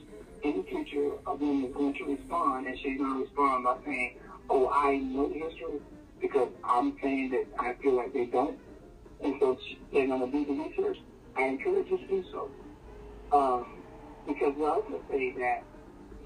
in 0.43 0.57
the 0.57 0.63
future 0.63 1.11
a 1.25 1.33
woman 1.33 1.65
is 1.65 1.73
going 1.73 1.93
to 1.93 2.03
respond, 2.05 2.67
and 2.67 2.77
she's 2.77 2.97
going 2.97 3.13
to 3.13 3.19
respond 3.21 3.63
by 3.63 3.75
saying, 3.85 4.15
oh, 4.49 4.69
I 4.69 4.97
know 4.97 5.27
the 5.27 5.35
history, 5.35 5.79
because 6.19 6.49
I'm 6.63 6.95
saying 7.01 7.29
that 7.31 7.45
I 7.59 7.73
feel 7.81 7.95
like 7.95 8.13
they 8.13 8.25
don't, 8.25 8.57
and 9.21 9.35
so 9.39 9.57
they're 9.91 10.05
going 10.05 10.19
to 10.19 10.31
do 10.31 10.45
the 10.45 10.53
research, 10.53 10.97
I 11.35 11.43
encourage 11.43 11.89
you 11.89 11.97
to 11.97 12.07
do 12.07 12.23
so. 12.31 12.49
Um, 13.31 13.65
because 14.25 14.55
we 14.57 14.65
also 14.65 15.01
say 15.09 15.31
that 15.37 15.63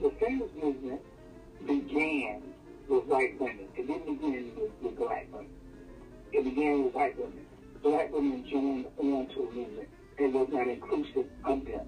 the 0.01 0.11
feminist 0.19 0.55
movement 0.55 1.01
began 1.65 2.41
with 2.87 3.05
white 3.05 3.39
women. 3.39 3.67
It 3.75 3.87
didn't 3.87 4.19
begin 4.19 4.51
with, 4.55 4.71
with 4.81 4.97
black 4.97 5.27
women. 5.31 5.49
It 6.31 6.43
began 6.43 6.83
with 6.83 6.93
white 6.93 7.17
women. 7.17 7.45
Black 7.81 8.11
women 8.13 8.45
joined 8.49 8.85
on 8.99 9.27
to 9.27 9.41
a 9.41 9.51
movement. 9.51 9.89
It 10.17 10.31
was 10.31 10.47
not 10.51 10.67
inclusive 10.67 11.25
of 11.45 11.65
them. 11.65 11.87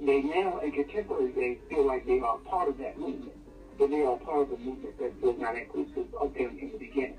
They 0.00 0.20
now, 0.20 0.58
in 0.58 0.72
contemporary 0.72 1.32
days, 1.32 1.58
feel 1.68 1.86
like 1.86 2.06
they 2.06 2.20
are 2.20 2.38
part 2.38 2.68
of 2.68 2.78
that 2.78 2.98
movement. 2.98 3.36
But 3.78 3.90
they 3.90 4.02
are 4.02 4.16
part 4.16 4.42
of 4.42 4.50
the 4.50 4.56
movement 4.56 4.98
that 4.98 5.20
was 5.22 5.36
not 5.38 5.56
inclusive 5.56 6.06
of 6.20 6.32
them 6.34 6.58
in 6.60 6.72
the 6.72 6.78
beginning. 6.78 7.18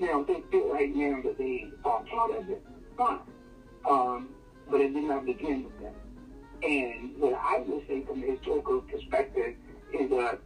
Now, 0.00 0.22
they 0.22 0.42
feel 0.50 0.68
like 0.70 0.88
now 0.90 1.20
that 1.22 1.38
they 1.38 1.66
are 1.84 2.02
part 2.02 2.30
of 2.32 2.48
it, 2.48 2.62
fine. 2.96 3.20
Um, 3.88 4.28
but 4.70 4.80
it 4.80 4.92
did 4.94 5.04
not 5.04 5.24
begin 5.24 5.64
with 5.64 5.78
them. 5.80 5.94
And 6.62 7.18
what 7.18 7.34
I 7.34 7.58
would 7.66 7.86
say 7.88 8.04
from 8.04 8.22
a 8.22 8.26
historical 8.26 8.82
perspective 8.82 9.56
is 9.92 10.10
that 10.10 10.38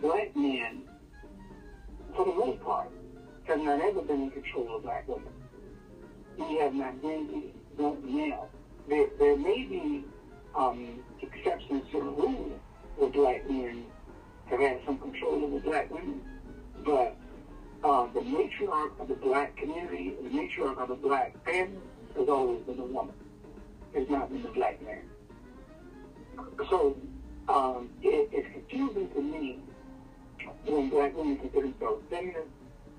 black 0.00 0.34
men, 0.36 0.82
for 2.14 2.24
the 2.24 2.32
most 2.32 2.62
part, 2.62 2.90
have 3.44 3.58
not 3.58 3.80
ever 3.80 4.02
been 4.02 4.22
in 4.22 4.30
control 4.30 4.76
of 4.76 4.82
black 4.82 5.08
women. 5.08 5.32
We 6.38 6.58
have 6.58 6.74
not 6.74 7.00
been, 7.02 7.52
now. 7.78 8.46
There, 8.88 9.06
there 9.18 9.36
may 9.36 9.64
be 9.64 10.04
um, 10.54 11.02
exceptions 11.20 11.82
to 11.90 11.98
the 11.98 12.04
rule 12.04 12.60
where 12.96 13.10
black 13.10 13.48
men 13.50 13.84
have 14.46 14.60
had 14.60 14.80
some 14.86 14.98
control 14.98 15.44
over 15.44 15.58
black 15.60 15.90
women, 15.90 16.20
but 16.84 17.16
uh, 17.82 18.06
the 18.12 18.20
matriarch 18.20 18.98
of 19.00 19.08
the 19.08 19.14
black 19.14 19.56
community, 19.56 20.14
the 20.22 20.28
matriarch 20.28 20.78
of 20.78 20.88
the 20.88 20.94
black 20.94 21.34
family, 21.44 21.78
has 22.16 22.28
always 22.28 22.60
been 22.62 22.78
a 22.78 22.84
woman. 22.84 23.14
It's 23.94 24.10
not 24.10 24.30
been 24.30 24.42
the 24.42 24.48
black 24.50 24.80
man. 24.82 25.02
So 26.68 26.96
um, 27.48 27.90
it, 28.02 28.28
it's 28.32 28.48
confusing 28.52 29.08
to 29.10 29.20
me 29.20 29.58
when 30.66 30.88
black 30.90 31.16
women 31.16 31.36
consider 31.38 31.68
themselves 31.68 32.02
feminist, 32.10 32.48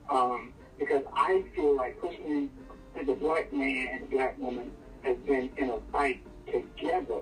um, 0.10 0.54
because 0.78 1.04
I 1.14 1.44
feel 1.56 1.76
like 1.76 2.00
personally 2.02 2.50
that 2.96 3.06
the 3.06 3.14
black 3.14 3.52
man 3.52 3.88
and 3.94 4.10
black 4.10 4.38
woman 4.40 4.72
has 5.04 5.18
been 5.18 5.50
in 5.58 5.70
a 5.70 5.80
fight 5.92 6.22
together, 6.48 7.22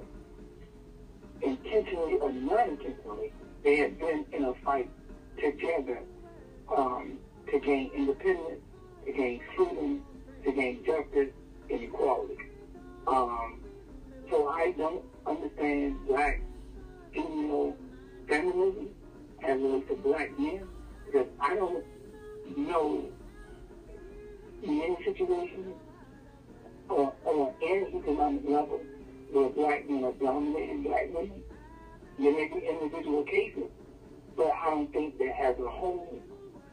intentionally 1.41 2.15
or 2.15 2.31
non-intentionally. 2.31 3.31
They 3.63 3.77
have 3.77 3.97
been 3.97 4.25
in 4.33 4.43
a 4.43 4.53
fight 4.65 4.89
together 5.41 6.01
um, 6.75 7.17
to 7.51 7.59
gain 7.59 7.91
independence, 7.95 8.61
to 9.05 9.11
gain 9.11 9.41
freedom, 9.55 10.01
to 10.43 10.51
gain 10.51 10.83
justice 10.85 11.29
and 11.69 11.81
equality. 11.81 12.37
Um, 13.07 13.59
so 14.29 14.47
I 14.47 14.71
don't 14.77 15.03
understand 15.25 15.97
black 16.07 16.41
female 17.13 17.75
feminism 18.27 18.89
as 19.43 19.59
relates 19.59 19.87
to 19.89 19.95
black 19.97 20.37
men 20.39 20.67
because 21.05 21.27
I 21.39 21.55
don't 21.55 21.83
know 22.55 23.05
many 24.61 24.97
situations 25.03 25.75
or, 26.89 27.13
or 27.25 27.53
any 27.61 27.97
economic 27.97 28.43
level 28.45 28.81
where 29.31 29.49
black 29.49 29.89
men 29.89 30.03
are 30.03 30.13
dominating 30.13 30.83
black 30.83 31.07
women. 31.13 31.43
There 32.19 32.31
may 32.31 32.47
be 32.47 32.67
individual 32.67 33.23
cases, 33.23 33.69
but 34.37 34.51
I 34.51 34.69
don't 34.69 34.91
think 34.91 35.17
that 35.17 35.39
as 35.41 35.59
a 35.59 35.67
whole, 35.67 36.19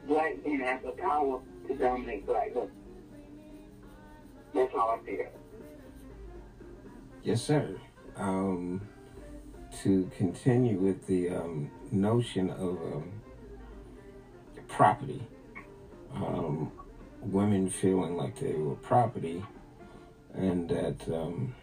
black 0.07 0.45
men 0.47 0.61
have 0.61 0.83
the 0.83 0.91
power 0.91 1.41
to 1.69 1.75
dominate 1.75 2.27
black 2.27 2.55
women. 2.55 2.71
That's 4.55 4.73
how 4.73 4.99
I 5.01 5.07
feel. 5.07 5.27
Yes, 7.23 7.43
sir. 7.43 7.77
Um, 8.21 8.83
to 9.83 10.11
continue 10.19 10.79
with 10.79 11.07
the 11.07 11.31
um, 11.31 11.71
notion 11.91 12.51
of 12.51 12.77
um, 12.77 13.13
property, 14.69 15.23
um, 16.15 16.71
women 17.23 17.71
feeling 17.71 18.19
like 18.19 18.39
they 18.39 18.53
were 18.53 18.75
property, 18.75 19.43
and 20.35 20.69
that 20.69 21.09
um, 21.09 21.55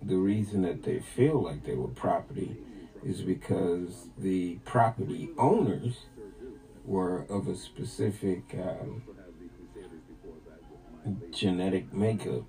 the 0.00 0.14
reason 0.16 0.62
that 0.62 0.84
they 0.84 1.00
feel 1.00 1.42
like 1.42 1.64
they 1.64 1.74
were 1.74 1.88
property 1.88 2.56
is 3.04 3.22
because 3.22 4.06
the 4.16 4.54
property 4.64 5.30
owners 5.36 6.04
were 6.84 7.26
of 7.28 7.48
a 7.48 7.56
specific 7.56 8.54
genetic 11.32 11.92
makeup 11.92 12.44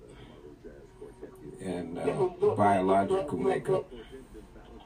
and 1.60 1.98
uh, 1.98 2.54
biological 2.56 3.38
makeup. 3.38 3.90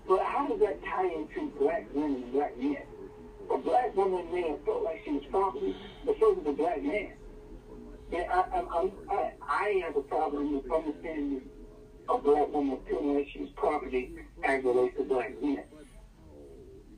But 0.06 0.22
how 0.22 0.48
does 0.48 0.60
that 0.60 0.84
tie 0.84 1.06
into 1.06 1.52
black 1.58 1.86
women 1.94 2.22
and 2.22 2.32
black 2.32 2.58
men? 2.58 2.76
A 3.52 3.58
black 3.58 3.94
woman 3.96 4.32
may 4.32 4.48
have 4.48 4.64
felt 4.64 4.82
like 4.82 5.02
she 5.04 5.12
was 5.12 5.24
property, 5.30 5.76
but 6.04 6.16
so 6.18 6.34
did 6.34 6.46
a 6.46 6.52
black 6.52 6.82
man. 6.82 7.12
And 8.12 8.30
I, 8.30 8.40
I, 8.40 8.60
I, 8.60 8.90
I, 9.10 9.32
I 9.42 9.82
have 9.84 9.96
a 9.96 10.02
problem 10.02 10.54
with 10.54 10.70
understanding 10.70 11.42
a 12.08 12.18
black 12.18 12.52
woman 12.52 12.78
feeling 12.88 13.16
like 13.16 13.28
she's 13.32 13.48
property 13.56 14.14
as 14.44 14.62
relates 14.64 14.96
to 14.98 15.04
black 15.04 15.42
men. 15.42 15.64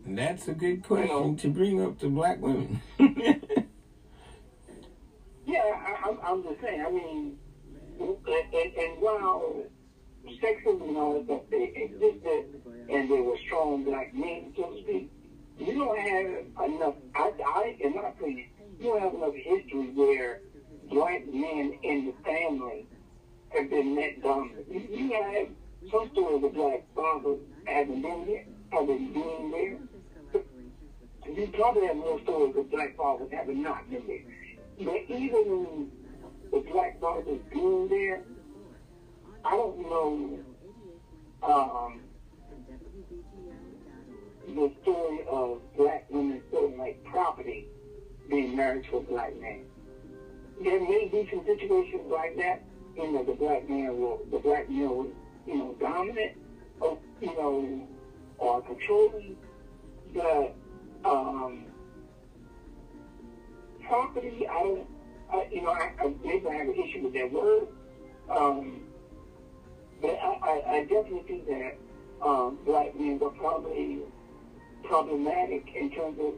And 0.04 0.18
that's 0.18 0.48
a 0.48 0.52
good 0.52 0.82
question 0.84 1.36
to 1.36 1.48
bring 1.48 1.82
up 1.82 1.98
to 2.00 2.08
black 2.08 2.40
women. 2.40 2.80
Yeah, 5.46 5.60
I, 5.60 6.08
I'm, 6.08 6.18
I'm 6.24 6.42
just 6.42 6.60
saying. 6.60 6.84
I 6.84 6.90
mean, 6.90 7.38
and, 8.00 8.54
and, 8.54 8.74
and 8.74 9.02
while 9.02 9.64
sexism 10.42 10.88
and 10.88 10.96
all 10.96 11.14
that 11.14 11.24
stuff 11.26 11.42
they 11.50 11.72
existed, 11.74 12.62
and 12.88 13.10
there 13.10 13.22
were 13.22 13.36
strong 13.46 13.84
black 13.84 14.14
men, 14.14 14.52
so 14.56 14.70
to 14.70 14.82
speak, 14.82 15.10
you 15.58 15.74
don't 15.74 15.98
have 15.98 16.70
enough. 16.70 16.94
I, 17.14 17.32
I, 17.46 17.76
in 17.80 17.94
my 17.94 18.08
opinion, 18.08 18.48
you 18.78 18.84
don't 18.90 19.00
have 19.00 19.14
enough 19.14 19.34
history 19.34 19.90
where 19.94 20.40
black 20.90 21.26
men 21.32 21.78
in 21.82 22.06
the 22.06 22.14
family 22.24 22.86
have 23.50 23.70
been 23.70 23.94
net 23.94 24.22
dominant. 24.22 24.66
You, 24.70 24.80
you 24.90 25.12
have 25.12 25.48
some 25.90 26.10
stories 26.12 26.44
of 26.44 26.54
black 26.54 26.84
fathers 26.94 27.40
having 27.66 28.02
been 28.02 28.26
there, 28.26 28.44
having 28.70 29.12
been 29.12 29.50
there. 29.50 29.78
You 31.32 31.48
probably 31.48 31.86
have 31.86 31.96
more 31.96 32.20
stories 32.22 32.56
of 32.56 32.70
black 32.70 32.96
fathers 32.96 33.28
having 33.32 33.62
not 33.62 33.88
been 33.90 34.06
there. 34.06 34.22
But 34.78 35.16
even 35.16 35.90
black 36.70 37.00
fathers 37.00 37.40
being 37.52 37.88
there, 37.88 38.22
I 39.44 39.50
don't 39.50 39.78
know 39.78 40.38
um, 41.42 42.00
the 44.46 44.70
story 44.82 45.20
of 45.28 45.60
black 45.76 46.06
women 46.10 46.40
feeling 46.50 46.78
like 46.78 47.02
property 47.04 47.66
being 48.28 48.56
married 48.56 48.84
to 48.90 48.96
a 48.96 49.00
black 49.00 49.38
man. 49.40 49.64
There 50.62 50.80
may 50.80 51.08
be 51.12 51.28
some 51.30 51.44
situations 51.44 52.02
like 52.10 52.36
that, 52.38 52.62
you 52.96 53.12
know, 53.12 53.22
the 53.22 53.32
black 53.32 53.68
man 53.68 53.98
will, 54.00 54.20
the 54.30 54.38
black 54.38 54.68
male 54.68 54.96
will, 54.96 55.12
you 55.46 55.56
know, 55.56 55.76
dominant, 55.78 56.36
or, 56.80 56.98
you 57.20 57.34
know, 57.34 57.86
or 58.38 58.62
controlling, 58.62 59.36
but, 60.14 60.54
um, 61.04 61.64
property, 63.86 64.46
I 64.48 64.62
don't, 64.62 64.86
I, 65.32 65.46
you 65.50 65.62
know, 65.62 65.70
I, 65.70 65.92
I 66.00 66.12
maybe 66.24 66.46
I 66.48 66.54
have 66.54 66.68
an 66.68 66.74
issue 66.74 67.02
with 67.02 67.12
that 67.14 67.30
word, 67.30 67.66
um, 68.30 68.86
but 70.00 70.18
I, 70.22 70.38
I, 70.42 70.70
I 70.76 70.80
definitely 70.82 71.24
think 71.26 71.46
that 71.46 71.76
um, 72.24 72.58
black 72.64 72.94
men 72.98 73.18
were 73.18 73.30
probably 73.30 73.98
problematic 74.84 75.64
in 75.74 75.90
terms 75.90 76.18
of 76.20 76.34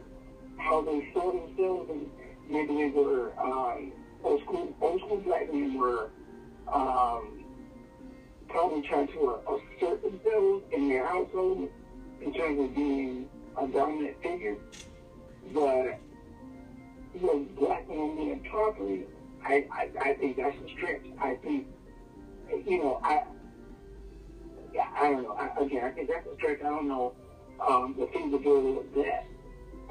how 0.57 0.81
they 0.83 1.07
saw 1.13 1.33
themselves, 1.33 1.91
and 1.91 2.11
maybe 2.49 2.75
they 2.75 2.89
were 2.89 3.33
um, 3.39 3.93
old 4.25 4.41
school. 4.43 4.75
Old 4.81 5.01
school 5.01 5.19
black 5.19 5.53
men 5.53 5.79
were 5.79 6.11
um, 6.73 7.45
probably 8.49 8.83
trying 8.83 9.09
to 9.09 9.39
assert 9.77 10.03
themselves 10.03 10.65
in 10.73 10.89
their 10.89 11.07
household 11.07 11.69
in 12.21 12.33
terms 12.33 12.59
of 12.61 12.75
being 12.75 13.29
a 13.61 13.67
dominant 13.67 14.17
figure, 14.23 14.57
but 15.53 16.01
with 17.23 17.55
black 17.57 17.89
men 17.89 18.15
being 18.17 18.41
property, 18.51 19.05
I, 19.45 19.65
I, 19.71 19.89
I 20.01 20.13
think 20.15 20.37
that's 20.37 20.55
a 20.57 20.69
stretch. 20.77 21.03
I 21.21 21.35
think, 21.43 21.67
you 22.67 22.79
know, 22.79 23.01
I, 23.03 23.23
yeah, 24.73 24.89
I 24.95 25.11
don't 25.11 25.23
know. 25.23 25.33
I, 25.33 25.49
again, 25.61 25.85
I 25.85 25.91
think 25.91 26.09
that's 26.09 26.27
a 26.27 26.35
stretch. 26.35 26.61
I 26.61 26.69
don't 26.69 26.89
know 26.89 27.13
um, 27.67 27.95
the 27.99 28.07
feasibility 28.07 28.77
of 28.79 28.95
that. 28.95 29.25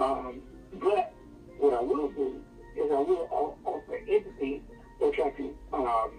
Um, 0.03 0.41
but 0.73 1.11
what 1.57 1.73
I 1.73 1.80
will 1.82 2.09
do 2.09 2.39
is 2.75 2.91
I 2.91 2.99
will 2.99 3.28
offer 3.65 3.99
empathy 4.09 4.61
or 4.99 5.11
try 5.11 5.30
to 5.30 5.55
um, 5.73 6.11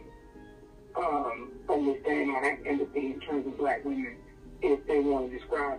um, 0.96 1.50
understand 1.68 2.30
have 2.30 2.58
empathy 2.66 3.12
in 3.12 3.20
terms 3.20 3.46
of 3.46 3.56
black 3.56 3.84
women 3.84 4.16
if 4.62 4.84
they 4.86 4.98
want 4.98 5.30
to 5.30 5.36
describe 5.36 5.78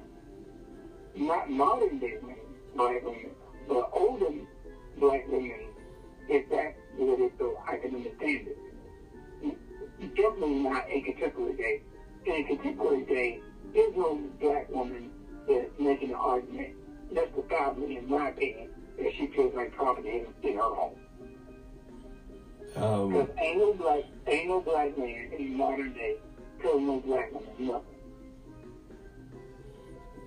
not 1.15 1.49
modern 1.49 1.99
day 1.99 2.13
women, 2.21 2.37
black 2.75 3.03
women, 3.03 3.31
but 3.67 3.89
older 3.91 4.29
black 4.99 5.27
women, 5.27 5.67
if 6.27 6.49
that's 6.49 6.75
what 6.97 7.19
it 7.19 7.31
so 7.39 7.57
I 7.67 7.77
can 7.77 7.95
understand 7.95 8.47
it. 8.47 8.57
Definitely 10.15 10.59
not 10.59 10.89
in 10.89 11.03
contemporary 11.03 11.55
day. 11.57 11.81
In 12.25 12.45
contemporary 12.45 13.03
day, 13.05 13.41
there's 13.73 13.95
no 13.95 14.19
black 14.39 14.69
woman 14.69 15.11
that's 15.47 15.69
making 15.79 16.09
an 16.09 16.15
argument 16.15 16.75
justifiably, 17.13 17.97
in 17.97 18.09
my 18.09 18.29
opinion, 18.29 18.69
that 18.97 19.11
she 19.17 19.27
feels 19.27 19.53
like 19.55 19.73
property 19.73 20.23
in, 20.43 20.55
her 20.55 20.61
home. 20.61 20.95
Um, 22.75 23.09
Because 23.09 23.29
ain't 23.39 23.57
no 23.57 23.73
black, 23.73 24.03
ain't 24.27 24.47
no 24.47 24.61
black 24.61 24.97
man 24.97 25.31
in 25.37 25.57
modern 25.57 25.93
day 25.93 26.17
telling 26.61 26.85
no 26.87 26.99
black 26.99 27.31
woman 27.33 27.49
nothing. 27.59 27.83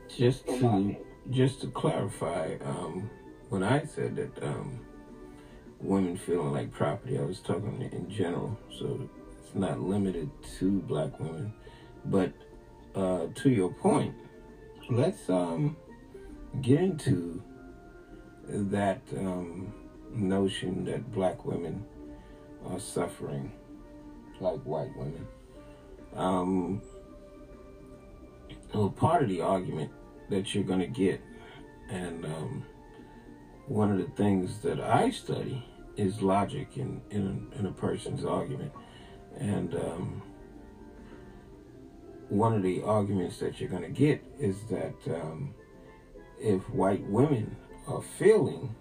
just 0.09 0.47
to 0.47 0.97
just 1.31 1.61
to 1.63 1.69
clarify, 1.69 2.57
um, 2.65 3.09
when 3.53 3.63
I 3.63 3.85
said 3.85 4.17
that 4.17 4.43
um, 4.43 4.81
women 5.79 6.17
feeling 6.17 6.53
like 6.53 6.73
property, 6.73 7.19
I 7.19 7.23
was 7.23 7.39
talking 7.39 7.87
in 7.93 8.11
general, 8.11 8.59
so 8.79 9.11
it's 9.43 9.55
not 9.55 9.79
limited 9.79 10.31
to 10.59 10.81
black 10.81 11.21
women. 11.21 11.53
But 12.07 12.33
uh, 12.95 13.27
to 13.35 13.51
your 13.51 13.71
point, 13.75 14.15
let's 14.89 15.29
um, 15.29 15.77
get 16.63 16.81
into 16.81 17.43
that 18.49 19.03
um, 19.19 19.75
notion 20.11 20.87
that 20.87 21.13
black 21.13 21.45
women 21.45 21.85
are 22.71 22.81
suffering 22.81 23.53
like 24.41 24.61
white 24.61 24.97
women. 24.97 25.27
Um, 26.17 26.81
well, 28.73 28.89
part 28.89 29.23
of 29.23 29.29
the 29.29 29.43
argument 29.43 29.91
that 30.31 30.55
you're 30.55 30.65
going 30.65 30.81
to 30.81 30.87
get, 30.87 31.21
and 31.91 32.25
um, 32.25 32.65
one 33.67 33.93
of 33.93 33.99
the 33.99 34.17
things 34.17 34.59
that 34.61 34.81
I 34.81 35.11
study 35.11 35.65
is 35.97 36.23
logic 36.23 36.77
in, 36.77 37.01
in, 37.11 37.53
in 37.59 37.67
a 37.67 37.73
person's 37.73 38.25
argument. 38.25 38.73
And 39.39 39.75
um, 39.75 40.23
one 42.29 42.55
of 42.55 42.63
the 42.63 42.83
arguments 42.83 43.39
that 43.39 43.61
you're 43.61 43.69
going 43.69 43.83
to 43.83 43.89
get 43.89 44.23
is 44.39 44.57
that 44.71 44.95
um, 45.07 45.55
if 46.41 46.69
white 46.71 47.05
women 47.07 47.57
are 47.87 48.03
feeling 48.19 48.75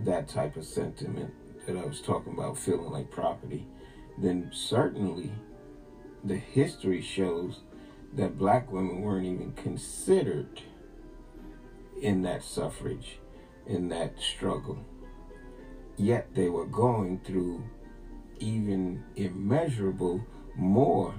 that 0.00 0.28
type 0.28 0.56
of 0.56 0.64
sentiment 0.64 1.32
that 1.66 1.76
I 1.76 1.84
was 1.84 2.00
talking 2.00 2.34
about, 2.34 2.58
feeling 2.58 2.90
like 2.90 3.10
property, 3.10 3.66
then 4.16 4.50
certainly 4.52 5.32
the 6.24 6.36
history 6.36 7.00
shows 7.00 7.60
that 8.14 8.38
black 8.38 8.70
women 8.72 9.02
weren't 9.02 9.26
even 9.26 9.52
considered 9.52 10.62
in 12.00 12.22
that 12.22 12.42
suffrage, 12.42 13.18
in 13.68 13.88
that 13.90 14.18
struggle. 14.20 14.78
yet 15.96 16.28
they 16.34 16.48
were 16.48 16.66
going 16.66 17.20
through 17.24 17.62
even 18.40 19.02
immeasurable 19.16 20.24
more 20.56 21.14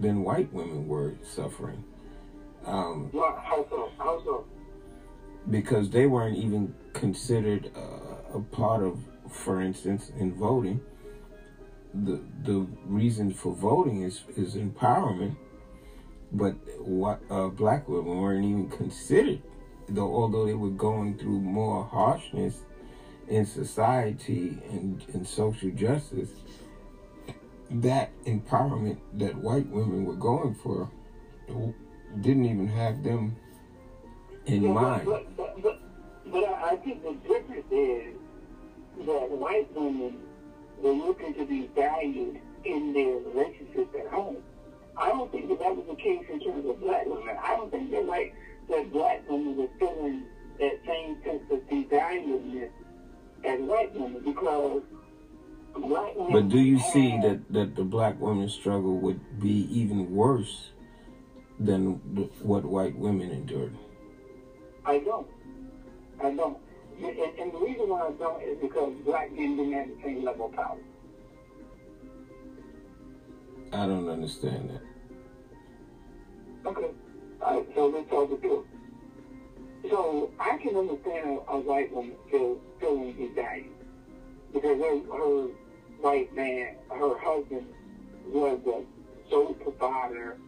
than 0.00 0.22
white 0.24 0.52
women 0.52 0.86
were 0.88 1.14
suffering. 1.22 1.84
Um, 2.66 3.10
because 5.50 5.90
they 5.90 6.06
weren't 6.06 6.36
even 6.38 6.74
considered 6.92 7.70
uh, 7.76 8.38
a 8.38 8.40
part 8.40 8.82
of, 8.82 8.98
for 9.30 9.60
instance, 9.62 10.10
in 10.18 10.34
voting. 10.34 10.80
The 11.94 12.20
the 12.44 12.66
reason 12.86 13.32
for 13.32 13.54
voting 13.54 14.02
is 14.02 14.22
is 14.36 14.54
empowerment, 14.56 15.36
but 16.32 16.54
what 16.80 17.20
uh, 17.30 17.48
black 17.48 17.88
women 17.88 18.18
weren't 18.20 18.44
even 18.44 18.68
considered, 18.70 19.42
though 19.88 20.14
although 20.14 20.46
they 20.46 20.54
were 20.54 20.70
going 20.70 21.18
through 21.18 21.40
more 21.40 21.84
harshness 21.84 22.62
in 23.28 23.46
society 23.46 24.58
and, 24.70 25.04
and 25.14 25.26
social 25.26 25.70
justice. 25.70 26.30
That 27.70 28.10
empowerment 28.24 28.98
that 29.14 29.34
white 29.36 29.66
women 29.68 30.04
were 30.04 30.14
going 30.14 30.54
for 30.54 30.90
didn't 32.20 32.44
even 32.44 32.68
have 32.68 33.02
them 33.02 33.36
in 34.46 34.62
Yeah, 34.62 34.72
mind. 34.72 35.06
But, 35.06 35.36
but, 35.36 35.62
but, 35.62 35.80
but 36.30 36.44
I, 36.44 36.70
I 36.72 36.76
think 36.76 37.02
the 37.02 37.14
difference 37.26 37.66
is 37.70 38.14
that 39.06 39.30
white 39.30 39.74
women 39.74 40.18
were 40.78 40.92
looking 40.92 41.34
to 41.34 41.44
be 41.46 41.68
valued 41.74 42.40
in 42.64 42.92
their 42.92 43.16
relationships 43.16 43.94
at 43.98 44.06
home. 44.08 44.36
I 44.96 45.08
don't 45.08 45.30
think 45.32 45.48
that 45.48 45.58
that 45.58 45.74
was 45.74 45.86
the 45.88 45.96
case 45.96 46.24
in 46.30 46.40
terms 46.40 46.68
of 46.68 46.80
black 46.80 47.06
women. 47.06 47.36
I 47.42 47.56
don't 47.56 47.70
think 47.70 47.90
that 47.90 48.06
like 48.06 48.34
that 48.68 48.92
black 48.92 49.28
women 49.28 49.56
were 49.56 49.68
feeling 49.78 50.24
that 50.58 50.80
same 50.86 51.16
sense 51.24 51.42
of 51.50 51.58
devaluedness 51.68 52.70
as 53.44 53.60
white 53.60 53.92
women 53.94 54.22
because 54.24 54.82
black 55.76 56.14
women. 56.14 56.32
But 56.32 56.48
do 56.48 56.58
you 56.58 56.78
see 56.78 57.18
that, 57.22 57.40
that 57.52 57.76
the 57.76 57.84
black 57.84 58.20
women's 58.20 58.54
struggle 58.54 58.96
would 58.98 59.40
be 59.40 59.68
even 59.70 60.14
worse 60.14 60.70
than 61.58 61.94
what 62.42 62.64
white 62.64 62.96
women 62.96 63.30
endured? 63.30 63.76
I 64.84 64.98
don't. 64.98 65.26
I 66.22 66.30
don't. 66.30 66.58
And, 67.02 67.18
and 67.18 67.52
the 67.52 67.58
reason 67.58 67.88
why 67.88 68.06
I 68.06 68.12
don't 68.12 68.42
is 68.42 68.58
because 68.60 68.92
black 69.04 69.32
men 69.32 69.56
didn't 69.56 69.72
have 69.72 69.88
the 69.88 69.96
same 70.02 70.24
level 70.24 70.46
of 70.46 70.52
power. 70.52 70.78
I 73.72 73.86
don't 73.86 74.08
understand 74.08 74.70
that. 74.70 74.82
Okay. 76.68 76.90
So 77.40 77.86
let's 77.94 78.10
talk 78.10 78.30
it 78.30 78.40
through. 78.40 78.66
So 79.90 80.30
I 80.40 80.56
can 80.58 80.76
understand 80.76 81.40
a, 81.48 81.52
a 81.52 81.60
white 81.60 81.92
woman 81.92 82.16
feel, 82.30 82.58
feeling 82.80 83.14
devalued 83.14 83.66
because 84.52 84.78
her, 84.80 85.18
her 85.18 85.48
white 86.00 86.34
man, 86.34 86.76
her 86.90 87.18
husband, 87.18 87.66
was 88.26 88.60
a 88.66 89.30
sole 89.30 89.54
provider. 89.54 90.38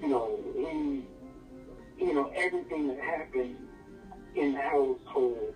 You 0.00 0.08
know, 0.08 0.38
he, 0.54 2.04
you 2.04 2.14
know, 2.14 2.30
everything 2.36 2.88
that 2.88 3.00
happened 3.00 3.56
in 4.34 4.52
the 4.52 4.60
household 4.60 5.54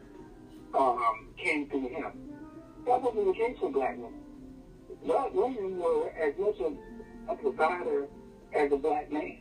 um, 0.74 1.28
came 1.36 1.68
through 1.68 1.88
him. 1.88 2.12
That 2.86 3.02
wasn't 3.02 3.26
the 3.26 3.32
case 3.34 3.56
for 3.60 3.70
black 3.70 3.96
women. 3.96 4.20
Black 5.04 5.32
women 5.34 5.78
were 5.78 6.10
as 6.10 6.34
much 6.38 6.56
a, 6.60 7.32
a 7.32 7.36
provider 7.36 8.06
as 8.54 8.72
a 8.72 8.76
black 8.76 9.12
man. 9.12 9.38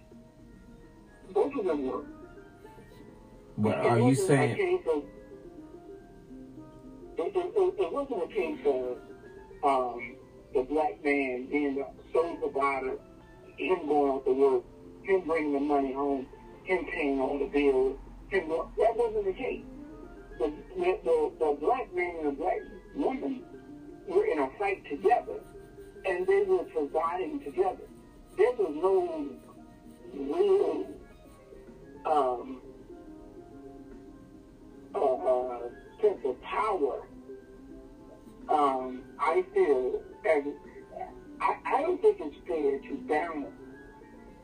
Both 1.33 1.55
of 1.55 1.65
them 1.65 1.87
were. 1.87 2.03
But 3.57 3.79
It 3.79 3.85
are 3.85 3.99
you 3.99 4.15
saying 4.15 4.57
it, 7.17 7.35
it, 7.35 7.73
it, 7.79 7.91
wasn't 7.91 8.23
a 8.23 8.27
case 8.27 8.59
of 8.65 8.97
um, 9.63 10.15
the 10.53 10.63
black 10.63 11.03
man 11.03 11.47
being 11.47 11.75
the 11.75 11.85
sole 12.13 12.37
provider, 12.37 12.97
him 13.57 13.87
going 13.87 14.11
out 14.13 14.25
to 14.25 14.31
work, 14.31 14.63
him 15.03 15.21
bringing 15.27 15.53
the 15.53 15.59
money 15.59 15.93
home, 15.93 16.25
him 16.63 16.85
paying 16.85 17.19
all 17.19 17.37
the 17.37 17.45
bills. 17.45 17.97
Him 18.29 18.47
that 18.49 18.95
wasn't 18.95 19.25
the 19.25 19.33
case. 19.33 19.63
The, 20.37 20.53
the, 20.77 20.99
the, 21.03 21.31
the 21.39 21.57
black 21.59 21.93
man 21.93 22.15
and 22.19 22.27
the 22.27 22.31
black 22.31 22.59
woman 22.95 23.43
were 24.07 24.25
in 24.25 24.39
a 24.39 24.49
fight 24.57 24.87
together, 24.89 25.41
and 26.05 26.25
they 26.25 26.43
were 26.43 26.63
providing 26.65 27.43
together. 27.43 27.83
There 28.37 28.51
was 28.53 28.73
no 28.75 29.27
real 30.13 30.87
um, 32.09 32.61
uh, 34.95 34.99
uh, 34.99 35.59
sense 36.01 36.19
of 36.25 36.41
power. 36.41 37.01
Um, 38.49 39.03
I 39.19 39.45
feel 39.53 40.01
as 40.25 40.43
I, 41.39 41.55
I 41.65 41.81
don't 41.81 42.01
think 42.01 42.17
it's 42.19 42.35
fair 42.47 42.79
to 42.79 42.97
balance 43.07 43.53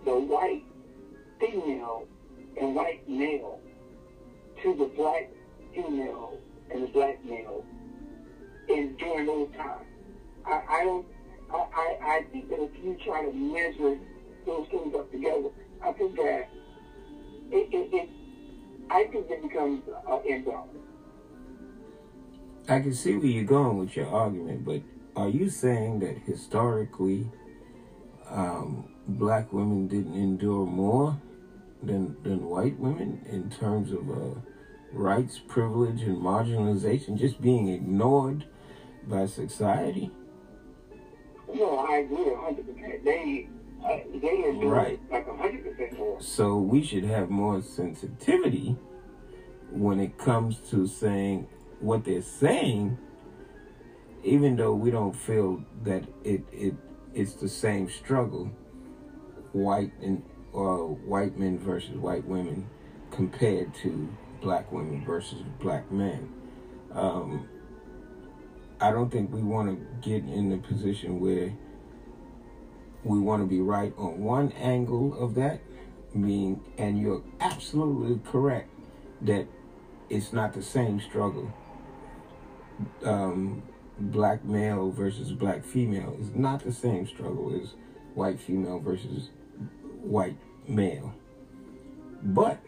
the 0.05 0.13
white 0.13 0.63
female 1.39 2.07
and 2.59 2.75
white 2.75 3.07
male 3.09 3.59
to 4.61 4.75
the 4.75 4.85
black 4.95 5.29
female 5.73 6.39
and 6.71 6.83
the 6.83 6.87
black 6.87 7.23
male 7.25 7.65
in 8.69 8.95
during 8.97 9.25
those 9.25 9.49
times. 9.57 9.85
I, 10.45 10.61
I 10.69 10.83
don't. 10.83 11.05
I, 11.51 11.97
I 12.01 12.25
think 12.31 12.49
that 12.49 12.59
if 12.59 12.71
you 12.83 12.97
try 13.05 13.23
to 13.23 13.31
measure 13.31 13.97
those 14.45 14.67
things 14.69 14.93
up 14.95 15.11
together, 15.11 15.49
I 15.81 15.91
think 15.93 16.15
that 16.17 16.49
it, 17.51 17.73
it, 17.73 17.93
it 17.93 18.09
I 18.89 19.05
think 19.05 19.29
it 19.29 19.41
becomes 19.41 19.81
uh, 20.09 20.19
imbalance. 20.25 20.69
I 22.67 22.79
can 22.79 22.93
see 22.93 23.15
where 23.15 23.27
you're 23.27 23.43
going 23.43 23.77
with 23.77 23.95
your 23.95 24.07
argument, 24.07 24.65
but 24.65 24.81
are 25.15 25.29
you 25.29 25.49
saying 25.49 25.99
that 25.99 26.17
historically 26.25 27.29
um, 28.29 28.89
black 29.07 29.53
women 29.53 29.87
didn't 29.87 30.15
endure 30.15 30.65
more 30.65 31.19
than 31.83 32.17
than 32.23 32.45
white 32.45 32.79
women 32.79 33.23
in 33.29 33.49
terms 33.49 33.91
of 33.91 34.09
uh, 34.09 34.39
rights, 34.91 35.39
privilege, 35.47 36.01
and 36.01 36.17
marginalization, 36.17 37.17
just 37.17 37.41
being 37.41 37.67
ignored 37.69 38.45
by 39.07 39.25
society? 39.25 40.11
No, 41.53 41.77
I 41.77 41.97
agree 41.97 42.33
a 42.33 42.37
hundred 42.37 42.65
percent. 42.65 43.05
They 43.05 43.47
uh, 43.85 43.99
Right. 44.67 44.99
like. 45.11 45.25
So 46.19 46.57
we 46.57 46.83
should 46.83 47.03
have 47.03 47.29
more 47.29 47.61
sensitivity 47.61 48.75
when 49.71 49.99
it 49.99 50.17
comes 50.17 50.59
to 50.71 50.87
saying 50.87 51.47
what 51.79 52.05
they're 52.05 52.21
saying, 52.21 52.97
even 54.23 54.55
though 54.55 54.73
we 54.73 54.91
don't 54.91 55.15
feel 55.15 55.63
that 55.83 56.03
it 56.23 56.43
it 56.51 56.73
it's 57.13 57.33
the 57.33 57.49
same 57.49 57.89
struggle, 57.89 58.49
white 59.51 59.91
and 60.01 60.23
or 60.53 60.87
white 60.87 61.37
men 61.37 61.59
versus 61.59 61.95
white 61.97 62.25
women 62.25 62.67
compared 63.11 63.73
to 63.75 64.09
black 64.41 64.71
women 64.71 65.03
versus 65.05 65.43
black 65.59 65.91
men. 65.91 66.31
Um, 66.93 67.47
I 68.79 68.91
don't 68.91 69.11
think 69.11 69.33
we 69.33 69.41
want 69.41 69.69
to 69.69 70.09
get 70.09 70.23
in 70.23 70.49
the 70.49 70.57
position 70.57 71.19
where 71.19 71.53
we 73.05 73.19
want 73.19 73.43
to 73.43 73.47
be 73.47 73.61
right 73.61 73.93
on 73.97 74.19
one 74.19 74.51
angle 74.53 75.15
of 75.17 75.35
that, 75.35 75.61
meaning, 76.13 76.59
and 76.77 76.99
you're 76.99 77.21
absolutely 77.39 78.19
correct 78.29 78.69
that 79.21 79.47
it's 80.09 80.33
not 80.33 80.53
the 80.53 80.63
same 80.63 80.99
struggle. 80.99 81.53
Um, 83.03 83.61
black 83.99 84.43
male 84.43 84.91
versus 84.91 85.31
black 85.31 85.63
female 85.63 86.17
is 86.19 86.33
not 86.33 86.63
the 86.63 86.73
same 86.73 87.07
struggle 87.07 87.57
as 87.61 87.75
white 88.15 88.39
female 88.39 88.79
versus 88.79 89.29
white 90.01 90.37
male. 90.67 91.13
But 92.23 92.59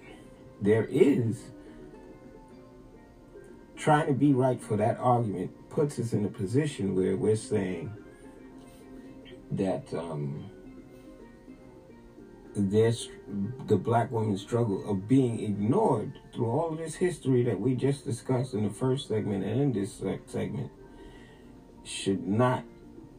there 0.61 0.85
is 0.85 1.45
trying 3.75 4.07
to 4.07 4.13
be 4.13 4.33
right 4.33 4.61
for 4.61 4.77
that 4.77 4.97
argument 4.99 5.51
puts 5.69 5.99
us 5.99 6.13
in 6.13 6.25
a 6.25 6.29
position 6.29 6.95
where 6.95 7.15
we're 7.15 7.35
saying 7.35 7.91
that 9.51 9.93
um, 9.93 10.49
there's 12.55 13.09
the 13.67 13.77
black 13.77 14.11
woman's 14.11 14.41
struggle 14.41 14.89
of 14.89 15.07
being 15.07 15.39
ignored 15.39 16.13
through 16.33 16.49
all 16.49 16.71
this 16.71 16.95
history 16.95 17.43
that 17.43 17.59
we 17.59 17.75
just 17.75 18.05
discussed 18.05 18.53
in 18.53 18.63
the 18.63 18.73
first 18.73 19.07
segment 19.07 19.43
and 19.43 19.61
in 19.61 19.73
this 19.73 20.01
segment 20.25 20.71
should 21.83 22.27
not 22.27 22.63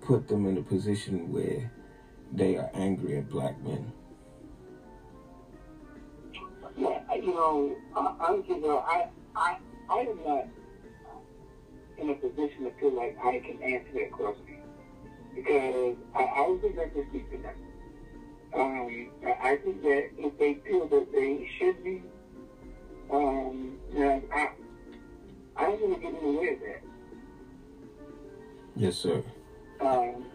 put 0.01 0.29
them 0.29 0.47
in 0.47 0.59
a 0.59 0.63
position 0.63 1.33
where 1.33 1.73
they 2.33 2.57
are 2.57 2.71
angry 2.75 3.19
at 3.19 3.29
black 3.29 3.61
men. 3.63 3.93
You 7.21 7.35
know, 7.35 7.77
I, 7.97 8.15
I'm 8.21 8.45
you 8.47 8.61
know, 8.61 8.79
I 8.79 9.09
I 9.35 9.57
I 9.91 9.99
am 9.99 10.19
not 10.25 10.47
in 11.99 12.11
a 12.11 12.15
position 12.15 12.65
to 12.65 12.71
feel 12.79 12.95
like 12.95 13.19
I 13.23 13.41
can 13.41 13.61
answer 13.61 13.91
that 13.95 14.13
question 14.13 14.48
because 15.43 15.95
I, 16.15 16.23
I 16.23 16.41
was 16.43 16.61
going 16.61 16.75
to 16.75 17.05
speak 17.11 17.31
to 17.31 17.39
them. 17.39 17.55
Um, 18.55 19.11
I 19.25 19.51
I 19.51 19.57
think 19.57 19.83
that 19.83 20.09
if 20.17 20.39
they 20.39 20.55
feel 20.67 20.87
that 20.89 21.13
they 21.13 21.49
should 21.59 21.83
be, 21.85 22.03
um, 23.11 23.79
you 23.93 24.01
know, 24.01 24.23
I 24.33 24.49
I 25.57 25.65
don't 25.67 25.81
want 25.81 25.95
to 25.95 26.01
get 26.01 26.19
in 26.19 26.33
the 26.33 26.39
way 26.41 26.49
of 26.49 26.61
that. 26.61 26.81
Yes, 28.75 28.97
sir. 28.97 29.23
Um, 29.81 30.27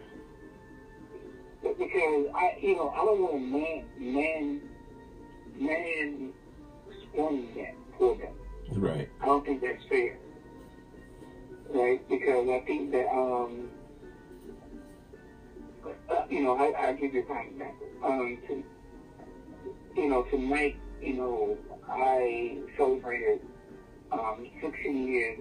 because 1.62 2.26
I, 2.34 2.56
you 2.60 2.76
know, 2.76 2.90
I 2.90 2.96
don't 3.04 3.20
want 3.20 3.32
to 3.32 3.38
man, 3.38 3.84
man, 3.98 4.60
man, 5.58 6.32
explain 6.88 7.54
that 7.56 7.74
for 7.98 8.16
them. 8.16 8.34
Right. 8.72 9.08
I 9.20 9.26
don't 9.26 9.44
think 9.44 9.60
that's 9.60 9.84
fair. 9.88 10.18
Right? 11.70 12.06
Because 12.08 12.48
I 12.48 12.60
think 12.66 12.92
that, 12.92 13.08
um, 13.08 13.70
uh, 16.08 16.24
you 16.28 16.42
know, 16.42 16.56
I, 16.56 16.86
I'll 16.86 16.94
give 16.94 17.14
you 17.14 17.20
a 17.20 17.24
prime 17.24 17.48
example. 17.48 17.86
Um, 18.04 18.38
to, 18.48 18.64
you 19.96 20.08
know, 20.08 20.22
tonight, 20.24 20.76
you 21.00 21.14
know, 21.14 21.56
I 21.88 22.58
celebrated 22.76 23.40
um, 24.12 24.46
16 24.60 25.06
years 25.06 25.38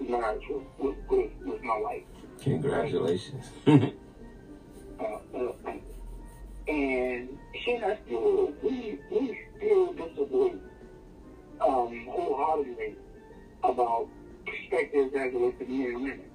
of 0.00 0.08
marriage 0.08 0.42
with, 0.48 0.64
with, 0.78 0.96
with, 1.08 1.30
with 1.44 1.62
my 1.62 1.78
wife. 1.78 2.02
Congratulations. 2.42 3.50
Uh, 5.00 5.18
uh, 5.36 5.52
and 6.68 7.36
she 7.64 7.72
and 7.72 7.84
I 7.84 7.98
still, 8.06 8.52
we, 8.62 8.96
we 9.10 9.36
still 9.56 9.92
disagree 9.92 10.54
um, 11.60 12.06
wholeheartedly 12.08 12.94
about 13.64 14.06
perspectives 14.46 15.12
as 15.14 15.26
it 15.26 15.34
relates 15.34 15.58
to 15.58 15.64
men 15.66 15.86
and 15.88 16.02
women. 16.02 16.30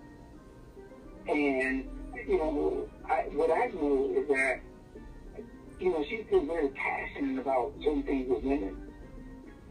And, 1.29 1.98
you 2.29 2.37
know, 2.37 2.87
I, 3.09 3.25
what 3.33 3.49
I 3.49 3.73
know 3.73 4.13
is 4.15 4.27
that, 4.27 4.59
you 5.79 5.91
know, 5.91 6.05
she's 6.07 6.25
still 6.27 6.45
very 6.45 6.69
passionate 6.69 7.41
about 7.41 7.73
certain 7.83 8.03
things 8.03 8.29
with 8.29 8.43
women 8.43 8.77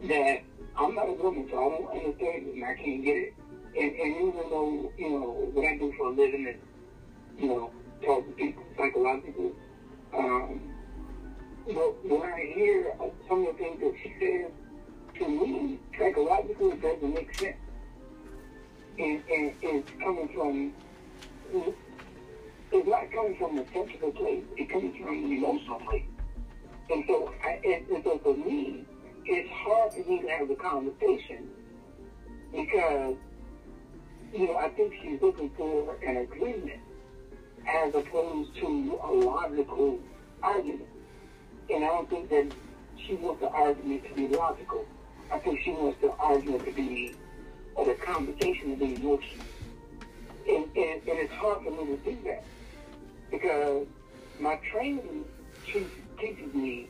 that 0.09 0.43
I'm 0.77 0.93
not 0.97 1.09
a 1.09 1.13
woman, 1.13 1.47
so 1.49 1.57
I 1.57 1.79
don't 1.79 1.89
understand 1.89 2.49
it 2.49 2.55
and 2.55 2.65
I 2.65 2.75
can't 2.75 3.05
get 3.05 3.17
it. 3.17 3.35
And, 3.77 3.95
and 3.95 4.17
even 4.17 4.51
though, 4.51 4.93
you 4.99 5.11
know, 5.11 5.51
what 5.53 5.67
I 5.67 5.77
do 5.77 5.93
for 5.97 6.09
a 6.09 6.11
living 6.11 6.49
is, 6.49 6.57
you 7.39 7.49
know, 7.49 7.71
talk 8.05 8.27
to 8.27 8.33
people 8.33 8.65
psychologically, 8.77 9.53
um, 10.17 10.61
but 11.65 12.05
when 12.07 12.23
I 12.23 12.53
hear 12.57 12.93
some 13.29 13.47
of 13.47 13.57
the 13.57 13.63
things 13.63 13.81
that 13.81 13.95
she 14.03 14.15
says, 14.19 14.51
to 15.21 15.29
me, 15.29 15.79
psychologically, 15.97 16.71
it 16.71 16.83
doesn't 16.83 17.15
make 17.15 17.39
sense. 17.39 17.57
And, 18.99 19.23
and 19.31 19.55
it's 19.63 19.91
coming 20.03 20.29
from, 20.35 20.73
it's 22.73 22.89
not 22.89 23.11
coming 23.11 23.37
from 23.39 23.59
a 23.59 23.65
sensitive 23.73 24.15
place, 24.15 24.45
it 24.57 24.71
comes 24.71 24.97
from 24.97 25.09
an 25.09 25.33
emotional 25.33 25.81
place. 25.81 26.05
And 26.91 27.05
so, 27.07 27.33
I, 27.45 27.61
and, 27.65 27.87
and 27.89 28.05
so 28.05 28.19
for 28.19 28.35
me, 28.35 28.85
it's 29.25 29.51
hard 29.51 29.93
for 29.93 30.11
me 30.11 30.23
to 30.23 30.29
have 30.29 30.49
the 30.49 30.55
conversation 30.55 31.49
because, 32.53 33.17
you 34.33 34.47
know, 34.47 34.57
I 34.57 34.69
think 34.71 34.95
she's 35.03 35.21
looking 35.21 35.51
for 35.57 35.97
an 36.03 36.19
agreement 36.19 36.81
as 37.67 37.95
opposed 37.95 38.55
to 38.57 38.99
a 39.03 39.13
logical 39.13 39.99
argument. 40.43 40.89
And 41.71 41.85
I 41.85 41.89
don't 41.89 42.09
think 42.09 42.31
that 42.31 42.53
she 43.07 43.15
wants 43.15 43.41
the 43.41 43.49
argument 43.49 44.05
to 44.09 44.15
be 44.15 44.29
logical. 44.29 44.87
I 45.31 45.39
think 45.39 45.61
she 45.63 45.73
wants 45.73 46.01
the 46.01 46.11
argument 46.13 46.65
to 46.65 46.73
be, 46.73 47.15
or 47.75 47.85
the 47.85 47.95
conversation 47.95 48.71
to 48.71 48.77
be 48.77 48.95
emotional. 48.95 49.45
And, 50.49 50.65
and, 50.65 51.03
and 51.03 51.19
it's 51.19 51.33
hard 51.35 51.63
for 51.65 51.71
me 51.71 51.85
to 51.85 51.97
do 51.99 52.19
that 52.25 52.45
because 53.31 53.87
my 54.41 54.57
training 54.73 55.25
teaches, 55.67 56.55
me, 56.55 56.89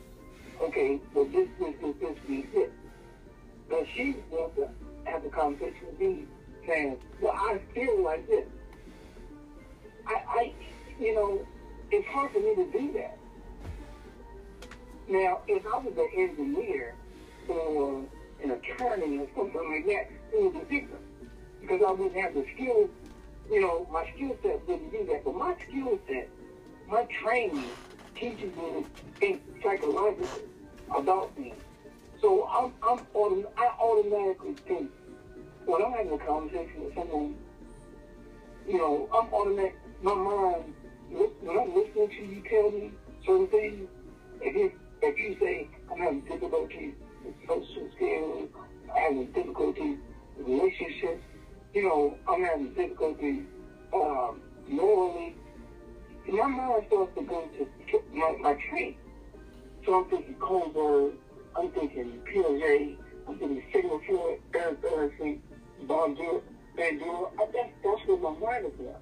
okay, 0.61 0.99
well, 1.13 1.25
this, 1.25 1.47
this, 1.59 1.73
this, 1.81 1.95
this, 1.99 2.17
means 2.27 2.47
this. 2.53 2.69
But 3.69 3.85
she 3.95 4.15
wants 4.31 4.55
to 4.55 4.69
have 5.05 5.23
the 5.23 5.29
conversation 5.29 5.87
with 5.91 5.99
me 5.99 6.25
saying, 6.67 6.97
well, 7.21 7.33
I 7.35 7.59
feel 7.73 8.03
like 8.03 8.27
this. 8.27 8.45
I, 10.07 10.13
I, 10.27 10.53
you 10.99 11.13
know, 11.15 11.45
it's 11.91 12.07
hard 12.07 12.31
for 12.31 12.39
me 12.39 12.55
to 12.55 12.71
do 12.71 12.93
that. 12.93 13.17
Now, 15.07 15.41
if 15.47 15.65
I 15.65 15.77
was 15.77 15.93
an 15.97 16.09
engineer 16.15 16.95
or 17.47 18.03
an 18.43 18.51
attorney 18.51 19.17
or 19.17 19.27
something 19.35 19.71
like 19.71 19.85
that, 19.87 20.09
it 20.33 20.53
would 20.53 20.69
be 20.69 20.81
different. 20.81 21.05
Because 21.61 21.81
I 21.87 21.91
wouldn't 21.91 22.15
have 22.15 22.33
the 22.33 22.45
skills, 22.55 22.89
you 23.49 23.61
know, 23.61 23.87
my 23.91 24.05
skill 24.15 24.35
set 24.43 24.67
wouldn't 24.67 24.91
do 24.91 25.05
that. 25.11 25.25
But 25.25 25.35
my 25.35 25.55
skill 25.67 25.99
set, 26.07 26.29
my 26.87 27.07
training 27.23 27.75
teaches 28.15 28.55
me 28.55 28.71
to 28.71 28.85
think 29.19 29.41
psychologically 29.63 30.47
about 30.95 31.35
things. 31.35 31.55
So 32.21 32.47
I'm, 32.47 32.73
I'm 32.83 33.05
autom- 33.15 33.51
I 33.57 33.67
automatically 33.81 34.55
think 34.67 34.91
when 35.65 35.81
I'm 35.83 35.91
having 35.93 36.13
a 36.13 36.17
conversation 36.25 36.83
with 36.85 36.95
someone, 36.95 37.35
you 38.67 38.77
know, 38.77 39.09
I'm 39.13 39.33
automatic. 39.33 39.75
My 40.01 40.13
mind, 40.13 40.73
when 41.09 41.57
I'm 41.57 41.73
listening 41.75 42.09
to 42.09 42.23
you 42.23 42.43
tell 42.49 42.69
me 42.71 42.91
certain 43.25 43.47
things, 43.47 43.87
if 44.41 44.55
you 44.55 44.71
if 45.01 45.17
you 45.17 45.37
say 45.39 45.67
I'm 45.91 45.97
having 45.97 46.21
difficulty 46.21 46.93
with 47.23 47.33
social 47.47 47.89
skills, 47.95 48.49
I'm 48.93 48.95
having 49.01 49.25
difficulty 49.31 49.97
with 50.37 50.47
relationships, 50.47 51.23
you 51.73 51.83
know, 51.83 52.17
I'm 52.27 52.43
having 52.43 52.73
difficulty 52.73 53.43
um, 53.93 54.41
morally, 54.67 55.35
my 56.27 56.47
mind 56.47 56.83
starts 56.87 57.11
to 57.15 57.23
go 57.23 57.47
to 57.57 58.01
my, 58.13 58.35
my 58.41 58.53
train. 58.69 58.95
So 59.85 59.95
I'm 59.95 60.09
thinking 60.09 60.35
Kohlberg, 60.35 61.13
I'm 61.55 61.71
thinking 61.71 62.21
Piaget, 62.25 62.97
I'm 63.27 63.37
thinking 63.37 63.63
Sigmund 63.73 64.01
Freud, 64.05 64.39
Erik 64.53 64.77
Erikson, 64.83 65.41
Bandura, 65.85 66.41
Bandura. 66.77 67.31
That's, 67.37 67.69
that's 67.83 68.07
where 68.07 68.17
my 68.17 68.39
mind 68.39 68.65
is 68.65 68.87
at. 68.87 69.01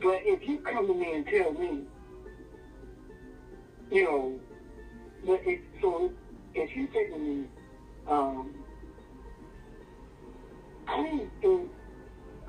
But 0.00 0.20
if 0.22 0.48
you 0.48 0.58
come 0.58 0.86
to 0.86 0.94
me 0.94 1.14
and 1.14 1.26
tell 1.26 1.52
me, 1.52 1.82
you 3.90 4.04
know, 4.04 4.40
but 5.24 5.40
if, 5.44 5.60
so 5.80 6.12
if 6.54 6.74
you 6.76 6.88
say 6.92 7.08
to 7.08 7.18
me, 7.18 7.44
um, 8.08 8.54
I 10.86 10.96
don't 10.96 11.30
think, 11.40 11.70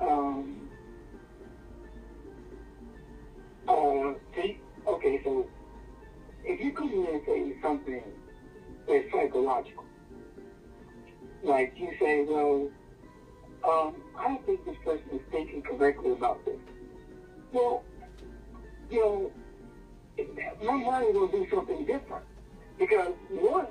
um, 0.00 0.68
uh, 3.68 4.12
okay, 4.86 5.20
so 5.22 5.46
if 6.44 6.60
you 6.60 6.72
and 7.06 7.20
say 7.26 7.56
something 7.62 8.02
that's 8.86 9.10
psychological, 9.12 9.84
like 11.42 11.72
you 11.76 11.92
say, 11.98 12.22
well, 12.22 12.68
um, 13.64 13.94
I 14.16 14.28
don't 14.28 14.44
think 14.46 14.64
this 14.64 14.76
person 14.84 15.04
is 15.12 15.20
thinking 15.30 15.62
correctly 15.62 16.12
about 16.12 16.44
this. 16.44 16.58
Well, 17.52 17.82
you 18.88 18.98
know, 18.98 19.30
my 20.62 20.76
mind 20.76 21.14
will 21.14 21.26
do 21.26 21.46
something 21.50 21.84
different. 21.84 22.24
Because 22.78 23.12
one 23.28 23.66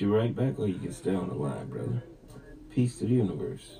you 0.00 0.14
right 0.14 0.34
back, 0.34 0.58
or 0.58 0.68
you 0.68 0.78
can 0.78 0.92
stay 0.92 1.14
on 1.14 1.28
the 1.28 1.34
line, 1.34 1.68
brother. 1.68 2.02
Peace 2.70 2.98
to 2.98 3.06
the 3.06 3.14
universe. 3.14 3.78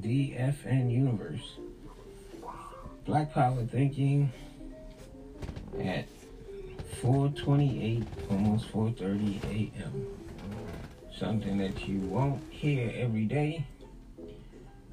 DFN 0.00 0.90
Universe. 0.90 1.58
Black 3.04 3.34
Power 3.34 3.64
Thinking 3.64 4.32
at 5.78 6.06
4:28, 7.02 8.06
almost 8.30 8.72
4:30 8.72 9.44
a.m. 9.44 10.06
Something 11.16 11.58
that 11.58 11.86
you 11.86 12.00
won't 12.00 12.42
hear 12.50 12.90
every 12.94 13.24
day. 13.24 13.66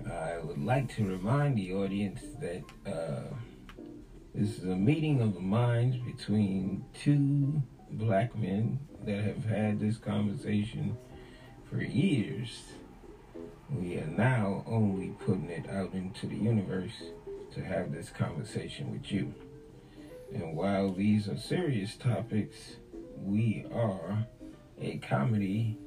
I 0.05 0.39
would 0.39 0.63
like 0.63 0.93
to 0.95 1.05
remind 1.05 1.57
the 1.57 1.73
audience 1.73 2.21
that 2.39 2.63
uh, 2.85 3.33
this 4.35 4.57
is 4.57 4.63
a 4.65 4.75
meeting 4.75 5.21
of 5.21 5.33
the 5.33 5.39
minds 5.39 5.97
between 5.97 6.83
two 6.93 7.61
black 7.91 8.37
men 8.37 8.79
that 9.05 9.23
have 9.23 9.45
had 9.45 9.79
this 9.79 9.97
conversation 9.97 10.97
for 11.69 11.81
years 11.81 12.63
we 13.69 13.97
are 13.97 14.07
now 14.07 14.63
only 14.67 15.09
putting 15.25 15.49
it 15.49 15.69
out 15.69 15.93
into 15.93 16.27
the 16.27 16.35
universe 16.35 17.03
to 17.53 17.63
have 17.63 17.91
this 17.91 18.09
conversation 18.09 18.91
with 18.91 19.11
you. 19.11 19.33
And 20.33 20.55
while 20.55 20.93
these 20.93 21.27
are 21.27 21.37
serious 21.37 21.95
topics, 21.95 22.77
we 23.21 23.65
are 23.73 24.25
a 24.79 24.97
comedy 24.99 25.77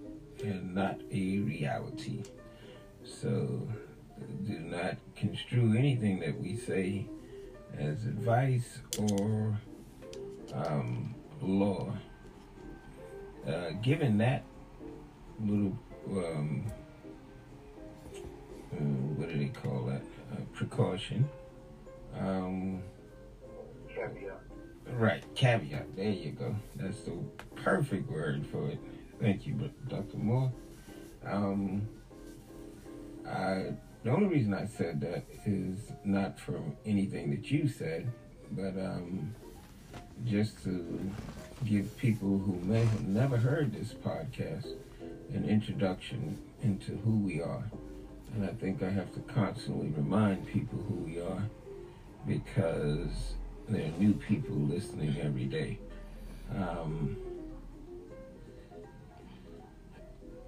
and 0.43 0.75
not 0.75 1.01
a 1.11 1.39
reality. 1.39 2.23
So 3.05 3.69
do 4.47 4.59
not 4.59 4.97
construe 5.17 5.77
anything 5.77 6.21
that 6.21 6.39
we 6.39 6.57
say 6.57 7.07
as 7.79 8.05
advice 8.05 8.79
or 8.99 9.59
um, 10.53 11.15
law. 11.41 11.93
Uh, 13.47 13.71
given 13.83 14.19
that 14.19 14.45
little 15.43 15.79
um, 16.11 16.71
uh, 18.73 18.77
what 19.17 19.29
do 19.29 19.39
they 19.39 19.49
call 19.49 19.85
that? 19.87 20.03
Uh, 20.33 20.41
precaution. 20.55 21.29
Um, 22.19 22.83
caveat. 23.89 24.41
Right, 24.93 25.23
caveat. 25.35 25.97
There 25.97 26.11
you 26.11 26.33
go. 26.33 26.55
That's 26.77 27.01
the 27.01 27.13
perfect 27.57 28.11
word 28.11 28.47
for 28.47 28.69
it. 28.69 28.79
Thank 29.21 29.47
you, 29.47 29.71
Dr. 29.89 30.17
Moore. 30.17 30.53
Um, 31.25 31.87
I, 33.29 33.75
the 34.03 34.11
only 34.11 34.29
reason 34.29 34.55
I 34.55 34.67
said 34.67 35.01
that 35.03 35.25
is 35.45 35.93
not 36.05 36.41
from 36.41 36.77
anything 36.87 37.31
that 37.31 37.51
you 37.51 37.69
said, 37.69 38.11
but 38.53 38.77
um, 38.79 39.35
just 40.25 40.63
to 40.65 41.11
give 41.65 41.97
people 41.99 42.39
who 42.39 42.59
may 42.63 42.85
have 42.85 43.07
never 43.07 43.37
heard 43.37 43.73
this 43.73 43.93
podcast 43.93 44.73
an 45.35 45.49
introduction 45.49 46.39
into 46.63 46.97
who 46.99 47.17
we 47.19 47.41
are. 47.41 47.65
And 48.35 48.45
I 48.45 48.53
think 48.55 48.83
I 48.83 48.91
have 48.91 49.13
to 49.15 49.21
constantly 49.21 49.89
remind 49.89 50.47
people 50.47 50.79
who 50.89 50.95
we 50.95 51.21
are 51.21 51.43
because 52.27 53.35
there 53.69 53.85
are 53.85 53.99
new 53.99 54.15
people 54.15 54.55
listening 54.55 55.17
every 55.21 55.47
day. 55.47 55.79
Um, 56.57 57.17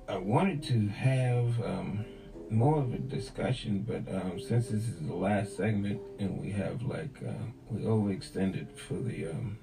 I 0.09 0.17
wanted 0.17 0.63
to 0.65 0.89
have 0.89 1.61
um, 1.65 2.05
more 2.51 2.79
of 2.79 2.93
a 2.93 2.99
discussion, 2.99 3.85
but 3.87 4.15
um, 4.15 4.39
since 4.39 4.69
this 4.69 4.83
is 4.83 5.01
the 5.01 5.15
last 5.15 5.57
segment 5.57 6.01
and 6.19 6.41
we 6.41 6.51
have 6.51 6.83
like, 6.83 7.17
uh, 7.27 7.33
we 7.71 7.83
overextended 7.83 8.77
for 8.77 8.95
the 8.95 9.29
um, 9.29 9.59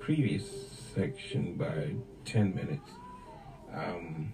previous 0.00 0.44
section 0.94 1.54
by 1.54 1.94
10 2.24 2.54
minutes, 2.54 2.90
um, 3.74 4.32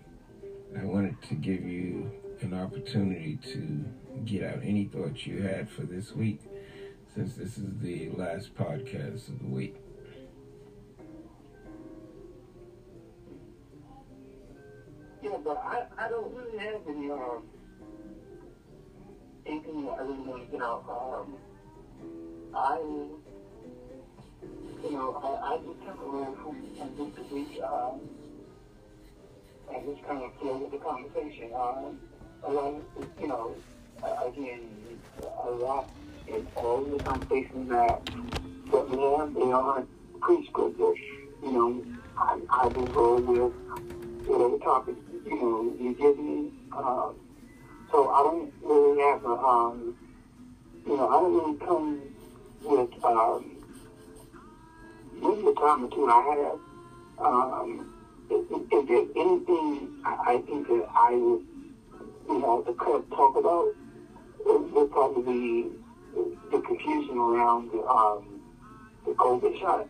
I 0.78 0.84
wanted 0.84 1.20
to 1.22 1.34
give 1.34 1.62
you 1.62 2.10
an 2.42 2.54
opportunity 2.54 3.38
to 3.52 3.84
get 4.24 4.42
out 4.42 4.60
any 4.62 4.84
thoughts 4.84 5.26
you 5.26 5.42
had 5.42 5.68
for 5.68 5.82
this 5.82 6.12
week, 6.14 6.40
since 7.14 7.34
this 7.34 7.58
is 7.58 7.78
the 7.80 8.10
last 8.10 8.54
podcast 8.54 9.28
of 9.28 9.38
the 9.40 9.46
week. 9.46 9.76
Yeah, 15.22 15.36
but 15.44 15.56
I, 15.58 15.86
I 15.98 16.08
don't 16.08 16.34
really 16.34 16.58
have 16.58 16.80
any 16.88 17.10
um 17.10 17.42
anything 19.46 19.88
I 19.88 20.02
really 20.02 20.20
want 20.20 20.46
to 20.46 20.52
get 20.52 20.62
out. 20.62 20.84
Um, 20.88 21.36
I 22.54 22.78
you 24.84 24.92
know 24.92 25.14
I, 25.14 25.54
I 25.54 25.58
just 25.58 25.80
took 25.86 26.00
a 26.00 26.08
role 26.08 26.36
from 26.42 26.56
from 26.96 27.34
week. 27.34 27.60
Um, 27.62 28.00
and 29.74 29.84
just 29.84 30.06
kind 30.06 30.22
of 30.22 30.34
flow 30.40 30.58
with 30.58 30.70
the 30.70 30.78
conversation. 30.78 31.50
Um, 31.54 31.98
a 32.44 32.52
lot, 32.52 32.82
you 33.20 33.28
know, 33.28 33.56
uh, 34.02 34.28
again, 34.28 34.60
a 35.44 35.50
lot 35.50 35.88
in 36.26 36.46
all 36.56 36.84
the 36.84 37.02
conversations 37.04 37.68
that 37.70 38.00
that 38.70 38.90
we 38.90 39.40
they 39.40 39.50
aren't 39.52 39.88
prescriptive. 40.20 40.94
You 41.42 41.52
know, 41.52 41.84
I, 42.16 42.40
I 42.50 42.66
will 42.66 42.86
go 42.86 43.18
with 43.18 43.52
whatever 44.26 44.58
topic 44.58 44.96
you 45.26 45.36
know 45.40 45.74
you 45.78 45.94
give 45.94 46.18
me. 46.18 46.52
Um, 46.76 47.16
so 47.90 48.10
I 48.10 48.22
don't 48.22 48.52
really 48.62 49.00
have 49.02 49.24
a, 49.24 49.28
um, 49.28 49.96
you 50.86 50.96
know, 50.96 51.08
I 51.08 51.12
don't 51.12 51.34
really 51.34 51.58
come 51.58 52.02
with 52.62 53.04
um, 53.04 53.56
maybe 55.14 55.48
a 55.48 55.54
time 55.54 55.84
or 55.84 55.90
two 55.90 56.06
I 56.06 56.36
have. 56.44 57.26
Um, 57.26 57.94
if, 58.30 58.44
if 58.70 58.88
there's 58.88 59.08
anything 59.16 60.02
I, 60.04 60.34
I 60.34 60.42
think 60.46 60.68
that 60.68 60.86
I 60.94 61.14
would, 61.14 61.46
you 62.28 62.38
know, 62.38 62.62
the 62.62 62.72
could 62.74 63.08
talk 63.10 63.36
about, 63.36 63.74
would 64.44 64.90
probably 64.90 65.22
be 65.22 65.70
the 66.50 66.60
confusion 66.60 67.18
around 67.18 67.70
the, 67.72 67.82
um, 67.82 68.40
the 69.06 69.12
COVID 69.12 69.60
shot 69.60 69.88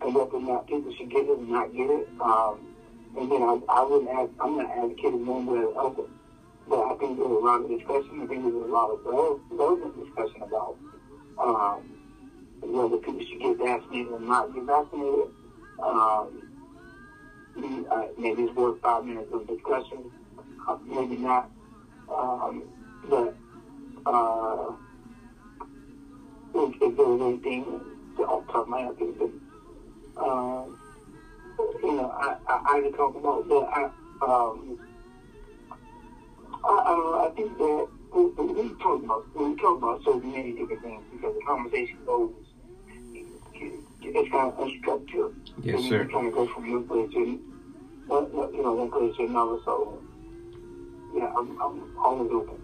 and 0.00 0.14
whether 0.14 0.32
or 0.32 0.40
not 0.40 0.66
people 0.66 0.92
should 0.96 1.10
get 1.10 1.24
it 1.24 1.30
or 1.30 1.42
not 1.42 1.72
get 1.74 1.90
it. 1.90 2.08
Um, 2.20 2.74
and 3.18 3.30
then 3.30 3.42
I, 3.42 3.60
I 3.68 3.82
wouldn't 3.84 4.10
add, 4.10 4.30
I'm 4.40 4.56
not 4.56 4.70
advocating 4.70 5.26
one 5.26 5.46
way 5.46 5.58
or 5.58 5.72
the 5.72 5.78
other. 5.78 6.08
But 6.68 6.80
I 6.80 6.94
think 6.98 7.18
there's 7.18 7.30
a 7.30 7.44
lot 7.44 7.60
of 7.60 7.68
discussion. 7.68 8.22
I 8.22 8.26
think 8.26 8.42
there's 8.42 8.54
a 8.54 8.72
lot 8.72 8.90
of 8.90 9.00
relevant 9.50 9.94
discussion 10.04 10.42
about 10.42 10.76
um, 11.38 11.90
whether 12.62 12.96
people 12.98 13.20
should 13.28 13.40
get 13.40 13.58
vaccinated 13.58 14.12
or 14.12 14.20
not 14.20 14.54
get 14.54 14.64
vaccinated. 14.64 15.28
Um, 15.82 16.48
uh, 17.90 18.06
maybe 18.16 18.42
it's 18.44 18.56
worth 18.56 18.80
five 18.80 19.04
minutes 19.04 19.28
of 19.32 19.46
discussion. 19.46 20.10
Uh, 20.68 20.76
maybe 20.86 21.16
not. 21.16 21.50
Um, 22.12 22.62
but 23.08 23.34
uh, 24.06 24.72
if, 26.54 26.74
if 26.82 26.96
there 26.96 27.06
was 27.06 27.20
anything 27.20 27.64
off 28.18 28.46
the 28.46 28.52
top 28.52 28.62
of 28.62 28.68
my 28.68 28.80
head, 28.80 28.96
that, 28.98 29.32
um, 30.22 30.78
you 31.82 31.92
know, 31.96 32.10
I, 32.10 32.36
I, 32.48 32.76
I 32.76 32.80
could 32.82 32.94
talk 32.96 33.16
about, 33.16 33.48
but 33.48 33.64
I, 33.72 33.84
um, 34.24 34.78
I, 36.64 36.68
I 36.68 36.88
don't 36.90 37.04
know, 37.04 37.26
I 37.26 37.30
think 37.34 37.58
that 37.58 37.88
when 38.12 38.54
we 38.54 38.68
talk 38.82 39.02
about, 39.02 39.34
when 39.34 39.50
we 39.52 39.56
talk 39.60 39.78
about 39.78 40.04
so 40.04 40.20
many 40.20 40.52
different 40.52 40.82
things, 40.82 41.02
because 41.12 41.34
the 41.34 41.42
conversation 41.46 41.98
goes, 42.06 42.30
it's 43.54 44.30
kind 44.30 44.52
of 44.52 44.58
unstructured. 44.58 45.34
Yes, 45.62 45.80
sir. 45.88 46.02
You 46.02 46.08
kind 46.08 46.26
of 46.26 46.34
go 46.34 46.46
from 46.48 46.70
one 46.70 46.86
place 46.88 47.12
to, 47.14 47.40
one- 48.06 48.54
you 48.54 48.62
know, 48.62 48.72
one 48.74 48.90
place 48.90 49.16
to 49.16 49.24
another. 49.24 49.58
So, 49.64 50.02
yeah, 51.14 51.32
I'm, 51.36 51.60
I'm 51.60 51.98
open. 51.98 52.58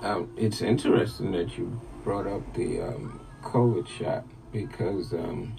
Um, 0.00 0.30
it's 0.36 0.60
interesting 0.60 1.32
that 1.32 1.56
you 1.56 1.80
brought 2.04 2.26
up 2.26 2.54
the 2.54 2.82
um, 2.82 3.20
COVID 3.42 3.88
shot 3.88 4.24
because 4.52 5.12
um, 5.12 5.56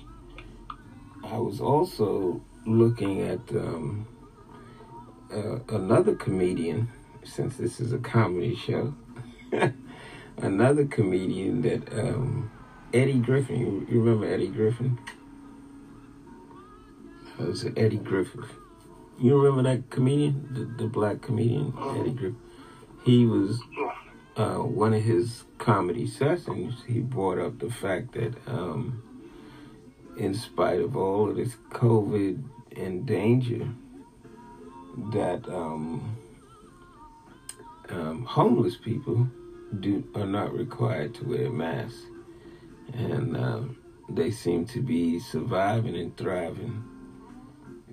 I 1.24 1.38
was 1.38 1.60
also 1.60 2.42
looking 2.66 3.22
at 3.22 3.40
uh, 5.32 5.60
another 5.70 6.16
comedian, 6.16 6.90
since 7.24 7.58
this 7.58 7.80
is 7.80 7.94
a 7.94 7.98
comedy 7.98 8.56
show, 8.56 8.94
another 10.38 10.86
comedian 10.86 11.62
that 11.62 11.92
um, 11.94 12.52
Eddie 12.94 13.20
Griffin. 13.20 13.60
You, 13.60 13.88
you 13.90 14.02
remember 14.02 14.32
Eddie 14.32 14.48
Griffin? 14.50 15.00
It 17.40 17.48
was 17.48 17.66
Eddie 17.76 17.98
Griffin. 17.98 18.46
You 19.19 19.41
remember 19.41 19.64
that 19.69 19.89
comedian, 19.89 20.48
the, 20.52 20.84
the 20.84 20.89
black 20.89 21.22
comedian 21.22 21.73
Eddie 21.98 22.11
Griffin? 22.11 22.38
He 23.03 23.26
was 23.26 23.60
uh, 24.35 24.57
one 24.57 24.94
of 24.94 25.02
his 25.03 25.44
comedy 25.57 26.06
sessions, 26.06 26.84
he 26.88 26.99
brought 26.99 27.39
up 27.39 27.57
the 27.57 27.72
fact 27.72 28.14
that, 28.14 28.35
um, 28.45 29.02
in 30.18 30.35
spite 30.35 30.80
of 30.80 30.95
all 30.95 31.30
of 31.30 31.38
this 31.38 31.56
COVID 31.72 32.44
and 32.76 33.07
danger, 33.07 33.68
that 35.11 35.48
um, 35.49 36.15
um, 37.89 38.23
homeless 38.26 38.77
people 38.77 39.27
do 39.80 40.07
are 40.14 40.26
not 40.26 40.53
required 40.53 41.15
to 41.15 41.26
wear 41.26 41.49
masks, 41.49 42.06
and 42.94 43.35
um, 43.35 43.77
they 44.10 44.30
seem 44.30 44.65
to 44.65 44.81
be 44.81 45.19
surviving 45.19 45.95
and 45.95 46.15
thriving 46.18 46.84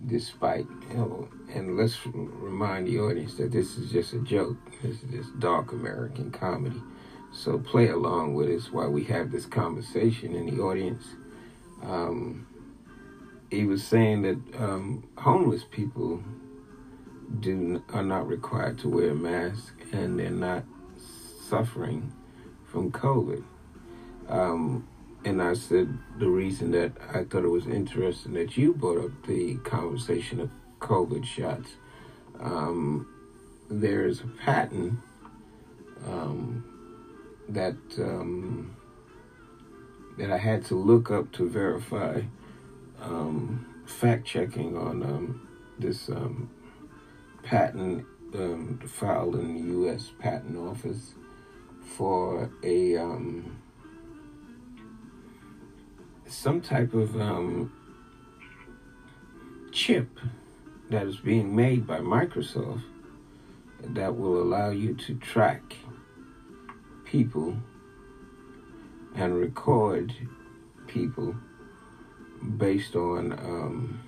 despite 0.06 0.66
you 0.90 1.28
and 1.55 1.76
let's 1.76 1.98
remind 2.06 2.86
the 2.86 2.98
audience 2.98 3.35
that 3.36 3.52
this 3.52 3.76
is 3.76 3.90
just 3.90 4.12
a 4.12 4.18
joke. 4.20 4.56
This 4.82 5.02
is 5.02 5.10
just 5.10 5.40
dark 5.40 5.72
american 5.72 6.31
comedy. 6.31 6.81
So 7.32 7.59
play 7.59 7.89
along 7.89 8.35
with 8.35 8.48
us 8.48 8.72
while 8.72 8.90
we 8.90 9.05
have 9.05 9.32
this 9.32 9.47
conversation 9.47 10.35
in 10.35 10.55
the 10.55 10.62
audience. 10.62 11.05
Um, 11.82 12.47
he 13.51 13.64
was 13.64 13.85
saying 13.85 14.22
that 14.22 14.39
um, 14.59 15.09
homeless 15.16 15.64
people 15.70 16.22
do 17.40 17.82
are 17.93 18.02
not 18.02 18.26
required 18.26 18.78
to 18.78 18.89
wear 18.89 19.10
a 19.10 19.14
mask 19.14 19.74
and 19.93 20.18
they're 20.18 20.31
not 20.31 20.64
suffering 21.48 22.12
from 22.64 22.90
covid. 22.90 23.44
Um, 24.28 24.86
and 25.24 25.42
I 25.42 25.55
said 25.55 25.98
the 26.18 26.28
reason 26.28 26.70
that 26.72 26.92
I 27.12 27.24
thought 27.24 27.44
it 27.44 27.48
was 27.48 27.66
interesting 27.66 28.34
that 28.34 28.56
you 28.56 28.74
brought 28.74 29.05
up 29.05 29.26
the 29.26 29.56
conversation 29.59 30.40
of 30.40 30.51
COVID 30.80 31.24
shots. 31.24 31.70
Um, 32.40 33.09
there's 33.70 34.20
a 34.20 34.26
patent 34.26 34.98
um, 36.06 36.64
that 37.48 37.76
um, 37.98 38.76
that 40.18 40.30
I 40.30 40.38
had 40.38 40.64
to 40.66 40.74
look 40.74 41.10
up 41.10 41.32
to 41.32 41.48
verify 41.48 42.22
um, 43.01 43.82
fact 43.86 44.26
checking 44.26 44.76
on 44.76 45.02
um, 45.02 45.48
this 45.78 46.09
um, 46.09 46.51
patent 47.42 48.06
filed 48.88 49.36
in 49.36 49.55
the 49.55 49.60
U.S. 49.72 50.10
Patent 50.18 50.59
Office 50.59 51.14
for 51.96 52.51
a 52.62 52.96
um, 52.96 53.62
some 56.26 56.60
type 56.60 56.94
of 56.94 57.14
um, 57.20 57.72
chip 59.72 60.18
that 60.90 61.06
is 61.06 61.16
being 61.16 61.55
made 61.55 61.86
by 61.86 61.98
Microsoft 61.98 62.82
that 63.80 64.16
will 64.16 64.42
allow 64.42 64.70
you 64.70 64.94
to 64.94 65.14
track 65.16 65.76
people 67.05 67.56
and 69.14 69.34
record 69.38 70.12
people 70.86 71.34
based 72.56 72.96
on 72.96 73.32
um, 73.32 74.01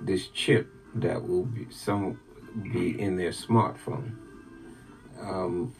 this 0.00 0.28
chip 0.28 0.68
that 0.94 1.26
will 1.26 1.44
be 1.44 1.66
some 1.70 2.18
be 2.72 3.00
in 3.00 3.16
their 3.16 3.30
smartphone. 3.30 4.16
Um, 5.20 5.74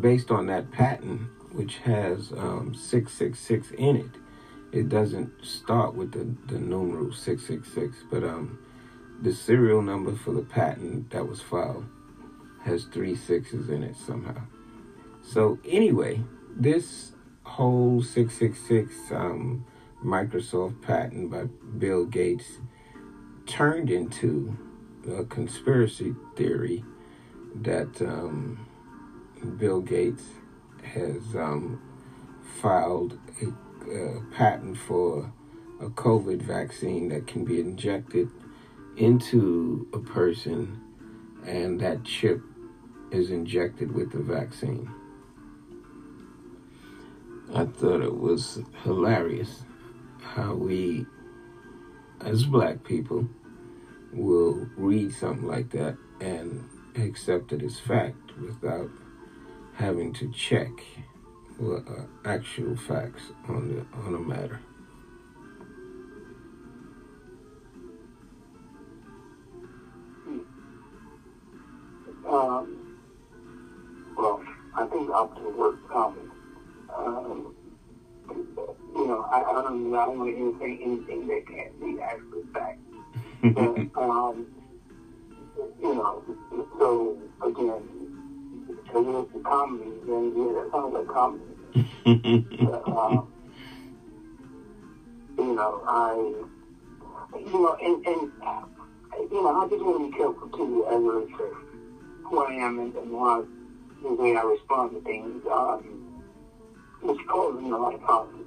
based 0.00 0.30
on 0.30 0.46
that 0.46 0.70
patent, 0.70 1.22
which 1.54 1.78
has 1.78 2.32
um, 2.32 2.74
666 2.74 3.70
in 3.78 3.96
it, 3.96 4.10
it 4.72 4.88
doesn't 4.88 5.30
start 5.44 5.94
with 5.94 6.12
the, 6.12 6.52
the 6.52 6.58
numeral 6.58 7.12
666, 7.12 8.04
but 8.10 8.24
um, 8.24 8.58
the 9.22 9.32
serial 9.32 9.80
number 9.80 10.16
for 10.16 10.32
the 10.32 10.42
patent 10.42 11.10
that 11.10 11.28
was 11.28 11.40
filed 11.40 11.86
has 12.64 12.84
three 12.84 13.14
sixes 13.14 13.68
in 13.68 13.84
it 13.84 13.94
somehow. 13.94 14.42
So, 15.22 15.58
anyway, 15.64 16.22
this 16.50 17.12
whole 17.44 18.02
666 18.02 19.12
um, 19.12 19.64
Microsoft 20.04 20.82
patent 20.82 21.30
by 21.30 21.44
Bill 21.78 22.04
Gates 22.04 22.58
turned 23.46 23.90
into 23.90 24.56
a 25.08 25.24
conspiracy 25.24 26.14
theory 26.36 26.84
that 27.54 28.02
um, 28.02 28.66
Bill 29.56 29.80
Gates 29.80 30.24
has 30.84 31.34
um, 31.34 31.80
filed 32.60 33.18
a, 33.42 33.90
a 33.90 34.20
patent 34.34 34.76
for 34.76 35.32
a 35.80 35.88
COVID 35.88 36.42
vaccine 36.42 37.08
that 37.08 37.26
can 37.26 37.44
be 37.44 37.60
injected 37.60 38.30
into 38.96 39.88
a 39.92 39.98
person, 39.98 40.80
and 41.46 41.80
that 41.80 42.04
chip 42.04 42.40
is 43.10 43.30
injected 43.30 43.92
with 43.92 44.12
the 44.12 44.20
vaccine. 44.20 44.90
I 47.54 47.66
thought 47.66 48.02
it 48.02 48.16
was 48.16 48.60
hilarious 48.82 49.64
how 50.22 50.54
we, 50.54 51.06
as 52.20 52.44
black 52.44 52.84
people, 52.84 53.28
will 54.12 54.68
read 54.76 55.12
something 55.12 55.46
like 55.46 55.70
that 55.70 55.96
and 56.20 56.68
accept 56.96 57.52
it 57.52 57.62
as 57.62 57.78
fact 57.78 58.36
without 58.40 58.90
having 59.76 60.12
to 60.14 60.30
check 60.32 60.70
what 61.58 61.86
are 61.88 62.08
actual 62.24 62.76
facts 62.76 63.22
on 63.48 63.68
the 63.68 63.98
on 64.00 64.14
a 64.14 64.18
matter. 64.18 64.60
Um, 72.26 72.98
well, 74.16 74.42
I 74.76 74.86
think 74.86 75.10
up 75.10 75.36
to 75.36 75.48
work 75.50 75.88
coming. 75.92 76.30
Um, 76.96 77.54
you 78.28 79.06
know, 79.06 79.22
I, 79.30 79.42
I 79.42 79.62
don't, 79.62 79.94
I 79.94 80.06
don't 80.06 80.18
want 80.18 80.36
to 80.36 80.58
say 80.58 80.78
anything 80.82 81.26
that 81.28 81.46
can't 81.46 81.80
be 81.80 82.00
actually 82.00 82.42
fact. 82.52 82.78
But, 83.44 84.02
um, 84.02 84.46
you 85.80 85.94
know, 85.94 86.22
so 86.78 87.18
again, 87.44 87.93
you 89.02 89.20
it's 89.20 89.34
a 89.34 89.38
comedy, 89.48 89.90
then 90.06 90.32
yeah, 90.36 90.52
that 90.52 90.68
sounds 90.72 90.92
like 90.94 91.06
comedy. 91.08 91.44
But, 92.64 92.88
um, 92.88 93.32
you 95.38 95.54
know, 95.54 95.82
I, 95.86 96.14
you 97.38 97.52
know, 97.52 97.76
and, 97.82 98.06
and 98.06 98.32
you 99.30 99.42
know, 99.42 99.62
I 99.62 99.68
just 99.68 99.84
want 99.84 99.98
to 99.98 100.10
be 100.10 100.16
careful 100.16 100.48
too 100.48 100.86
as 100.88 100.94
it 100.94 100.98
relates 100.98 101.36
to 101.38 101.56
who 102.24 102.44
I 102.44 102.52
am 102.52 102.78
and, 102.78 102.94
and 102.94 103.10
why, 103.10 103.42
the 104.02 104.12
way 104.12 104.36
I 104.36 104.42
respond 104.42 104.92
to 104.92 105.00
things. 105.02 105.42
Um, 105.50 106.04
which 107.04 107.26
causes 107.26 107.60
me 107.60 107.70
a 107.70 107.76
lot 107.76 107.94
of 107.94 108.00
problems. 108.00 108.46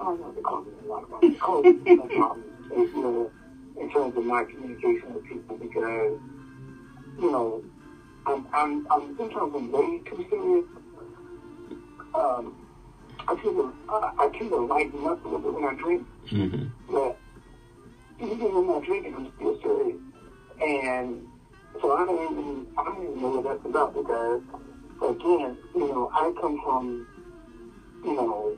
I 0.00 0.04
don't 0.04 0.20
know 0.20 0.30
if 0.30 0.36
it 0.36 0.42
causes 0.42 0.72
me 0.72 0.88
a 0.88 0.90
lot 0.90 1.02
of 1.04 1.08
problems. 1.08 1.34
It 1.34 1.40
causes 1.40 1.74
me 1.74 1.96
some 1.96 2.08
problems, 2.08 2.46
you 2.70 3.02
know, 3.02 3.30
in 3.80 3.90
terms 3.92 4.16
of 4.16 4.24
my 4.24 4.44
communication 4.44 5.14
with 5.14 5.24
people 5.24 5.56
because, 5.56 6.18
you 7.20 7.30
know, 7.30 7.62
I'm, 8.26 8.46
I'm, 8.52 8.86
I'm 8.90 9.16
sometimes 9.16 9.52
I'm 9.54 9.72
way 9.72 9.98
too 10.08 10.24
serious. 10.30 10.64
Um, 12.14 12.54
I 13.26 13.34
tend 13.34 13.56
to, 13.56 13.74
I, 13.88 14.12
I 14.18 14.28
tend 14.38 14.50
to 14.50 14.56
lighten 14.56 15.06
up 15.06 15.24
a 15.24 15.28
little 15.28 15.38
bit 15.40 15.54
when 15.54 15.64
I 15.64 15.74
drink, 15.74 16.06
hmm 16.28 16.66
but 16.90 17.18
even 18.20 18.38
when 18.38 18.56
I'm 18.56 18.66
not 18.66 18.88
I'm 18.88 19.32
still 19.36 19.60
serious. 19.62 19.96
And 20.64 21.26
so 21.80 21.96
I 21.96 22.04
don't 22.04 22.32
even, 22.32 22.66
I 22.78 22.84
don't 22.84 23.02
even 23.02 23.22
know 23.22 23.28
what 23.30 23.44
that's 23.44 23.64
about 23.64 23.94
because, 23.94 24.42
again, 25.02 25.56
you 25.74 25.88
know, 25.88 26.10
I 26.12 26.32
come 26.40 26.60
from, 26.62 27.06
you 28.04 28.14
know, 28.14 28.56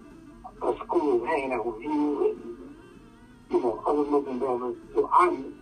a 0.62 0.76
school 0.84 1.24
hanging 1.24 1.52
out 1.52 1.64
with 1.64 1.82
you 1.82 2.30
and, 2.30 2.74
you 3.50 3.60
know, 3.62 3.82
other 3.86 4.02
Muslim 4.04 4.38
brothers. 4.38 4.76
So 4.94 5.08
I'm, 5.14 5.54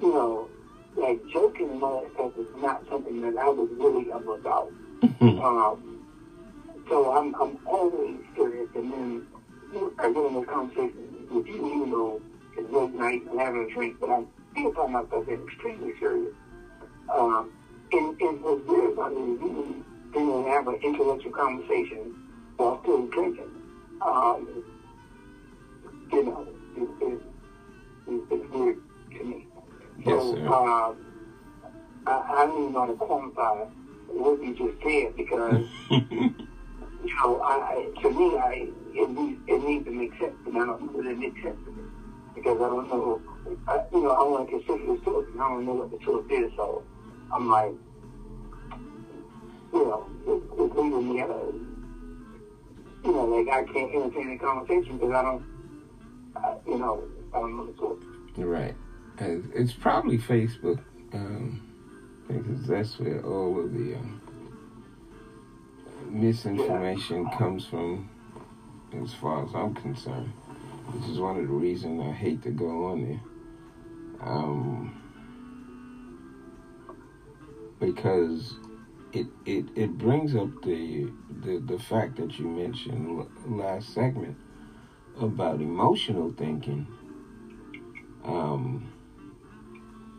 you 0.00 0.12
know, 0.12 0.48
like 0.98 1.20
joking 1.32 1.70
and 1.70 1.82
all 1.82 2.02
that 2.02 2.12
stuff 2.14 2.32
is 2.38 2.46
not 2.62 2.82
something 2.90 3.20
that 3.22 3.36
I 3.40 3.48
was 3.48 3.68
really 3.78 4.10
ever 4.12 4.34
about. 4.36 4.72
Um, 5.20 6.06
so 6.88 7.12
I'm, 7.16 7.34
I'm 7.40 7.58
always 7.66 8.16
serious. 8.34 8.68
And 8.74 8.92
then 8.92 9.26
you 9.72 9.80
know, 9.80 9.92
I 9.98 10.12
get 10.12 10.24
in 10.24 10.34
this 10.34 10.46
conversation 10.48 11.26
with 11.30 11.46
you, 11.46 11.66
even 11.66 11.90
though 11.90 12.20
it's 12.56 12.72
late 12.72 12.94
night 12.94 13.22
and 13.30 13.40
having 13.40 13.68
a 13.70 13.74
drink, 13.74 13.96
but 14.00 14.10
I'm 14.10 14.26
still 14.52 14.72
talking 14.72 14.94
about 14.94 15.10
something 15.10 15.42
extremely 15.46 15.92
serious. 16.00 16.34
Um, 17.14 17.52
and, 17.92 18.20
and 18.20 18.42
what's 18.42 18.66
weird 18.66 18.92
about 18.92 19.12
it 19.12 19.16
is 19.16 19.40
you 19.40 19.84
can 20.12 20.44
have 20.46 20.68
an 20.68 20.78
intellectual 20.82 21.32
conversation 21.32 22.14
while 22.56 22.80
still 22.82 23.06
drinking. 23.08 23.50
Um, 24.02 24.64
you 26.12 26.24
know, 26.24 26.46
it, 26.76 26.88
it, 27.02 27.20
it, 28.08 28.22
it's 28.30 28.52
weird 28.52 28.76
to 29.12 29.24
me. 29.24 29.47
So, 30.04 30.36
um, 30.52 30.96
I, 32.06 32.10
I 32.30 32.46
don't 32.46 32.60
even 32.60 32.72
know 32.72 32.80
how 32.80 32.86
to 32.86 32.92
quantify 32.94 33.68
what 34.08 34.42
you 34.42 34.54
just 34.54 34.82
said 34.82 35.16
because, 35.16 35.66
you 35.90 37.14
know, 37.22 37.40
I, 37.42 37.90
to 38.02 38.10
me, 38.10 38.36
I, 38.38 38.68
it 38.94 39.10
needs, 39.10 39.40
it 39.46 39.62
needs 39.62 39.84
to 39.86 39.90
make 39.90 40.12
sense, 40.18 40.34
and 40.46 40.56
I 40.56 40.66
don't 40.66 40.82
know 40.86 41.02
that 41.02 41.10
it 41.10 41.18
makes 41.18 41.42
sense 41.42 41.58
to 41.64 41.70
me 41.72 41.82
because 42.34 42.56
I 42.56 42.68
don't 42.68 42.88
know, 42.88 43.20
I, 43.66 43.82
you 43.92 44.02
know, 44.02 44.10
I 44.10 44.22
want 44.22 44.48
to 44.48 44.58
consider 44.58 44.94
the 44.94 45.00
source, 45.04 45.26
and 45.32 45.42
I 45.42 45.48
don't 45.48 45.66
know 45.66 45.74
what 45.74 45.90
the 45.90 45.98
source 46.04 46.24
is, 46.30 46.50
so 46.56 46.84
I'm 47.32 47.50
like, 47.50 47.72
you 49.72 49.84
know, 49.84 50.08
it, 50.26 50.42
it's 50.58 50.74
leaving 50.74 51.12
me 51.12 51.20
at 51.20 51.30
a, 51.30 51.52
you 53.04 53.12
know, 53.12 53.24
like 53.24 53.48
I 53.48 53.64
can't 53.72 53.94
entertain 53.94 54.30
the 54.30 54.38
conversation 54.38 54.98
because 54.98 55.12
I 55.12 55.22
don't, 55.22 55.44
I, 56.36 56.54
you 56.66 56.78
know, 56.78 57.04
I 57.34 57.40
don't 57.40 57.56
know 57.56 57.66
the 57.66 57.76
source. 57.78 58.04
Right. 58.36 58.74
It's 59.20 59.72
probably 59.72 60.18
Facebook, 60.18 60.80
um, 61.12 61.60
because 62.28 62.66
that's 62.66 62.98
where 63.00 63.20
all 63.24 63.58
of 63.58 63.72
the 63.72 63.94
um, 63.96 64.20
misinformation 66.06 67.28
comes 67.30 67.66
from, 67.66 68.08
as 69.02 69.12
far 69.14 69.44
as 69.44 69.54
I'm 69.54 69.74
concerned. 69.74 70.32
Which 70.92 71.10
is 71.10 71.18
one 71.18 71.36
of 71.36 71.42
the 71.42 71.52
reasons 71.52 72.00
I 72.02 72.12
hate 72.12 72.42
to 72.44 72.50
go 72.50 72.86
on 72.86 73.04
there. 73.08 73.20
Um, 74.20 75.02
because 77.78 78.54
it, 79.12 79.26
it, 79.44 79.66
it 79.76 79.98
brings 79.98 80.34
up 80.34 80.48
the, 80.62 81.10
the, 81.42 81.58
the 81.58 81.78
fact 81.78 82.16
that 82.16 82.38
you 82.38 82.46
mentioned 82.46 83.26
last 83.46 83.92
segment 83.92 84.36
about 85.20 85.60
emotional 85.60 86.32
thinking. 86.36 86.86
Um, 88.24 88.92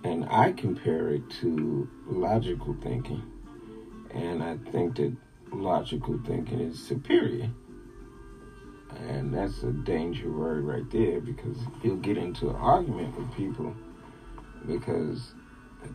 and 0.04 0.26
I 0.30 0.52
compare 0.54 1.10
it 1.10 1.30
to 1.42 1.90
logical 2.06 2.76
thinking. 2.82 3.24
And 4.12 4.42
I 4.42 4.58
think 4.72 4.96
that 4.96 5.16
logical 5.52 6.20
thinking 6.26 6.60
is 6.60 6.80
superior. 6.80 7.50
And 9.08 9.34
that's 9.34 9.62
a 9.64 9.72
danger 9.72 10.32
word 10.32 10.64
right 10.64 10.90
there 10.90 11.20
because 11.20 11.58
you'll 11.84 11.98
get 11.98 12.18
into 12.18 12.50
an 12.50 12.56
argument 12.56 13.18
with 13.18 13.32
people 13.36 13.76
because 14.66 15.34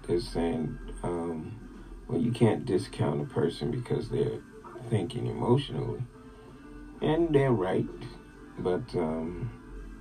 they're 0.06 0.20
saying, 0.20 0.78
um, 1.02 1.58
well, 2.08 2.20
you 2.20 2.30
can't 2.30 2.64
discount 2.64 3.20
a 3.20 3.24
person 3.24 3.70
because 3.70 4.10
they're 4.10 4.40
thinking 4.90 5.26
emotionally. 5.26 6.02
And 7.00 7.34
they're 7.34 7.52
right. 7.52 7.86
But 8.58 8.94
um, 8.94 9.50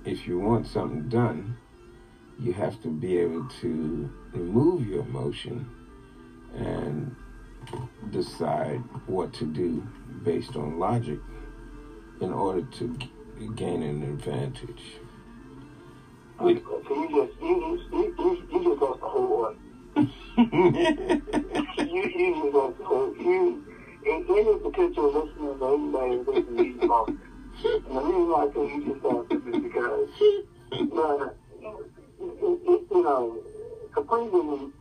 if 0.04 0.26
you 0.26 0.38
want 0.38 0.66
something 0.66 1.08
done, 1.08 1.56
you 2.38 2.52
have 2.52 2.80
to 2.82 2.88
be 2.88 3.18
able 3.18 3.46
to 3.60 4.10
remove 4.32 4.86
your 4.86 5.00
emotion 5.00 5.66
and 6.54 7.14
decide 8.10 8.78
what 9.06 9.32
to 9.34 9.44
do 9.44 9.86
based 10.24 10.56
on 10.56 10.78
logic 10.78 11.18
in 12.20 12.32
order 12.32 12.62
to 12.62 12.96
g- 12.96 13.10
gain 13.54 13.82
an 13.82 14.02
advantage. 14.02 14.98
Wait. 16.40 16.62
So 16.64 16.94
you 16.94 17.08
just, 17.26 17.40
you, 17.40 17.80
you, 17.92 18.14
you, 18.18 18.46
you 18.52 18.64
just 18.64 18.80
lost 18.82 19.00
the 19.00 19.06
whole 19.06 19.32
order. 19.32 19.56
you, 20.36 22.10
you 22.16 22.42
just 22.42 22.54
lost 22.54 22.78
the 22.78 22.84
whole, 22.84 23.14
you, 23.16 23.64
and 24.06 24.28
any 24.28 24.58
potential 24.58 25.06
listener 25.12 25.52
or 25.58 25.74
anybody 25.74 26.16
who's 26.16 26.26
listening 26.26 26.56
to 26.56 26.64
you 26.64 26.88
lost. 26.88 27.12
And 27.64 27.96
the 27.96 28.00
reason 28.00 28.28
why 28.28 28.42
I 28.42 28.52
say 28.52 28.74
you 28.74 28.92
just 28.92 29.04
lost 29.04 29.32
it 29.32 29.40
is 29.48 29.62
because, 29.62 30.08
uh, 30.98 31.28
know, 33.02 33.42
complete 33.92 34.32
women 34.32 34.72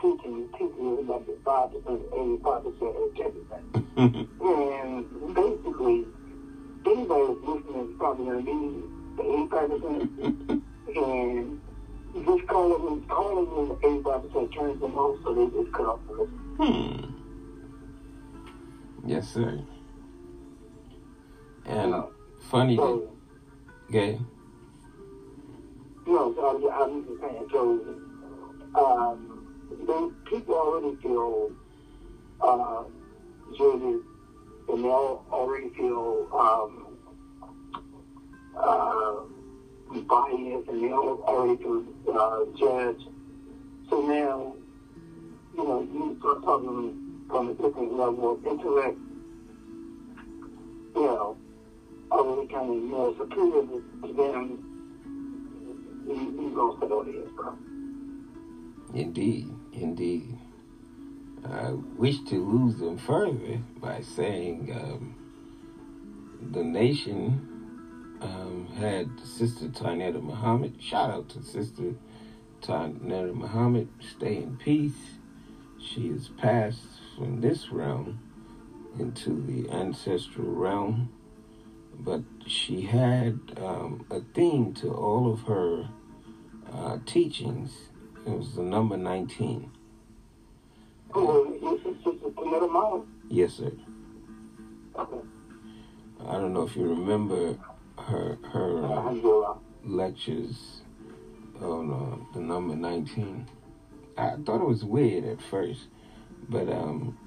teaching 0.00 0.48
teaching 0.52 0.98
is 0.98 1.08
like 1.08 1.26
five 1.44 1.70
percent, 1.72 2.02
eighty 2.14 2.36
five 2.42 2.62
percent 2.62 2.96
of 2.96 3.10
everything. 3.20 4.28
And 4.40 5.34
basically, 5.34 6.04
anybody 6.84 7.26
that's 7.26 7.44
listening 7.44 7.88
is 7.88 7.96
probably 7.98 8.24
going 8.26 8.44
to 8.44 8.44
be 8.44 8.86
the 9.16 9.22
85%. 9.56 10.62
and 10.96 11.60
just 12.24 12.46
calling 12.46 12.84
them, 12.84 13.08
calling 13.08 13.54
them 13.54 13.68
the 13.68 13.74
85% 14.10 14.54
turns 14.54 14.80
them 14.80 14.96
off, 14.96 15.16
so 15.24 15.34
they 15.34 15.46
just 15.46 15.72
cut 15.72 15.86
off 15.86 16.00
the 16.06 16.12
list. 16.12 16.30
Hmm. 16.58 17.10
Yes, 19.04 19.28
sir. 19.28 19.60
And 21.64 21.94
Uh, 21.94 22.06
funny 22.40 22.76
that, 22.76 22.82
So, 22.82 23.08
okay. 23.88 24.20
No, 26.06 26.34
I'm, 26.38 26.64
I'm 26.72 27.18
saying, 27.20 27.48
so, 27.50 27.80
um, 28.78 29.46
they, 29.70 30.30
people 30.30 30.54
already 30.54 30.96
feel, 31.02 31.50
uh, 32.40 32.84
jaded, 33.56 34.00
and 34.68 34.84
they 34.84 34.88
all 34.88 35.24
already 35.30 35.68
feel, 35.70 36.28
um, 36.32 36.96
uh, 38.56 39.14
biased, 40.02 40.68
and 40.68 40.82
they 40.82 40.92
already 40.92 41.62
feel, 41.62 41.84
uh, 42.16 42.44
judged. 42.56 43.08
So 43.90 44.00
now, 44.00 44.54
you 45.56 45.64
know, 45.64 45.80
you 45.80 46.16
start 46.20 46.42
talking 46.42 47.24
from 47.28 47.48
a 47.48 47.54
different 47.54 47.92
level 47.96 48.32
of 48.32 48.46
intellect, 48.46 48.98
you 50.94 51.02
know, 51.02 51.36
already 52.12 52.46
kind 52.48 52.70
of, 52.70 52.76
know, 52.76 53.14
superior 53.18 53.62
to 53.62 53.82
to 54.02 54.75
that 56.06 56.90
audience, 56.90 57.30
bro. 57.36 57.56
Indeed, 58.94 59.50
indeed. 59.72 60.38
I 61.44 61.70
wish 61.96 62.22
to 62.28 62.44
lose 62.44 62.78
them 62.78 62.98
further 62.98 63.60
by 63.80 64.00
saying 64.00 64.72
um, 64.74 65.14
the 66.52 66.64
nation 66.64 68.18
um, 68.20 68.68
had 68.78 69.08
Sister 69.24 69.68
Tynetta 69.68 70.22
Muhammad. 70.22 70.74
Shout 70.80 71.10
out 71.10 71.28
to 71.30 71.42
Sister 71.42 71.94
Tynetta 72.62 73.34
Muhammad. 73.34 73.88
Stay 74.00 74.38
in 74.38 74.56
peace. 74.56 75.18
She 75.80 76.08
is 76.08 76.30
passed 76.36 76.86
from 77.16 77.40
this 77.40 77.70
realm 77.70 78.18
into 78.98 79.40
the 79.42 79.70
ancestral 79.70 80.48
realm, 80.48 81.10
but 81.98 82.22
she 82.46 82.82
had 82.82 83.38
um, 83.58 84.04
a 84.10 84.20
theme 84.34 84.72
to 84.74 84.92
all 84.92 85.32
of 85.32 85.42
her 85.42 85.88
uh, 86.76 86.98
teachings. 87.06 87.72
It 88.26 88.30
was 88.30 88.54
the 88.54 88.62
number 88.62 88.96
19. 88.96 89.70
Oh, 91.14 91.44
you 91.44 91.80
said 91.82 91.94
Sister 91.96 92.28
Canetta 92.30 92.70
Mom? 92.70 93.06
Yes, 93.28 93.54
sir. 93.54 93.72
Okay. 94.98 95.16
I 96.28 96.32
don't 96.32 96.52
know 96.52 96.62
if 96.62 96.76
you 96.76 96.88
remember 96.88 97.56
her 97.98 98.38
her 98.52 98.84
uh, 98.84 99.54
lectures 99.84 100.82
on 101.60 101.92
uh, 101.92 102.34
the 102.34 102.40
number 102.40 102.74
19. 102.74 103.46
I 104.18 104.30
thought 104.44 104.62
it 104.62 104.68
was 104.68 104.84
weird 104.84 105.24
at 105.24 105.40
first, 105.40 105.82
but 106.48 106.68
um, 106.68 107.18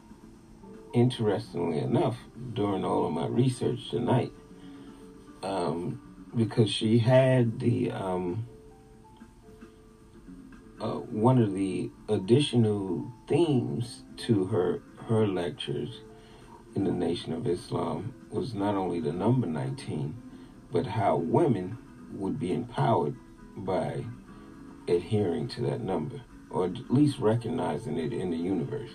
interestingly 0.94 1.80
enough, 1.80 2.18
during 2.54 2.84
all 2.84 3.06
of 3.06 3.14
my 3.14 3.28
research 3.28 3.90
tonight, 3.90 4.32
um, 5.44 6.02
because 6.36 6.70
she 6.70 7.00
had 7.00 7.60
the 7.60 7.92
um, 7.92 8.48
uh, 10.82 10.94
one 10.94 11.38
of 11.38 11.54
the 11.54 11.92
additional 12.08 13.12
themes 13.28 14.04
to 14.18 14.46
her 14.46 14.82
her 15.08 15.28
lectures 15.28 16.02
in 16.76 16.84
the 16.84 16.92
Nation 16.92 17.34
of 17.34 17.48
Islam 17.48 18.14
was 18.30 18.54
not 18.54 18.76
only 18.76 19.00
the 19.00 19.12
number 19.12 19.48
19, 19.48 20.16
but 20.72 20.86
how 20.86 21.16
women 21.16 21.78
would 22.14 22.40
be 22.40 22.54
empowered 22.54 23.16
by 23.58 24.06
adhering 24.88 25.48
to 25.48 25.62
that 25.62 25.82
number, 25.82 26.22
or 26.50 26.66
at 26.66 26.92
least 26.92 27.18
recognizing 27.20 27.98
it 27.98 28.14
in 28.14 28.30
the 28.30 28.38
universe. 28.38 28.92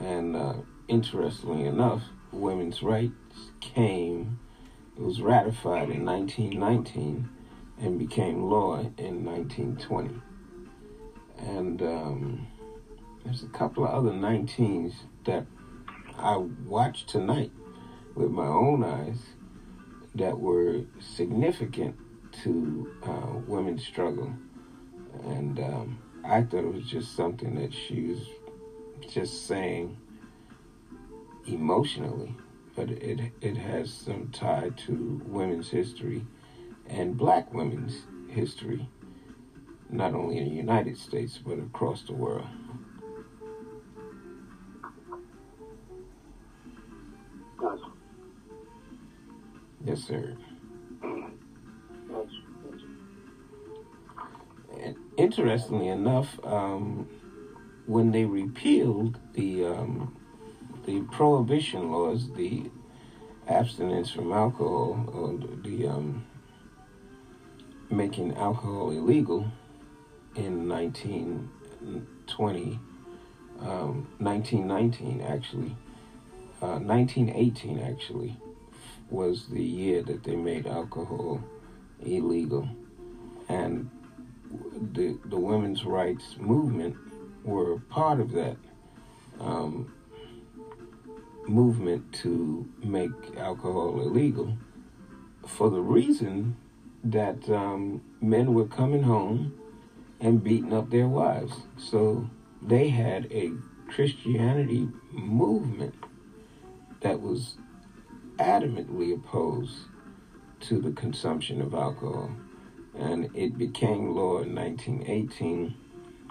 And 0.00 0.36
uh, 0.36 0.54
interestingly 0.86 1.64
enough, 1.64 2.02
women's 2.30 2.82
rights 2.82 3.50
came, 3.60 4.38
it 4.96 5.02
was 5.02 5.22
ratified 5.22 5.88
in 5.88 6.04
1919 6.04 7.28
and 7.80 7.98
became 7.98 8.42
law 8.42 8.80
in 8.98 9.24
1920. 9.24 10.20
And 11.38 11.80
um, 11.82 12.46
there's 13.24 13.42
a 13.42 13.48
couple 13.48 13.84
of 13.84 13.90
other 13.90 14.10
19s 14.10 14.94
that 15.24 15.46
I 16.18 16.36
watched 16.36 17.08
tonight 17.08 17.52
with 18.14 18.30
my 18.30 18.46
own 18.46 18.82
eyes 18.82 19.20
that 20.14 20.38
were 20.38 20.82
significant 20.98 21.96
to 22.42 22.92
uh, 23.04 23.38
women's 23.46 23.86
struggle. 23.86 24.32
And 25.24 25.58
um, 25.60 25.98
I 26.24 26.42
thought 26.42 26.64
it 26.64 26.74
was 26.74 26.84
just 26.84 27.14
something 27.14 27.54
that 27.56 27.72
she 27.72 28.02
was 28.02 28.28
just 29.08 29.46
saying 29.46 29.96
emotionally, 31.46 32.34
but 32.76 32.90
it, 32.90 33.32
it 33.40 33.56
has 33.56 33.92
some 33.92 34.28
tie 34.32 34.70
to 34.86 35.22
women's 35.24 35.70
history 35.70 36.26
and 36.88 37.16
black 37.16 37.52
women's 37.52 38.02
history, 38.28 38.88
not 39.90 40.14
only 40.14 40.38
in 40.38 40.48
the 40.48 40.54
United 40.54 40.98
States, 40.98 41.38
but 41.44 41.58
across 41.58 42.02
the 42.02 42.12
world. 42.12 42.46
That's, 47.60 47.82
Yes, 49.84 50.00
sir. 50.04 50.36
And 54.80 54.96
interestingly 55.16 55.88
enough, 55.88 56.38
um, 56.44 57.08
when 57.86 58.10
they 58.10 58.24
repealed 58.24 59.18
the 59.32 59.64
um, 59.64 60.14
the 60.84 61.00
prohibition 61.12 61.90
laws, 61.90 62.30
the 62.32 62.70
abstinence 63.46 64.10
from 64.10 64.32
alcohol, 64.32 65.08
or 65.12 65.56
the 65.62 65.88
um, 65.88 66.26
making 67.90 68.34
alcohol 68.36 68.90
illegal 68.90 69.50
in 70.38 70.68
1920, 70.68 72.78
um, 73.60 74.06
1919 74.18 75.20
actually, 75.20 75.76
uh, 76.62 76.78
1918 76.78 77.80
actually 77.80 78.36
was 79.10 79.48
the 79.48 79.62
year 79.62 80.02
that 80.02 80.22
they 80.22 80.36
made 80.36 80.66
alcohol 80.66 81.42
illegal, 82.00 82.68
and 83.48 83.90
the 84.92 85.18
the 85.24 85.38
women's 85.38 85.84
rights 85.84 86.36
movement 86.38 86.94
were 87.42 87.78
part 87.88 88.20
of 88.20 88.32
that 88.32 88.56
um, 89.40 89.92
movement 91.48 92.12
to 92.12 92.68
make 92.82 93.10
alcohol 93.36 94.00
illegal 94.00 94.56
for 95.46 95.70
the 95.70 95.80
reason 95.80 96.56
that 97.02 97.48
um, 97.48 98.02
men 98.20 98.52
were 98.52 98.66
coming 98.66 99.02
home 99.02 99.57
and 100.20 100.42
beating 100.42 100.72
up 100.72 100.90
their 100.90 101.08
wives. 101.08 101.52
So 101.76 102.28
they 102.62 102.88
had 102.88 103.30
a 103.32 103.52
Christianity 103.88 104.88
movement 105.12 105.94
that 107.00 107.20
was 107.20 107.56
adamantly 108.38 109.14
opposed 109.14 109.76
to 110.60 110.80
the 110.80 110.92
consumption 110.92 111.60
of 111.60 111.74
alcohol. 111.74 112.30
And 112.98 113.30
it 113.34 113.56
became 113.56 114.14
law 114.14 114.40
in 114.40 114.54
1918. 114.54 115.74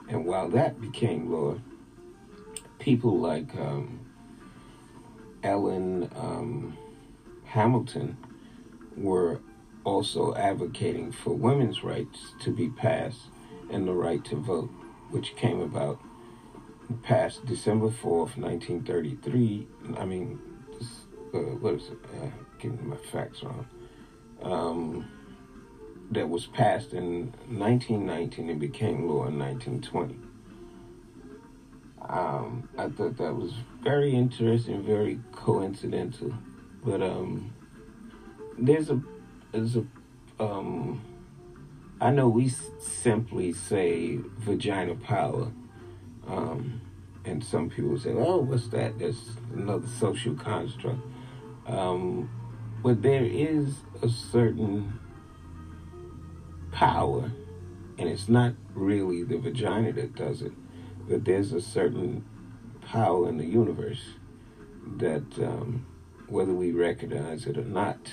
And 0.10 0.26
while 0.26 0.50
that 0.50 0.82
became 0.82 1.32
law, 1.32 1.60
people 2.80 3.18
like 3.18 3.56
um, 3.56 4.02
Ellen 5.44 6.10
um, 6.16 6.78
Hamilton 7.46 8.18
were 8.96 9.40
also 9.84 10.36
advocating 10.36 11.12
for 11.12 11.34
women's 11.34 11.84
rights 11.84 12.34
to 12.42 12.52
be 12.52 12.70
passed 12.70 13.30
and 13.70 13.88
the 13.88 13.94
right 13.94 14.24
to 14.26 14.36
vote, 14.36 14.70
which 15.10 15.36
came 15.36 15.62
about 15.62 16.00
passed 17.04 17.46
December 17.46 17.88
4th, 17.88 18.38
1933. 18.38 19.68
I 19.98 20.06
mean, 20.06 20.40
uh, 21.34 21.38
what 21.38 21.76
is 21.76 21.90
it? 21.90 21.98
Uh, 22.22 22.30
getting 22.60 22.90
my 22.90 22.96
facts 22.96 23.44
wrong. 23.44 23.68
Um, 24.42 25.08
that 26.12 26.30
was 26.30 26.46
passed 26.46 26.94
in 26.94 27.34
1919 27.50 28.50
and 28.50 28.60
became 28.60 29.08
law 29.08 29.26
in 29.26 29.38
1920. 29.38 30.16
Um, 32.08 32.70
I 32.78 32.88
thought 32.88 33.18
that 33.18 33.36
was 33.36 33.54
very 33.84 34.16
interesting, 34.16 34.84
very 34.84 35.20
coincidental. 35.34 36.34
But 36.84 37.02
um, 37.02 37.54
there's 38.58 38.90
a 38.90 39.02
there's 39.52 39.76
a 39.76 39.86
um, 40.40 41.02
I 42.00 42.12
know 42.12 42.30
we 42.30 42.50
simply 42.80 43.54
say 43.54 44.20
vagina 44.38 44.94
power, 44.94 45.52
um, 46.28 46.82
and 47.26 47.44
some 47.44 47.72
people 47.72 47.98
say, 47.98 48.14
"Oh, 48.14 48.38
what's 48.38 48.68
that?" 48.68 49.00
That's 49.00 49.32
another 49.52 49.88
social 49.88 50.36
construct. 50.36 51.00
Um, 51.66 52.30
but 52.84 53.02
there 53.02 53.24
is 53.24 53.78
a 54.04 54.10
certain 54.10 55.00
power, 56.72 57.32
and 57.98 58.08
it's 58.08 58.30
not 58.30 58.54
really 58.76 59.24
the 59.24 59.40
vagina 59.40 59.92
that 59.94 60.14
does 60.14 60.44
it, 60.44 60.54
but 61.10 61.26
there's 61.26 61.52
a 61.52 61.62
certain 61.62 62.24
power 62.82 63.28
in 63.28 63.38
the 63.38 63.46
universe 63.46 64.04
that, 64.98 65.26
um, 65.40 65.84
whether 66.28 66.54
we 66.54 66.72
recognize 66.72 67.48
it 67.48 67.58
or 67.58 67.66
not, 67.66 68.12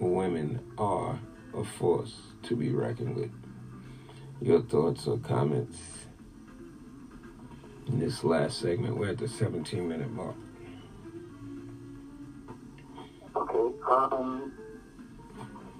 women 0.00 0.58
are 0.76 1.20
a 1.54 1.62
force 1.62 2.29
to 2.44 2.56
be 2.56 2.70
reckoned 2.70 3.16
with. 3.16 3.30
Your 4.40 4.62
thoughts 4.62 5.06
or 5.06 5.18
comments 5.18 5.78
in 7.86 7.98
this 7.98 8.24
last 8.24 8.60
segment? 8.60 8.96
We're 8.96 9.10
at 9.10 9.18
the 9.18 9.28
17 9.28 9.86
minute 9.86 10.10
mark. 10.10 10.34
Okay. 13.36 13.76
Um, 13.90 14.52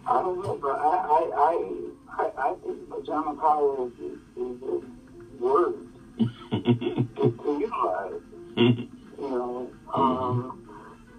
I 0.07 0.23
don't 0.23 0.43
know, 0.43 0.59
but 0.61 0.79
I 0.79 1.31
I 1.37 1.91
I, 2.19 2.31
I, 2.37 2.55
think 2.65 2.89
vagina 2.89 3.35
power 3.35 3.87
is, 3.87 3.93
is, 4.03 4.19
is 4.37 4.63
a 4.63 5.45
word 5.45 5.75
to, 6.19 7.17
to 7.17 7.59
utilize. 7.61 8.21
You 8.57 8.89
know, 9.19 9.71
um, 9.95 10.67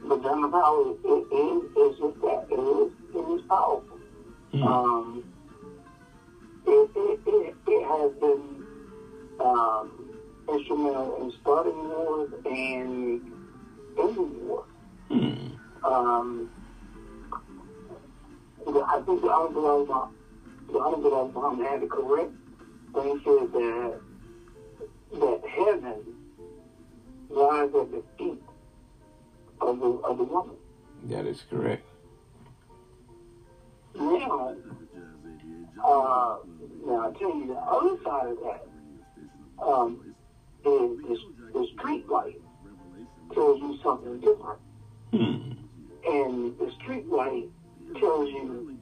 vagina 0.04 0.50
power 0.50 0.92
it 0.92 1.34
is 1.34 1.72
it's 1.76 2.00
just 2.00 2.22
that 2.22 2.48
it 2.52 2.60
is 2.60 2.92
it 3.16 3.40
is 3.40 3.42
powerful. 3.48 4.00
Um, 4.54 5.24
it, 6.72 6.90
it, 6.96 7.20
it, 7.26 7.56
it 7.68 7.84
has 7.88 8.12
been 8.20 8.66
um, 9.40 9.92
instrumental 10.50 11.22
in 11.24 11.32
starting 11.42 11.90
wars 11.90 12.32
and 12.46 13.22
ending 14.00 14.48
wars. 14.48 14.66
Um, 15.84 16.50
the- 18.66 18.86
I 18.88 19.02
think 19.06 19.22
the 19.22 19.32
Honorable 19.32 19.86
Obama, 19.86 20.10
the 20.72 20.80
Honorable 20.80 21.32
Obama 21.34 21.68
had 21.68 21.84
it 21.84 21.90
correct 21.90 22.32
when 22.94 23.08
he 23.08 23.24
said 23.24 23.52
that 23.54 24.00
that 25.14 25.42
heaven 25.50 26.00
lies 27.30 27.70
at 27.76 27.92
the 27.92 28.04
feet 28.18 28.42
of 29.60 29.80
the 29.80 29.88
of 29.88 30.18
the 30.18 30.24
woman. 30.24 30.56
That 31.06 31.26
is 31.26 31.44
correct. 31.50 31.86
Now, 33.96 34.56
uh, 35.84 36.38
now 36.86 37.10
I 37.10 37.20
tell 37.20 37.36
you 37.36 37.48
the 37.48 37.60
other 37.60 37.98
side 38.04 38.28
of 38.28 38.38
that 38.44 38.68
um, 39.64 40.16
is 40.66 40.98
the, 41.02 41.18
the 41.54 41.68
street 41.78 42.08
light 42.10 42.40
tells 43.34 43.60
you 43.62 43.80
something 43.84 44.20
different, 44.20 44.60
Hmm. 45.12 45.52
and 46.06 46.58
the 46.58 46.72
street 46.82 47.08
light 47.08 47.50
tells 48.00 48.30
you 48.30 48.78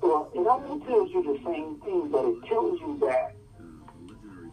well, 0.00 0.30
it 0.34 0.38
only 0.46 0.84
tells 0.84 1.10
you 1.12 1.22
the 1.22 1.38
same 1.44 1.80
thing, 1.80 2.08
but 2.10 2.24
it 2.24 2.44
tells 2.48 2.80
you 2.80 2.98
that 3.02 3.36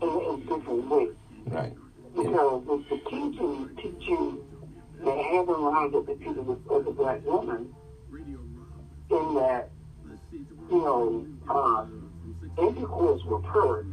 in 0.02 0.10
a 0.10 0.38
different 0.46 0.88
way. 0.90 1.08
Right. 1.48 1.74
Because 2.16 2.64
the, 2.66 2.84
the 2.90 3.02
teaching 3.10 3.70
teach 3.82 4.08
you 4.08 4.46
that 5.04 5.18
heaven 5.18 5.64
lies 5.64 5.92
at 5.96 6.06
the 6.06 6.16
feet 6.20 6.38
of 6.38 6.46
the, 6.46 6.60
of 6.72 6.86
the 6.86 6.92
black 6.92 7.26
woman, 7.26 7.74
in 8.14 9.36
that, 9.36 9.72
you 10.32 10.46
know, 10.72 11.26
um, 11.50 12.12
intercourse 12.58 13.24
with 13.26 13.44
her 13.46 13.86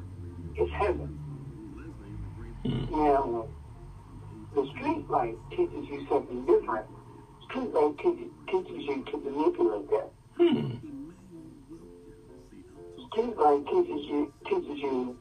is 0.58 0.70
heaven. 0.78 1.18
Now, 2.90 3.46
the 4.54 4.66
street 4.74 5.08
light 5.08 5.36
teaches 5.50 5.88
you 5.88 6.06
something 6.08 6.44
different. 6.46 6.86
Street 7.48 7.72
light 7.72 7.96
teaches, 7.98 8.30
teaches 8.48 8.84
you 8.84 9.04
to 9.10 9.18
manipulate 9.18 9.90
that. 9.90 10.10
Hmm. 10.36 10.70
Street 13.08 13.36
light 13.36 13.66
teaches 13.66 14.06
you 14.06 14.32
teaches 14.46 14.78
you 14.78 15.18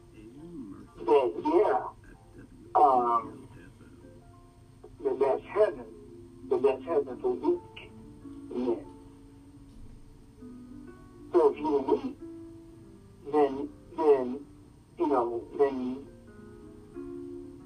that 1.04 1.32
yeah, 1.44 2.80
um, 2.80 3.48
that 5.04 5.18
that's 5.20 5.42
heaven, 5.52 5.86
but 6.44 6.62
that's 6.62 6.84
heaven 6.84 7.18
for 7.20 7.32
weak 7.34 7.90
men. 8.50 8.95
So 11.36 11.52
if 11.52 11.58
you're 11.58 11.80
weak, 11.82 12.16
then 13.30 13.68
then 13.94 14.40
you 14.98 15.06
know 15.06 15.42
then 15.58 16.02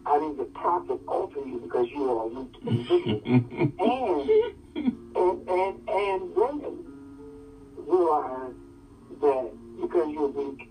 I 0.04 0.18
need 0.18 0.36
the 0.38 0.44
prophet 0.46 0.98
alter 1.06 1.38
you 1.38 1.56
because 1.56 1.86
you 1.94 2.10
are 2.10 2.24
a 2.24 2.26
weak 2.26 2.48
individual. 2.66 3.20
and 3.78 4.30
and 5.14 5.48
and 5.48 5.88
and 5.88 6.34
women 6.34 6.84
realize 7.76 8.54
that 9.20 9.52
because 9.80 10.10
you're 10.10 10.26
weak, 10.26 10.68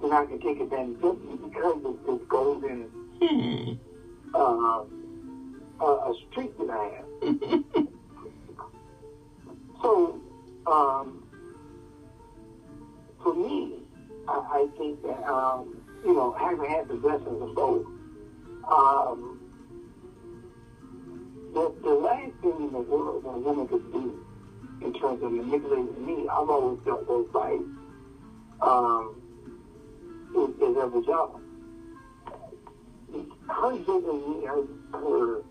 they're 0.00 0.08
not 0.08 0.26
going 0.26 0.40
to 0.40 0.46
take 0.46 0.58
advantage 0.60 1.02
of 1.02 1.20
you 1.22 1.36
because 1.42 1.84
of 1.84 1.96
this 2.06 2.18
golden 2.30 2.88
Hmm. 3.20 3.72
uh, 4.32 4.78
uh, 5.82 5.84
a 5.84 6.14
streak 6.30 6.56
that 6.56 6.70
I 6.70 6.92
have. 6.96 7.84
so, 9.82 10.18
um, 10.66 11.27
for 13.28 13.34
me, 13.34 13.74
I, 14.26 14.32
I 14.32 14.66
think 14.78 15.02
that, 15.02 15.22
um, 15.28 15.76
you 16.04 16.14
know, 16.14 16.32
having 16.32 16.70
had 16.70 16.88
the 16.88 16.94
blessings 16.94 17.42
of 17.42 17.54
both, 17.54 17.84
um, 18.70 19.40
the, 21.52 21.74
the 21.82 21.94
last 21.94 22.32
thing 22.40 22.56
in 22.56 22.72
the 22.72 22.80
world 22.80 23.24
that 23.24 23.30
a 23.30 23.38
woman 23.38 23.68
could 23.68 23.92
do 23.92 24.24
in 24.80 24.94
terms 24.94 25.22
of 25.22 25.32
manipulating 25.32 26.06
me, 26.06 26.26
I've 26.28 26.48
always 26.48 26.78
felt 26.84 27.06
those 27.06 27.28
bites, 27.32 27.64
um, 28.62 29.20
is, 30.34 30.50
is 30.56 30.76
her 30.76 30.88
vagina 30.88 31.44
her 33.48 33.72
giving 33.78 34.30
me 34.30 34.46
her, 34.46 34.62
her 34.92 35.42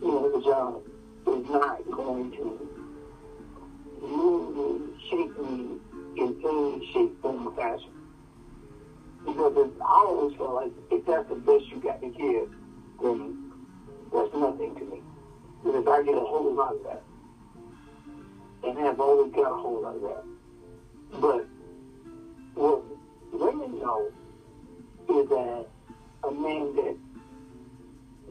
you 0.00 0.12
know, 0.12 0.30
the 0.38 0.44
job 0.44 0.82
is 1.26 1.50
not 1.50 1.90
going 1.90 2.30
to 2.32 2.68
move 4.00 4.56
me, 4.56 5.00
shape 5.10 5.38
me 5.40 5.78
in 6.16 6.40
any 6.44 6.92
shape, 6.92 7.20
form, 7.22 7.48
or 7.48 7.54
fashion. 7.54 7.90
Because 9.24 9.70
I 9.80 10.04
always 10.06 10.36
feel 10.36 10.54
like 10.54 10.72
if 10.90 11.04
that's 11.06 11.28
the 11.28 11.34
best 11.36 11.66
you 11.68 11.80
got 11.80 12.00
to 12.00 12.08
give, 12.08 12.50
then 13.02 13.52
that's 14.12 14.34
nothing 14.34 14.74
to 14.76 14.84
me. 14.84 15.02
Because 15.64 15.86
I 15.86 16.02
get 16.02 16.14
a 16.14 16.20
whole 16.20 16.54
lot 16.54 16.74
of 16.74 16.82
that. 16.84 17.02
And 18.64 18.78
have 18.78 19.00
always 19.00 19.32
got 19.34 19.52
a 19.52 19.56
whole 19.56 19.82
lot 19.82 19.96
of 19.96 20.02
that. 20.02 20.24
But 21.20 21.46
what 22.54 22.82
women 23.32 23.78
know 23.78 24.10
is 25.08 25.28
that 25.28 25.66
a 26.24 26.30
man 26.30 26.74
that 26.76 26.96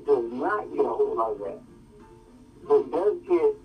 does 0.06 0.32
not 0.32 0.74
get 0.74 0.86
a 0.86 0.90
whole 0.90 1.16
lot 1.18 1.32
of 1.32 1.40
that, 1.40 1.60
but 2.68 2.92
does 2.92 3.18
get 3.28 3.56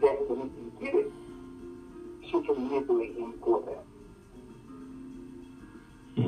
that 0.00 0.30
when 0.30 0.50
he 0.78 0.84
get 0.84 0.94
it, 0.94 1.12
can 2.42 2.68
manipulate 2.68 3.16
him 3.16 3.34
for 3.42 3.62
that. 3.62 3.84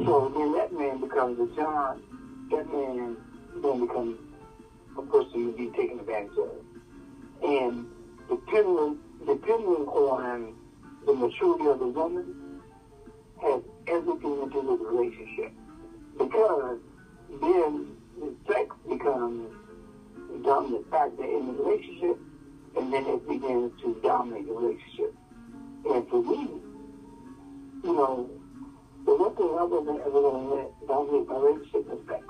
So 0.05 0.33
then 0.37 0.53
that 0.53 0.73
man 0.73 1.01
becomes 1.01 1.39
a 1.39 1.55
John, 1.55 2.03
that 2.51 2.67
man 2.73 3.17
then 3.63 3.87
becomes 3.87 4.19
a 4.99 5.03
person 5.03 5.53
to 5.53 5.57
be 5.57 5.71
taken 5.77 6.01
advantage 6.01 6.39
of. 6.39 6.51
And 7.43 7.87
depending, 8.29 8.99
depending 9.27 9.87
on 9.87 10.55
the 11.07 11.15
maturity 11.15 11.67
of 11.67 11.79
the 11.79 11.89
woman, 11.89 12.61
has 13.43 13.63
everything 13.87 14.41
to 14.41 14.51
do 14.51 14.61
with 14.61 14.79
the 14.81 14.87
relationship 14.87 15.53
because 16.19 16.79
then 17.41 17.97
the 18.19 18.35
sex 18.49 18.75
becomes 18.89 19.53
dominant 20.47 20.89
factor 20.91 21.25
in 21.25 21.47
the 21.49 21.53
relationship, 21.63 22.19
and 22.77 22.93
then 22.93 23.05
it 23.07 23.29
begins 23.29 23.73
to 23.83 23.99
dominate 24.03 24.47
the 24.47 24.53
relationship. 24.53 25.15
And 25.89 26.09
for 26.09 26.21
me, 26.21 26.61
you 27.85 27.93
know, 27.95 28.29
the 29.05 29.15
one 29.15 29.35
thing 29.37 29.55
I 29.57 29.63
wasn't 29.63 30.01
ever 30.01 30.21
going 30.21 30.49
to 30.49 30.55
let 30.55 30.87
dominate 30.89 31.29
my 31.29 31.37
relationship 31.37 31.87
is 31.93 31.99
sex. 32.09 32.23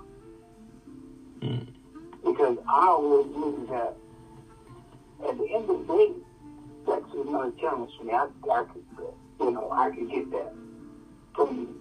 Because 2.24 2.58
I 2.68 2.86
always 2.88 3.26
knew 3.34 3.66
that 3.70 3.96
at 5.28 5.38
the 5.38 5.46
end 5.54 5.70
of 5.70 5.86
the 5.86 5.94
day, 5.94 6.12
sex 6.84 7.02
is 7.14 7.26
not 7.26 7.48
a 7.48 7.50
challenge 7.52 7.92
for 7.96 8.04
me. 8.04 8.12
I, 8.12 8.26
I 8.52 8.64
could, 8.64 8.84
you 9.40 9.50
know, 9.50 9.70
I 9.70 9.90
could 9.90 10.10
get 10.10 10.30
that 10.32 10.52
from, 11.34 11.80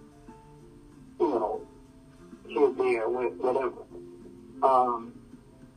you 1.20 1.28
know, 1.28 1.60
here, 2.48 2.70
there, 2.70 3.06
wh- 3.06 3.38
whatever. 3.42 3.82
Um, 4.62 5.12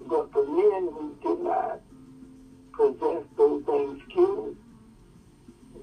but 0.07 0.31
for 0.31 0.43
men 0.43 0.89
who 0.93 1.15
did 1.21 1.39
not 1.43 1.79
possess 2.73 3.23
those 3.37 3.63
same 3.67 4.01
skills, 4.09 4.55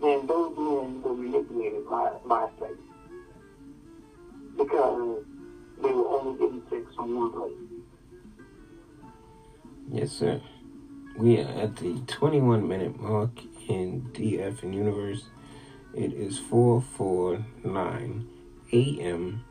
then 0.01 0.27
those 0.27 0.56
men 0.56 1.02
were 1.02 1.14
manipulated 1.14 1.89
by 1.89 2.12
by 2.27 2.48
state 2.56 2.77
because 4.56 5.24
they 5.82 5.93
were 5.93 6.09
only 6.09 6.39
getting 6.39 6.62
sex 6.70 6.94
from 6.94 7.16
one 7.16 7.32
place. 7.32 7.52
Yes, 9.90 10.12
sir. 10.12 10.40
We 11.16 11.40
are 11.40 11.48
at 11.48 11.77
the 11.77 12.01
21 12.06 12.66
minute 12.66 13.01
mark 13.01 13.31
in 13.68 14.10
DF 14.12 14.62
and 14.62 14.74
Universe. 14.74 15.24
It 15.94 16.12
is 16.12 16.39
449 16.39 18.28
a.m. 18.73 19.44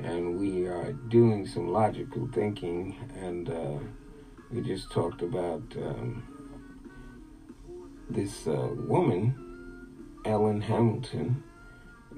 and 0.00 0.40
we 0.40 0.66
are 0.66 0.92
doing 0.92 1.46
some 1.46 1.68
logical 1.68 2.28
thinking 2.32 2.96
and 3.14 3.48
uh, 3.50 3.78
we 4.50 4.62
just 4.62 4.90
talked 4.90 5.22
about 5.22 5.62
um, 5.76 6.24
this 8.10 8.46
uh, 8.46 8.68
woman, 8.76 9.43
Helen 10.24 10.60
Hamilton, 10.60 11.42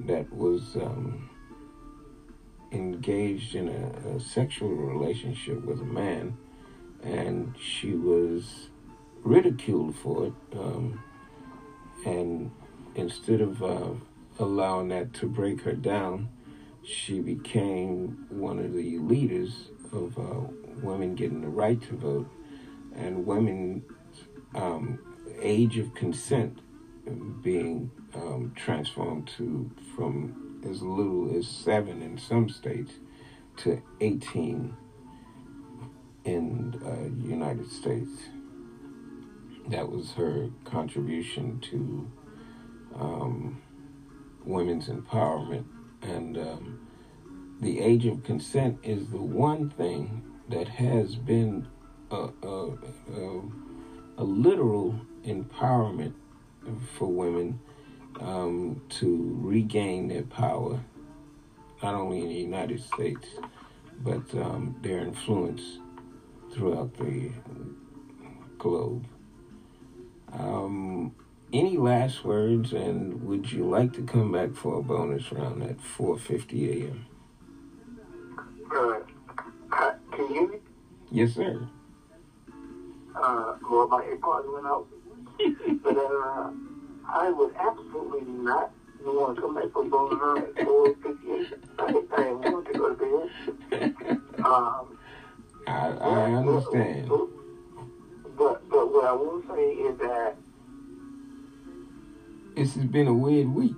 that 0.00 0.32
was 0.32 0.76
um, 0.76 1.30
engaged 2.72 3.54
in 3.54 3.68
a, 3.68 4.16
a 4.16 4.20
sexual 4.20 4.68
relationship 4.68 5.64
with 5.64 5.80
a 5.80 5.84
man 5.84 6.36
and 7.02 7.54
she 7.58 7.92
was 7.92 8.68
ridiculed 9.22 9.96
for 9.96 10.26
it. 10.26 10.32
Um, 10.58 11.02
and 12.04 12.50
instead 12.94 13.40
of 13.40 13.62
uh, 13.62 13.90
allowing 14.38 14.88
that 14.88 15.12
to 15.14 15.26
break 15.26 15.62
her 15.62 15.72
down, 15.72 16.28
she 16.84 17.20
became 17.20 18.26
one 18.28 18.58
of 18.58 18.72
the 18.72 18.98
leaders 18.98 19.70
of 19.92 20.18
uh, 20.18 20.40
women 20.82 21.14
getting 21.14 21.40
the 21.40 21.48
right 21.48 21.80
to 21.82 21.96
vote 21.96 22.30
and 22.94 23.26
women's 23.26 23.82
um, 24.54 24.98
age 25.40 25.78
of 25.78 25.94
consent 25.94 26.60
being 27.42 27.90
um, 28.14 28.52
transformed 28.56 29.28
to 29.36 29.70
from 29.94 30.60
as 30.68 30.82
little 30.82 31.36
as 31.36 31.46
seven 31.46 32.02
in 32.02 32.18
some 32.18 32.48
states 32.48 32.92
to 33.56 33.82
18 34.00 34.76
in 36.24 36.80
uh, 36.84 37.26
United 37.26 37.70
States. 37.70 38.10
That 39.68 39.90
was 39.90 40.12
her 40.12 40.50
contribution 40.64 41.60
to 41.70 42.10
um, 42.94 43.62
women's 44.44 44.88
empowerment. 44.88 45.64
And 46.02 46.36
um, 46.36 46.88
the 47.60 47.80
age 47.80 48.06
of 48.06 48.22
consent 48.22 48.78
is 48.82 49.08
the 49.08 49.22
one 49.22 49.70
thing 49.70 50.22
that 50.48 50.68
has 50.68 51.16
been 51.16 51.66
a, 52.10 52.28
a, 52.42 52.72
a, 53.12 53.42
a 54.18 54.24
literal 54.24 55.00
empowerment 55.24 56.12
for 56.98 57.06
women 57.06 57.60
um, 58.20 58.82
to 58.88 59.38
regain 59.40 60.08
their 60.08 60.22
power, 60.22 60.80
not 61.82 61.94
only 61.94 62.20
in 62.22 62.28
the 62.28 62.34
United 62.34 62.82
States, 62.82 63.26
but 64.02 64.22
um, 64.34 64.76
their 64.82 64.98
influence 65.00 65.62
throughout 66.52 66.94
the 66.96 67.30
globe. 68.58 69.06
Um, 70.32 71.14
any 71.52 71.76
last 71.76 72.24
words, 72.24 72.72
and 72.72 73.22
would 73.22 73.50
you 73.52 73.68
like 73.68 73.92
to 73.94 74.02
come 74.02 74.32
back 74.32 74.54
for 74.54 74.78
a 74.78 74.82
bonus 74.82 75.30
round 75.32 75.62
at 75.62 75.78
4:50 75.78 76.82
a.m.? 76.82 77.06
Uh, 78.72 79.92
can 80.10 80.26
you 80.26 80.28
hear 80.28 80.48
me? 80.48 80.58
Yes, 81.10 81.34
sir. 81.34 81.68
Uh, 83.14 83.54
well, 83.70 83.88
my 83.88 84.02
AirPods 84.02 84.52
went 84.52 84.66
out. 84.66 84.86
But 85.82 85.96
uh, 85.96 86.50
I 87.08 87.30
would 87.30 87.54
absolutely 87.56 88.22
not 88.32 88.70
want 89.04 89.36
to 89.36 89.42
come 89.42 89.54
back 89.54 89.70
for 89.72 89.84
bonus 89.84 90.18
round 90.20 90.38
at 90.58 90.64
458. 90.64 91.54
I, 91.78 91.82
I 92.22 92.32
want 92.32 92.66
to 92.66 92.72
go 92.72 92.94
to 92.94 93.28
bed. 93.70 94.18
Um, 94.44 94.98
I, 95.66 95.88
I 95.88 96.32
understand. 96.32 97.08
But, 97.08 98.68
but 98.68 98.92
what 98.92 99.04
I 99.04 99.12
will 99.12 99.42
say 99.48 99.62
is 99.70 99.98
that 99.98 100.36
This 102.54 102.74
has 102.74 102.84
been 102.84 103.06
a 103.06 103.14
weird 103.14 103.48
week. 103.48 103.74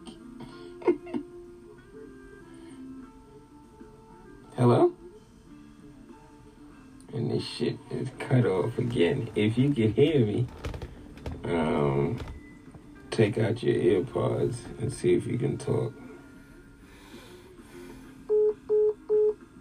Hello? 4.56 4.92
And 7.14 7.30
this 7.30 7.44
shit 7.44 7.78
is 7.90 8.08
cut 8.18 8.44
off 8.44 8.76
again. 8.78 9.30
If 9.34 9.56
you 9.56 9.72
can 9.72 9.92
hear 9.94 10.26
me, 10.26 10.46
um, 11.48 12.18
take 13.10 13.38
out 13.38 13.62
your 13.62 14.04
earpods 14.04 14.56
and 14.78 14.92
see 14.92 15.14
if 15.14 15.26
you 15.26 15.38
can 15.38 15.58
talk. 15.58 15.92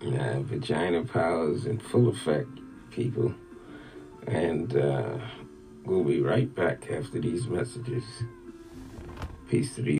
Uh, 0.05 0.39
vagina 0.41 1.03
powers 1.03 1.65
in 1.65 1.79
full 1.79 2.07
effect, 2.09 2.49
people. 2.91 3.33
And 4.27 4.75
uh, 4.75 5.17
we'll 5.85 6.03
be 6.03 6.21
right 6.21 6.53
back 6.53 6.91
after 6.91 7.19
these 7.19 7.47
messages. 7.47 8.03
Peace 9.49 9.75
to 9.75 9.81
the 9.81 9.93